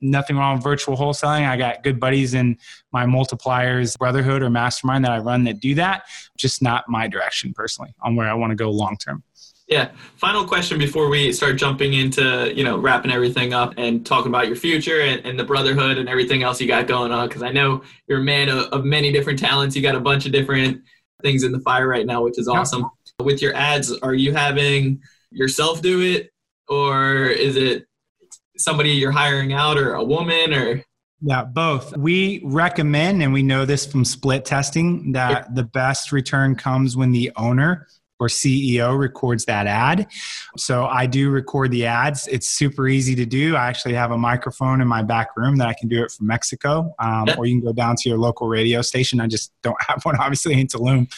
nothing 0.00 0.36
wrong 0.36 0.54
with 0.54 0.62
virtual 0.62 0.96
wholesaling. 0.96 1.48
I 1.48 1.56
got 1.56 1.82
good 1.82 1.98
buddies 1.98 2.34
in 2.34 2.56
my 2.92 3.04
multipliers 3.04 3.98
brotherhood 3.98 4.42
or 4.42 4.50
mastermind 4.50 5.04
that 5.04 5.10
I 5.10 5.18
run 5.18 5.42
that 5.44 5.58
do 5.58 5.74
that. 5.74 6.04
Just 6.38 6.62
not 6.62 6.84
my 6.88 7.08
direction 7.08 7.52
personally 7.52 7.96
on 8.00 8.14
where 8.14 8.28
I 8.28 8.34
want 8.34 8.52
to 8.52 8.56
go 8.56 8.70
long 8.70 8.96
term. 8.96 9.24
Yeah. 9.66 9.92
Final 10.16 10.44
question 10.44 10.78
before 10.78 11.08
we 11.08 11.32
start 11.32 11.56
jumping 11.56 11.94
into, 11.94 12.52
you 12.54 12.64
know, 12.64 12.76
wrapping 12.76 13.10
everything 13.10 13.54
up 13.54 13.72
and 13.78 14.04
talking 14.04 14.28
about 14.28 14.46
your 14.46 14.56
future 14.56 15.00
and, 15.00 15.24
and 15.24 15.38
the 15.38 15.44
brotherhood 15.44 15.96
and 15.96 16.08
everything 16.08 16.42
else 16.42 16.60
you 16.60 16.68
got 16.68 16.86
going 16.86 17.12
on. 17.12 17.28
Cause 17.30 17.42
I 17.42 17.50
know 17.50 17.82
you're 18.06 18.20
a 18.20 18.24
man 18.24 18.50
of, 18.50 18.66
of, 18.72 18.84
many 18.84 19.10
different 19.10 19.38
talents. 19.38 19.74
You 19.74 19.80
got 19.80 19.94
a 19.94 20.00
bunch 20.00 20.26
of 20.26 20.32
different 20.32 20.82
things 21.22 21.44
in 21.44 21.52
the 21.52 21.60
fire 21.60 21.88
right 21.88 22.04
now, 22.04 22.22
which 22.22 22.38
is 22.38 22.46
awesome. 22.46 22.82
Yeah. 23.18 23.24
With 23.24 23.40
your 23.40 23.54
ads, 23.54 23.90
are 23.98 24.12
you 24.12 24.34
having 24.34 25.00
yourself 25.30 25.80
do 25.80 26.02
it 26.02 26.30
or 26.68 27.26
is 27.26 27.56
it 27.56 27.86
somebody 28.58 28.90
you're 28.90 29.12
hiring 29.12 29.54
out 29.54 29.78
or 29.78 29.94
a 29.94 30.04
woman 30.04 30.52
or? 30.52 30.84
Yeah, 31.22 31.44
both. 31.44 31.96
We 31.96 32.42
recommend, 32.44 33.22
and 33.22 33.32
we 33.32 33.42
know 33.42 33.64
this 33.64 33.86
from 33.86 34.04
split 34.04 34.44
testing, 34.44 35.12
that 35.12 35.54
the 35.54 35.62
best 35.62 36.12
return 36.12 36.54
comes 36.54 36.98
when 36.98 37.12
the 37.12 37.32
owner 37.36 37.86
or 38.24 38.28
CEO 38.28 38.98
records 38.98 39.44
that 39.44 39.66
ad. 39.66 40.06
So 40.56 40.86
I 40.86 41.06
do 41.06 41.30
record 41.30 41.70
the 41.70 41.84
ads. 41.86 42.26
It's 42.28 42.48
super 42.48 42.88
easy 42.88 43.14
to 43.16 43.26
do. 43.26 43.54
I 43.54 43.66
actually 43.66 43.94
have 43.94 44.10
a 44.12 44.18
microphone 44.18 44.80
in 44.80 44.88
my 44.88 45.02
back 45.02 45.28
room 45.36 45.56
that 45.56 45.68
I 45.68 45.74
can 45.74 45.88
do 45.88 46.02
it 46.02 46.10
from 46.10 46.26
Mexico, 46.26 46.94
um, 46.98 47.28
or 47.36 47.44
you 47.44 47.54
can 47.54 47.64
go 47.64 47.72
down 47.72 47.96
to 47.96 48.08
your 48.08 48.18
local 48.18 48.48
radio 48.48 48.80
station. 48.80 49.20
I 49.20 49.26
just 49.26 49.52
don't 49.62 49.80
have 49.86 50.02
one, 50.04 50.16
obviously, 50.16 50.58
in 50.58 50.66
Tulum. 50.66 51.12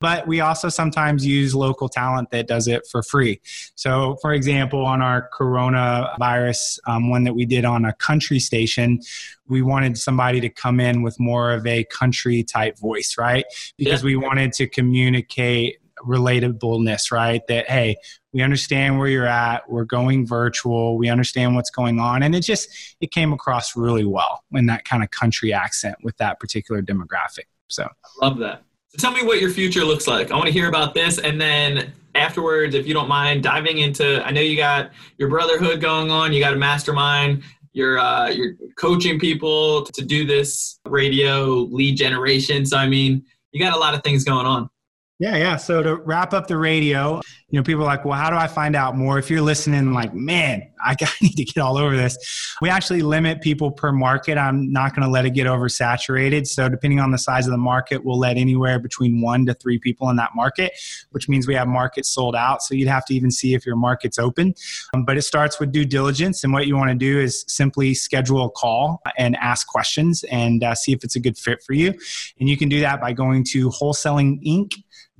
But 0.00 0.26
we 0.28 0.40
also 0.40 0.68
sometimes 0.68 1.26
use 1.26 1.54
local 1.54 1.88
talent 1.88 2.30
that 2.30 2.46
does 2.46 2.68
it 2.68 2.86
for 2.86 3.02
free. 3.02 3.40
So, 3.74 4.16
for 4.22 4.32
example, 4.32 4.84
on 4.84 5.02
our 5.02 5.28
coronavirus 5.36 6.78
um, 6.86 7.10
one 7.10 7.24
that 7.24 7.34
we 7.34 7.46
did 7.46 7.64
on 7.64 7.84
a 7.84 7.92
country 7.94 8.38
station, 8.38 9.00
we 9.48 9.62
wanted 9.62 9.98
somebody 9.98 10.40
to 10.40 10.48
come 10.48 10.80
in 10.80 11.02
with 11.02 11.18
more 11.20 11.52
of 11.52 11.66
a 11.66 11.84
country 11.84 12.42
type 12.42 12.78
voice, 12.78 13.16
right? 13.18 13.44
Because 13.76 14.02
yeah. 14.02 14.06
we 14.06 14.16
wanted 14.16 14.52
to 14.54 14.66
communicate 14.66 15.78
relatableness, 16.06 17.10
right? 17.10 17.42
That, 17.48 17.68
hey, 17.68 17.96
we 18.32 18.42
understand 18.42 18.98
where 18.98 19.08
you're 19.08 19.26
at. 19.26 19.68
We're 19.68 19.84
going 19.84 20.26
virtual. 20.26 20.98
We 20.98 21.08
understand 21.08 21.54
what's 21.54 21.70
going 21.70 22.00
on. 22.00 22.22
And 22.22 22.34
it 22.34 22.40
just, 22.40 22.68
it 23.00 23.10
came 23.10 23.32
across 23.32 23.76
really 23.76 24.04
well 24.04 24.44
in 24.52 24.66
that 24.66 24.84
kind 24.84 25.02
of 25.02 25.10
country 25.10 25.52
accent 25.52 25.96
with 26.02 26.16
that 26.18 26.40
particular 26.40 26.82
demographic. 26.82 27.46
So 27.68 27.84
I 27.84 28.26
love 28.26 28.38
that. 28.38 28.62
So 28.88 28.98
tell 28.98 29.12
me 29.12 29.26
what 29.26 29.40
your 29.40 29.50
future 29.50 29.84
looks 29.84 30.06
like. 30.06 30.30
I 30.30 30.34
want 30.34 30.46
to 30.46 30.52
hear 30.52 30.68
about 30.68 30.94
this. 30.94 31.18
And 31.18 31.40
then 31.40 31.92
afterwards, 32.14 32.74
if 32.74 32.86
you 32.86 32.94
don't 32.94 33.08
mind 33.08 33.42
diving 33.42 33.78
into, 33.78 34.24
I 34.24 34.30
know 34.30 34.40
you 34.40 34.56
got 34.56 34.90
your 35.18 35.28
brotherhood 35.28 35.80
going 35.80 36.10
on, 36.10 36.32
you 36.32 36.40
got 36.40 36.52
a 36.52 36.56
mastermind, 36.56 37.42
you're 37.72 37.98
uh, 37.98 38.28
you're 38.28 38.54
coaching 38.78 39.18
people 39.18 39.84
to 39.86 40.04
do 40.04 40.24
this 40.24 40.78
radio 40.86 41.66
lead 41.72 41.96
generation. 41.96 42.64
So 42.64 42.76
I 42.76 42.86
mean, 42.88 43.24
you 43.52 43.60
got 43.60 43.74
a 43.74 43.78
lot 43.78 43.94
of 43.94 44.02
things 44.02 44.24
going 44.24 44.46
on. 44.46 44.70
Yeah, 45.20 45.36
yeah. 45.36 45.56
So 45.56 45.80
to 45.80 45.94
wrap 45.94 46.34
up 46.34 46.48
the 46.48 46.56
radio, 46.56 47.20
you 47.48 47.60
know, 47.60 47.62
people 47.62 47.82
are 47.82 47.86
like, 47.86 48.04
well, 48.04 48.18
how 48.18 48.30
do 48.30 48.36
I 48.36 48.48
find 48.48 48.74
out 48.74 48.96
more? 48.96 49.16
If 49.16 49.30
you're 49.30 49.42
listening, 49.42 49.92
like, 49.92 50.12
man, 50.12 50.68
I 50.82 50.96
need 51.22 51.36
to 51.36 51.44
get 51.44 51.60
all 51.60 51.78
over 51.78 51.96
this. 51.96 52.18
We 52.60 52.68
actually 52.68 53.02
limit 53.02 53.40
people 53.40 53.70
per 53.70 53.92
market. 53.92 54.36
I'm 54.36 54.72
not 54.72 54.92
going 54.92 55.06
to 55.06 55.08
let 55.08 55.24
it 55.24 55.30
get 55.30 55.46
oversaturated. 55.46 56.48
So 56.48 56.68
depending 56.68 56.98
on 56.98 57.12
the 57.12 57.18
size 57.18 57.46
of 57.46 57.52
the 57.52 57.58
market, 57.58 58.04
we'll 58.04 58.18
let 58.18 58.36
anywhere 58.36 58.80
between 58.80 59.20
one 59.20 59.46
to 59.46 59.54
three 59.54 59.78
people 59.78 60.10
in 60.10 60.16
that 60.16 60.30
market, 60.34 60.72
which 61.12 61.28
means 61.28 61.46
we 61.46 61.54
have 61.54 61.68
markets 61.68 62.08
sold 62.08 62.34
out. 62.34 62.62
So 62.62 62.74
you'd 62.74 62.88
have 62.88 63.04
to 63.06 63.14
even 63.14 63.30
see 63.30 63.54
if 63.54 63.64
your 63.64 63.76
market's 63.76 64.18
open. 64.18 64.52
Um, 64.94 65.04
but 65.04 65.16
it 65.16 65.22
starts 65.22 65.60
with 65.60 65.70
due 65.70 65.84
diligence. 65.84 66.42
And 66.42 66.52
what 66.52 66.66
you 66.66 66.76
want 66.76 66.90
to 66.90 66.96
do 66.96 67.20
is 67.20 67.44
simply 67.46 67.94
schedule 67.94 68.46
a 68.46 68.50
call 68.50 69.00
and 69.16 69.36
ask 69.36 69.68
questions 69.68 70.24
and 70.24 70.64
uh, 70.64 70.74
see 70.74 70.92
if 70.92 71.04
it's 71.04 71.14
a 71.14 71.20
good 71.20 71.38
fit 71.38 71.62
for 71.62 71.72
you. 71.72 71.94
And 72.40 72.48
you 72.48 72.56
can 72.56 72.68
do 72.68 72.80
that 72.80 73.00
by 73.00 73.12
going 73.12 73.44
to 73.50 73.68
wholesaling 73.70 74.40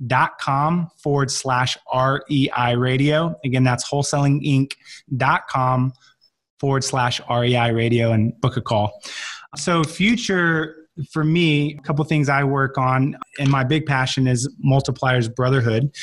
inc 0.01 0.07
dot 0.07 0.37
com 0.39 0.89
forward 0.97 1.31
slash 1.31 1.77
REI 1.93 2.75
radio. 2.75 3.35
Again, 3.43 3.63
that's 3.63 3.89
wholesalinginc.com 3.89 5.93
forward 6.59 6.83
slash 6.83 7.21
REI 7.29 7.71
radio 7.71 8.11
and 8.11 8.39
book 8.41 8.57
a 8.57 8.61
call. 8.61 9.01
So, 9.55 9.83
future 9.83 10.84
for 11.11 11.23
me, 11.23 11.75
a 11.77 11.81
couple 11.81 12.05
things 12.05 12.29
I 12.29 12.43
work 12.43 12.77
on, 12.77 13.17
and 13.37 13.49
my 13.49 13.63
big 13.63 13.85
passion 13.85 14.27
is 14.27 14.47
Multipliers 14.65 15.33
Brotherhood, 15.33 15.93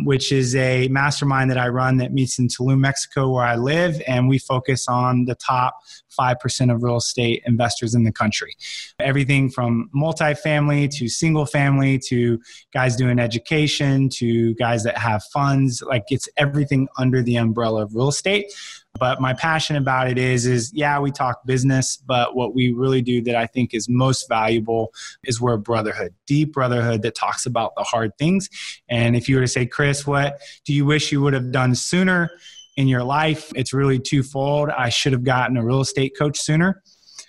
which 0.00 0.30
is 0.30 0.54
a 0.54 0.88
mastermind 0.88 1.50
that 1.50 1.58
I 1.58 1.68
run 1.68 1.96
that 1.98 2.12
meets 2.12 2.38
in 2.38 2.48
Tulum, 2.48 2.80
Mexico, 2.80 3.30
where 3.30 3.44
I 3.44 3.56
live, 3.56 4.02
and 4.06 4.28
we 4.28 4.38
focus 4.38 4.88
on 4.88 5.24
the 5.24 5.34
top 5.34 5.78
5% 6.18 6.72
of 6.72 6.82
real 6.82 6.96
estate 6.96 7.42
investors 7.46 7.94
in 7.94 8.04
the 8.04 8.12
country. 8.12 8.54
Everything 8.98 9.50
from 9.50 9.88
multifamily 9.96 10.90
to 10.98 11.08
single 11.08 11.46
family 11.46 11.98
to 12.08 12.38
guys 12.74 12.96
doing 12.96 13.18
education 13.18 14.10
to 14.10 14.54
guys 14.56 14.84
that 14.84 14.98
have 14.98 15.24
funds, 15.24 15.82
like 15.82 16.04
it's 16.10 16.28
everything 16.36 16.88
under 16.98 17.22
the 17.22 17.36
umbrella 17.36 17.84
of 17.84 17.94
real 17.94 18.08
estate 18.08 18.52
but 18.98 19.20
my 19.20 19.32
passion 19.32 19.76
about 19.76 20.08
it 20.08 20.18
is 20.18 20.46
is 20.46 20.72
yeah 20.74 20.98
we 20.98 21.10
talk 21.10 21.44
business 21.46 21.96
but 21.96 22.36
what 22.36 22.54
we 22.54 22.72
really 22.72 23.02
do 23.02 23.22
that 23.22 23.36
i 23.36 23.46
think 23.46 23.74
is 23.74 23.88
most 23.88 24.28
valuable 24.28 24.92
is 25.24 25.40
we're 25.40 25.54
a 25.54 25.58
brotherhood 25.58 26.14
deep 26.26 26.52
brotherhood 26.52 27.02
that 27.02 27.14
talks 27.14 27.46
about 27.46 27.74
the 27.76 27.82
hard 27.82 28.16
things. 28.18 28.48
And 28.88 29.16
if 29.16 29.28
you 29.28 29.36
were 29.36 29.42
to 29.42 29.48
say 29.48 29.66
chris 29.66 30.06
what 30.06 30.40
do 30.64 30.72
you 30.72 30.84
wish 30.84 31.12
you 31.12 31.20
would 31.22 31.34
have 31.34 31.52
done 31.52 31.74
sooner 31.74 32.30
in 32.76 32.88
your 32.88 33.04
life? 33.04 33.52
It's 33.54 33.72
really 33.72 33.98
twofold. 33.98 34.70
I 34.70 34.88
should 34.88 35.12
have 35.12 35.24
gotten 35.24 35.56
a 35.56 35.64
real 35.64 35.80
estate 35.80 36.14
coach 36.18 36.40
sooner 36.40 36.82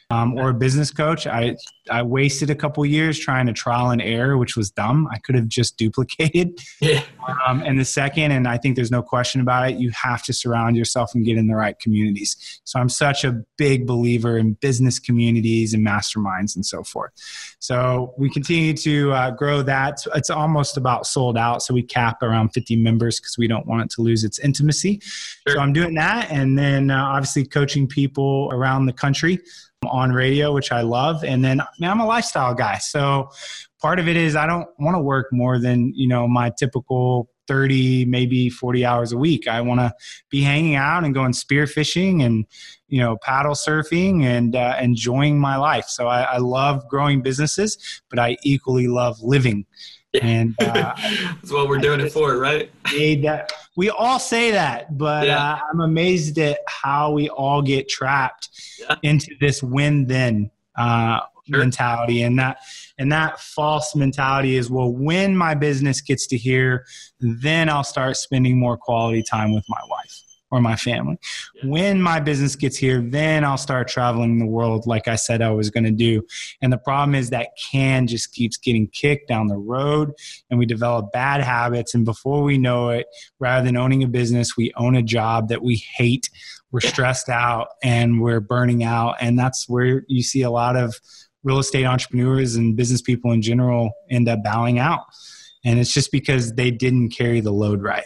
um, 0.10 0.38
or 0.38 0.50
a 0.50 0.54
business 0.54 0.92
coach. 0.92 1.28
I 1.28 1.56
I 1.90 2.02
wasted 2.02 2.50
a 2.50 2.56
couple 2.56 2.86
years 2.86 3.20
trying 3.20 3.46
to 3.48 3.54
trial 3.54 3.90
and 3.90 4.02
error, 4.02 4.38
which 4.38 4.56
was 4.56 4.72
dumb. 4.72 5.08
I 5.12 5.18
could 5.20 5.36
have 5.36 5.48
just 5.48 5.78
duplicated. 5.84 6.60
Yeah. 6.80 7.04
Um, 7.46 7.62
and 7.62 7.80
the 7.80 7.86
second, 7.86 8.32
and 8.32 8.48
I 8.48 8.58
think 8.58 8.76
there's 8.76 8.92
no 8.92 9.02
question 9.02 9.42
about 9.42 9.70
it, 9.70 9.78
you 9.78 9.92
have 9.92 10.24
to 10.24 10.34
surround 10.34 10.78
yourself 10.78 11.14
and 11.14 11.26
get 11.26 11.38
in 11.38 11.48
the 11.48 11.56
right 11.56 11.78
communities. 11.80 12.62
So 12.64 12.80
I'm 12.80 12.90
such 12.90 13.24
a 13.24 13.44
big 13.58 13.86
believer 13.86 14.38
in 14.38 14.54
business 14.54 15.00
communities 15.00 15.74
and 15.74 15.86
masterminds 15.86 16.56
and 16.56 16.66
so 16.66 16.84
forth. 16.84 17.12
So 17.60 18.14
we 18.18 18.30
continue 18.30 18.74
to 18.74 19.12
uh, 19.12 19.32
grow 19.32 19.62
that. 19.64 20.06
It's 20.16 20.30
almost 20.30 20.78
about 20.78 21.06
sold 21.06 21.38
out. 21.38 21.64
So 21.64 21.74
we 21.74 21.84
cap 21.84 22.22
around 22.22 22.50
50 22.50 22.76
members 22.78 23.20
because 23.20 23.38
we 23.38 23.48
don't 23.48 23.66
want 23.66 23.84
it 23.84 23.90
to 23.92 24.02
lose 24.02 24.24
its 24.24 24.40
intimacy. 24.40 25.00
Sure. 25.02 25.56
So 25.56 25.60
I'm 25.60 25.74
doing 25.74 25.96
that, 25.96 26.30
and 26.32 26.58
then 26.58 26.92
uh, 26.92 27.04
obviously 27.04 27.46
coaching 27.46 27.88
people 27.88 28.50
around 28.52 28.86
the 28.86 28.94
country 28.94 29.40
on 29.88 30.12
radio, 30.12 30.54
which 30.54 30.72
I 30.72 30.82
love. 30.82 31.24
And 31.24 31.44
then 31.44 31.62
I'm 31.82 32.00
a 32.00 32.06
lifestyle 32.06 32.54
guy. 32.54 32.78
So 32.78 33.30
part 33.82 34.00
of 34.00 34.08
it 34.08 34.18
is 34.18 34.36
I 34.36 34.48
don't 34.48 34.68
want 34.80 34.96
to 34.96 35.02
work 35.02 35.28
more 35.32 35.60
than, 35.60 35.94
you 35.96 36.08
know, 36.08 36.28
my 36.28 36.52
typical 36.58 37.30
30, 37.48 38.06
maybe 38.06 38.50
40 38.50 38.86
hours 38.86 39.12
a 39.12 39.18
week. 39.18 39.48
I 39.48 39.62
want 39.62 39.82
to 39.82 39.94
be 40.30 40.42
hanging 40.42 40.76
out 40.76 41.04
and 41.04 41.14
going 41.14 41.34
spearfishing 41.34 42.24
and, 42.24 42.46
you 42.88 43.00
know, 43.00 43.18
paddle 43.22 43.54
surfing 43.54 44.24
and 44.24 44.56
uh, 44.56 44.78
enjoying 44.80 45.40
my 45.40 45.58
life. 45.58 45.86
So 45.88 46.08
I, 46.08 46.22
I 46.22 46.38
love 46.38 46.88
growing 46.88 47.22
businesses, 47.22 48.02
but 48.10 48.20
I 48.20 48.38
equally 48.44 48.88
love 48.88 49.22
living. 49.22 49.66
And 50.22 50.56
uh, 50.60 50.94
that's 50.96 51.52
what 51.52 51.68
we're 51.68 51.80
doing 51.80 52.00
it 52.00 52.12
for, 52.12 52.38
right? 52.38 52.72
That, 52.86 53.52
we 53.76 53.90
all 53.90 54.20
say 54.20 54.52
that, 54.52 54.98
but 54.98 55.28
yeah. 55.28 55.54
uh, 55.54 55.60
I'm 55.72 55.82
amazed 55.82 56.38
at 56.38 56.60
how 56.68 57.12
we 57.12 57.30
all 57.30 57.62
get 57.62 57.90
trapped 57.90 58.50
yeah. 58.80 58.96
into 59.02 59.36
this 59.40 59.64
win 59.64 60.06
then 60.06 60.52
uh, 60.78 61.22
sure. 61.50 61.60
mentality, 61.60 62.22
and 62.22 62.38
that 62.38 62.58
and 63.00 63.12
that 63.12 63.40
false 63.40 63.96
mentality 63.96 64.56
is 64.56 64.70
well, 64.70 64.92
when 64.92 65.36
my 65.36 65.56
business 65.56 66.02
gets 66.02 66.28
to 66.28 66.38
here, 66.38 66.86
then 67.20 67.70
I'll 67.70 67.84
start 67.84 68.18
spending 68.18 68.60
more 68.60 68.78
quality 68.78 69.24
time 69.24 69.54
with 69.54 69.66
my 69.68 69.82
wife 69.90 70.24
or 70.54 70.62
my 70.62 70.76
family. 70.76 71.18
Yeah. 71.56 71.72
When 71.72 72.02
my 72.02 72.20
business 72.20 72.56
gets 72.56 72.78
here, 72.78 73.02
then 73.02 73.44
I'll 73.44 73.58
start 73.58 73.88
traveling 73.88 74.38
the 74.38 74.46
world 74.46 74.86
like 74.86 75.08
I 75.08 75.16
said 75.16 75.42
I 75.42 75.50
was 75.50 75.72
going 75.72 75.84
to 75.84 75.92
do. 75.92 76.22
And 76.62 76.72
the 76.72 76.78
problem 76.78 77.16
is 77.16 77.32
that 77.32 77.50
can 77.72 78.06
just 78.06 78.34
keeps 78.34 78.56
getting 78.56 78.88
kicked 78.90 79.28
down 79.28 79.48
the 79.48 79.58
road 79.58 80.12
and 80.52 80.60
we 80.60 80.68
develop 80.68 81.12
bad 81.12 81.42
habits. 81.42 81.96
And 81.96 82.06
before 82.06 82.44
we 82.44 82.60
know 82.60 82.90
it, 82.90 83.08
rather 83.40 83.66
than 83.66 83.76
owning 83.76 84.04
a 84.04 84.08
business, 84.08 84.56
we 84.56 84.72
own 84.78 84.96
a 84.96 85.02
job 85.02 85.50
that 85.50 85.64
we 85.64 85.78
hate. 85.78 86.30
We're 86.72 86.82
stressed 86.82 87.30
out 87.30 87.70
and 87.82 88.22
we're 88.22 88.40
burning 88.40 88.84
out. 88.84 89.16
And 89.20 89.40
that's 89.40 89.68
where 89.68 90.04
you 90.08 90.22
see 90.22 90.44
a 90.44 90.52
lot 90.52 90.76
of 90.76 90.94
real 91.42 91.58
estate 91.58 91.86
entrepreneurs 91.86 92.56
and 92.56 92.76
business 92.76 93.02
people 93.02 93.32
in 93.32 93.42
general 93.42 93.92
end 94.12 94.30
up 94.30 94.44
bowing 94.44 94.78
out. 94.78 95.02
And 95.66 95.80
it's 95.80 95.94
just 95.94 96.12
because 96.12 96.54
they 96.54 96.70
didn't 96.70 97.10
carry 97.10 97.40
the 97.40 97.52
load 97.52 97.82
right 97.82 98.06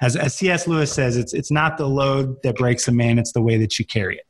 as, 0.00 0.16
as 0.16 0.34
C.S. 0.34 0.66
Lewis 0.66 0.92
says, 0.92 1.16
it's 1.16 1.34
it's 1.34 1.50
not 1.50 1.76
the 1.76 1.86
load 1.86 2.36
that 2.42 2.56
breaks 2.56 2.88
a 2.88 2.92
man; 2.92 3.18
it's 3.18 3.32
the 3.32 3.42
way 3.42 3.56
that 3.58 3.78
you 3.78 3.84
carry 3.84 4.16
it. 4.18 4.26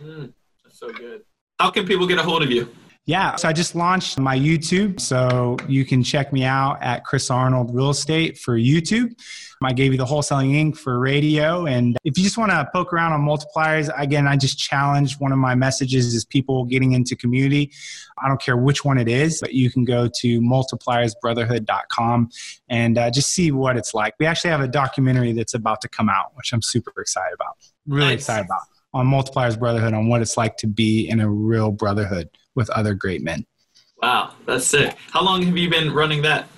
Mm, 0.00 0.32
that's 0.64 0.78
so 0.78 0.92
good. 0.92 1.22
How 1.58 1.70
can 1.70 1.86
people 1.86 2.06
get 2.06 2.18
a 2.18 2.22
hold 2.22 2.42
of 2.42 2.50
you? 2.50 2.68
Yeah, 3.08 3.36
so 3.36 3.48
I 3.48 3.54
just 3.54 3.74
launched 3.74 4.18
my 4.18 4.38
YouTube, 4.38 5.00
so 5.00 5.56
you 5.66 5.86
can 5.86 6.02
check 6.02 6.30
me 6.30 6.44
out 6.44 6.76
at 6.82 7.06
Chris 7.06 7.30
Arnold 7.30 7.74
Real 7.74 7.88
Estate 7.88 8.36
for 8.36 8.58
YouTube. 8.58 9.18
I 9.62 9.72
gave 9.72 9.92
you 9.92 9.98
the 9.98 10.04
Wholesaling 10.04 10.52
Inc. 10.52 10.76
for 10.76 10.98
radio. 10.98 11.64
And 11.64 11.96
if 12.04 12.18
you 12.18 12.24
just 12.24 12.36
want 12.36 12.50
to 12.50 12.68
poke 12.70 12.92
around 12.92 13.14
on 13.14 13.22
multipliers, 13.22 13.90
again, 13.98 14.28
I 14.28 14.36
just 14.36 14.58
challenge 14.58 15.18
one 15.20 15.32
of 15.32 15.38
my 15.38 15.54
messages 15.54 16.12
is 16.12 16.26
people 16.26 16.66
getting 16.66 16.92
into 16.92 17.16
community. 17.16 17.72
I 18.22 18.28
don't 18.28 18.42
care 18.42 18.58
which 18.58 18.84
one 18.84 18.98
it 18.98 19.08
is, 19.08 19.40
but 19.40 19.54
you 19.54 19.70
can 19.70 19.86
go 19.86 20.10
to 20.20 20.40
multipliersbrotherhood.com 20.42 22.28
and 22.68 22.98
uh, 22.98 23.10
just 23.10 23.32
see 23.32 23.52
what 23.52 23.78
it's 23.78 23.94
like. 23.94 24.16
We 24.20 24.26
actually 24.26 24.50
have 24.50 24.60
a 24.60 24.68
documentary 24.68 25.32
that's 25.32 25.54
about 25.54 25.80
to 25.80 25.88
come 25.88 26.10
out, 26.10 26.32
which 26.34 26.52
I'm 26.52 26.60
super 26.60 26.92
excited 27.00 27.32
about. 27.32 27.56
Really 27.86 28.08
nice. 28.08 28.18
excited 28.18 28.44
about 28.44 28.60
on 28.92 29.06
Multipliers 29.06 29.58
Brotherhood 29.58 29.94
on 29.94 30.08
what 30.08 30.20
it's 30.20 30.36
like 30.36 30.58
to 30.58 30.66
be 30.66 31.08
in 31.08 31.20
a 31.20 31.28
real 31.30 31.70
brotherhood 31.70 32.28
with 32.58 32.68
other 32.70 32.92
great 32.92 33.22
men. 33.22 33.46
Wow, 34.02 34.34
that's 34.44 34.66
sick. 34.66 34.96
How 35.12 35.24
long 35.24 35.42
have 35.42 35.56
you 35.56 35.70
been 35.70 35.94
running 35.94 36.22
that? 36.22 36.48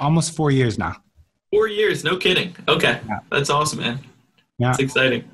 Almost 0.00 0.34
four 0.34 0.50
years 0.50 0.78
now. 0.78 0.96
Four 1.52 1.68
years, 1.68 2.02
no 2.02 2.16
kidding. 2.16 2.56
Okay, 2.66 3.00
yeah. 3.06 3.18
that's 3.30 3.50
awesome, 3.50 3.80
man. 3.80 4.00
Yeah, 4.58 4.70
it's 4.70 4.80
exciting. 4.80 5.28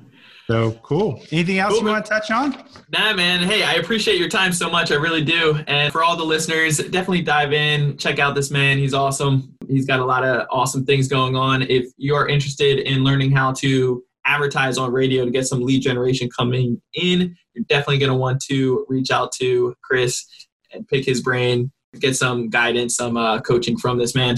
So 0.48 0.72
cool. 0.82 1.22
Anything 1.30 1.58
else 1.58 1.72
cool, 1.72 1.78
you 1.78 1.84
man. 1.84 1.94
want 1.94 2.06
to 2.06 2.10
touch 2.10 2.30
on? 2.30 2.64
Nah, 2.90 3.12
man. 3.12 3.40
Hey, 3.40 3.62
I 3.62 3.74
appreciate 3.74 4.18
your 4.18 4.28
time 4.28 4.52
so 4.52 4.68
much. 4.68 4.90
I 4.90 4.94
really 4.94 5.22
do. 5.22 5.62
And 5.66 5.92
for 5.92 6.02
all 6.02 6.16
the 6.16 6.24
listeners, 6.24 6.78
definitely 6.78 7.22
dive 7.22 7.52
in, 7.52 7.96
check 7.98 8.18
out 8.18 8.34
this 8.34 8.50
man. 8.50 8.78
He's 8.78 8.94
awesome. 8.94 9.54
He's 9.68 9.86
got 9.86 10.00
a 10.00 10.04
lot 10.04 10.24
of 10.24 10.46
awesome 10.50 10.86
things 10.86 11.06
going 11.06 11.36
on. 11.36 11.62
If 11.62 11.86
you're 11.98 12.28
interested 12.28 12.78
in 12.78 13.04
learning 13.04 13.32
how 13.32 13.52
to 13.54 14.02
advertise 14.24 14.78
on 14.78 14.90
radio 14.90 15.24
to 15.24 15.30
get 15.30 15.46
some 15.46 15.60
lead 15.62 15.82
generation 15.82 16.28
coming 16.34 16.80
in, 16.94 17.36
you're 17.58 17.64
definitely 17.68 17.98
going 17.98 18.12
to 18.12 18.16
want 18.16 18.40
to 18.42 18.86
reach 18.88 19.10
out 19.10 19.32
to 19.32 19.74
Chris 19.82 20.24
and 20.72 20.86
pick 20.86 21.04
his 21.04 21.20
brain, 21.20 21.72
get 21.98 22.16
some 22.16 22.48
guidance, 22.48 22.94
some 22.96 23.16
uh, 23.16 23.40
coaching 23.40 23.76
from 23.76 23.98
this 23.98 24.14
man. 24.14 24.36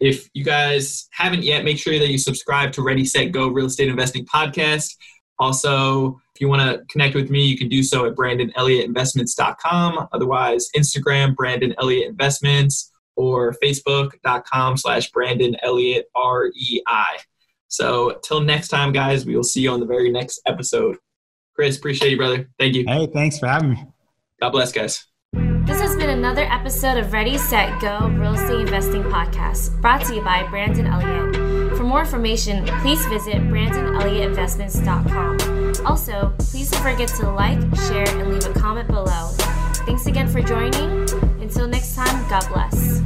If 0.00 0.28
you 0.32 0.42
guys 0.42 1.06
haven't 1.12 1.42
yet, 1.42 1.64
make 1.64 1.78
sure 1.78 1.98
that 1.98 2.08
you 2.08 2.18
subscribe 2.18 2.72
to 2.72 2.82
Ready, 2.82 3.04
Set, 3.04 3.30
Go 3.30 3.48
Real 3.48 3.66
Estate 3.66 3.88
Investing 3.88 4.24
Podcast. 4.24 4.96
Also, 5.38 6.18
if 6.34 6.40
you 6.40 6.48
want 6.48 6.62
to 6.62 6.82
connect 6.88 7.14
with 7.14 7.30
me, 7.30 7.44
you 7.44 7.58
can 7.58 7.68
do 7.68 7.82
so 7.82 8.06
at 8.06 8.14
brandonelliottinvestments.com. 8.14 10.08
Otherwise, 10.12 10.68
Instagram, 10.76 11.36
Brandon 11.36 11.74
Elliott 11.78 12.08
Investments, 12.08 12.90
or 13.16 13.54
Facebook.com 13.62 14.76
slash 14.78 15.10
Brandon 15.10 15.56
Elliott 15.62 16.06
R-E-I. 16.14 17.18
So 17.68 18.18
till 18.24 18.40
next 18.40 18.68
time, 18.68 18.92
guys, 18.92 19.26
we 19.26 19.36
will 19.36 19.44
see 19.44 19.60
you 19.60 19.70
on 19.70 19.80
the 19.80 19.86
very 19.86 20.10
next 20.10 20.40
episode. 20.46 20.96
Chris, 21.54 21.76
appreciate 21.76 22.10
you, 22.10 22.16
brother. 22.16 22.48
Thank 22.58 22.74
you. 22.74 22.84
Hey, 22.86 23.06
thanks 23.12 23.38
for 23.38 23.46
having 23.46 23.70
me. 23.70 23.84
God 24.40 24.50
bless, 24.50 24.72
guys. 24.72 25.06
This 25.64 25.80
has 25.80 25.94
been 25.96 26.10
another 26.10 26.42
episode 26.42 26.98
of 26.98 27.12
Ready, 27.12 27.38
Set, 27.38 27.80
Go 27.80 28.08
Real 28.08 28.34
Estate 28.34 28.60
Investing 28.60 29.04
Podcast, 29.04 29.80
brought 29.80 30.04
to 30.06 30.16
you 30.16 30.22
by 30.22 30.42
Brandon 30.48 30.86
Elliott. 30.86 31.76
For 31.76 31.84
more 31.84 32.00
information, 32.00 32.66
please 32.80 33.04
visit 33.06 33.36
BrandonElliottInvestments.com. 33.36 35.86
Also, 35.86 36.34
please 36.38 36.68
don't 36.70 36.82
forget 36.82 37.08
to 37.10 37.30
like, 37.30 37.60
share, 37.86 38.08
and 38.08 38.32
leave 38.32 38.44
a 38.44 38.52
comment 38.58 38.88
below. 38.88 39.28
Thanks 39.86 40.06
again 40.06 40.26
for 40.28 40.42
joining. 40.42 41.08
Until 41.40 41.68
next 41.68 41.94
time, 41.94 42.28
God 42.28 42.44
bless. 42.52 43.00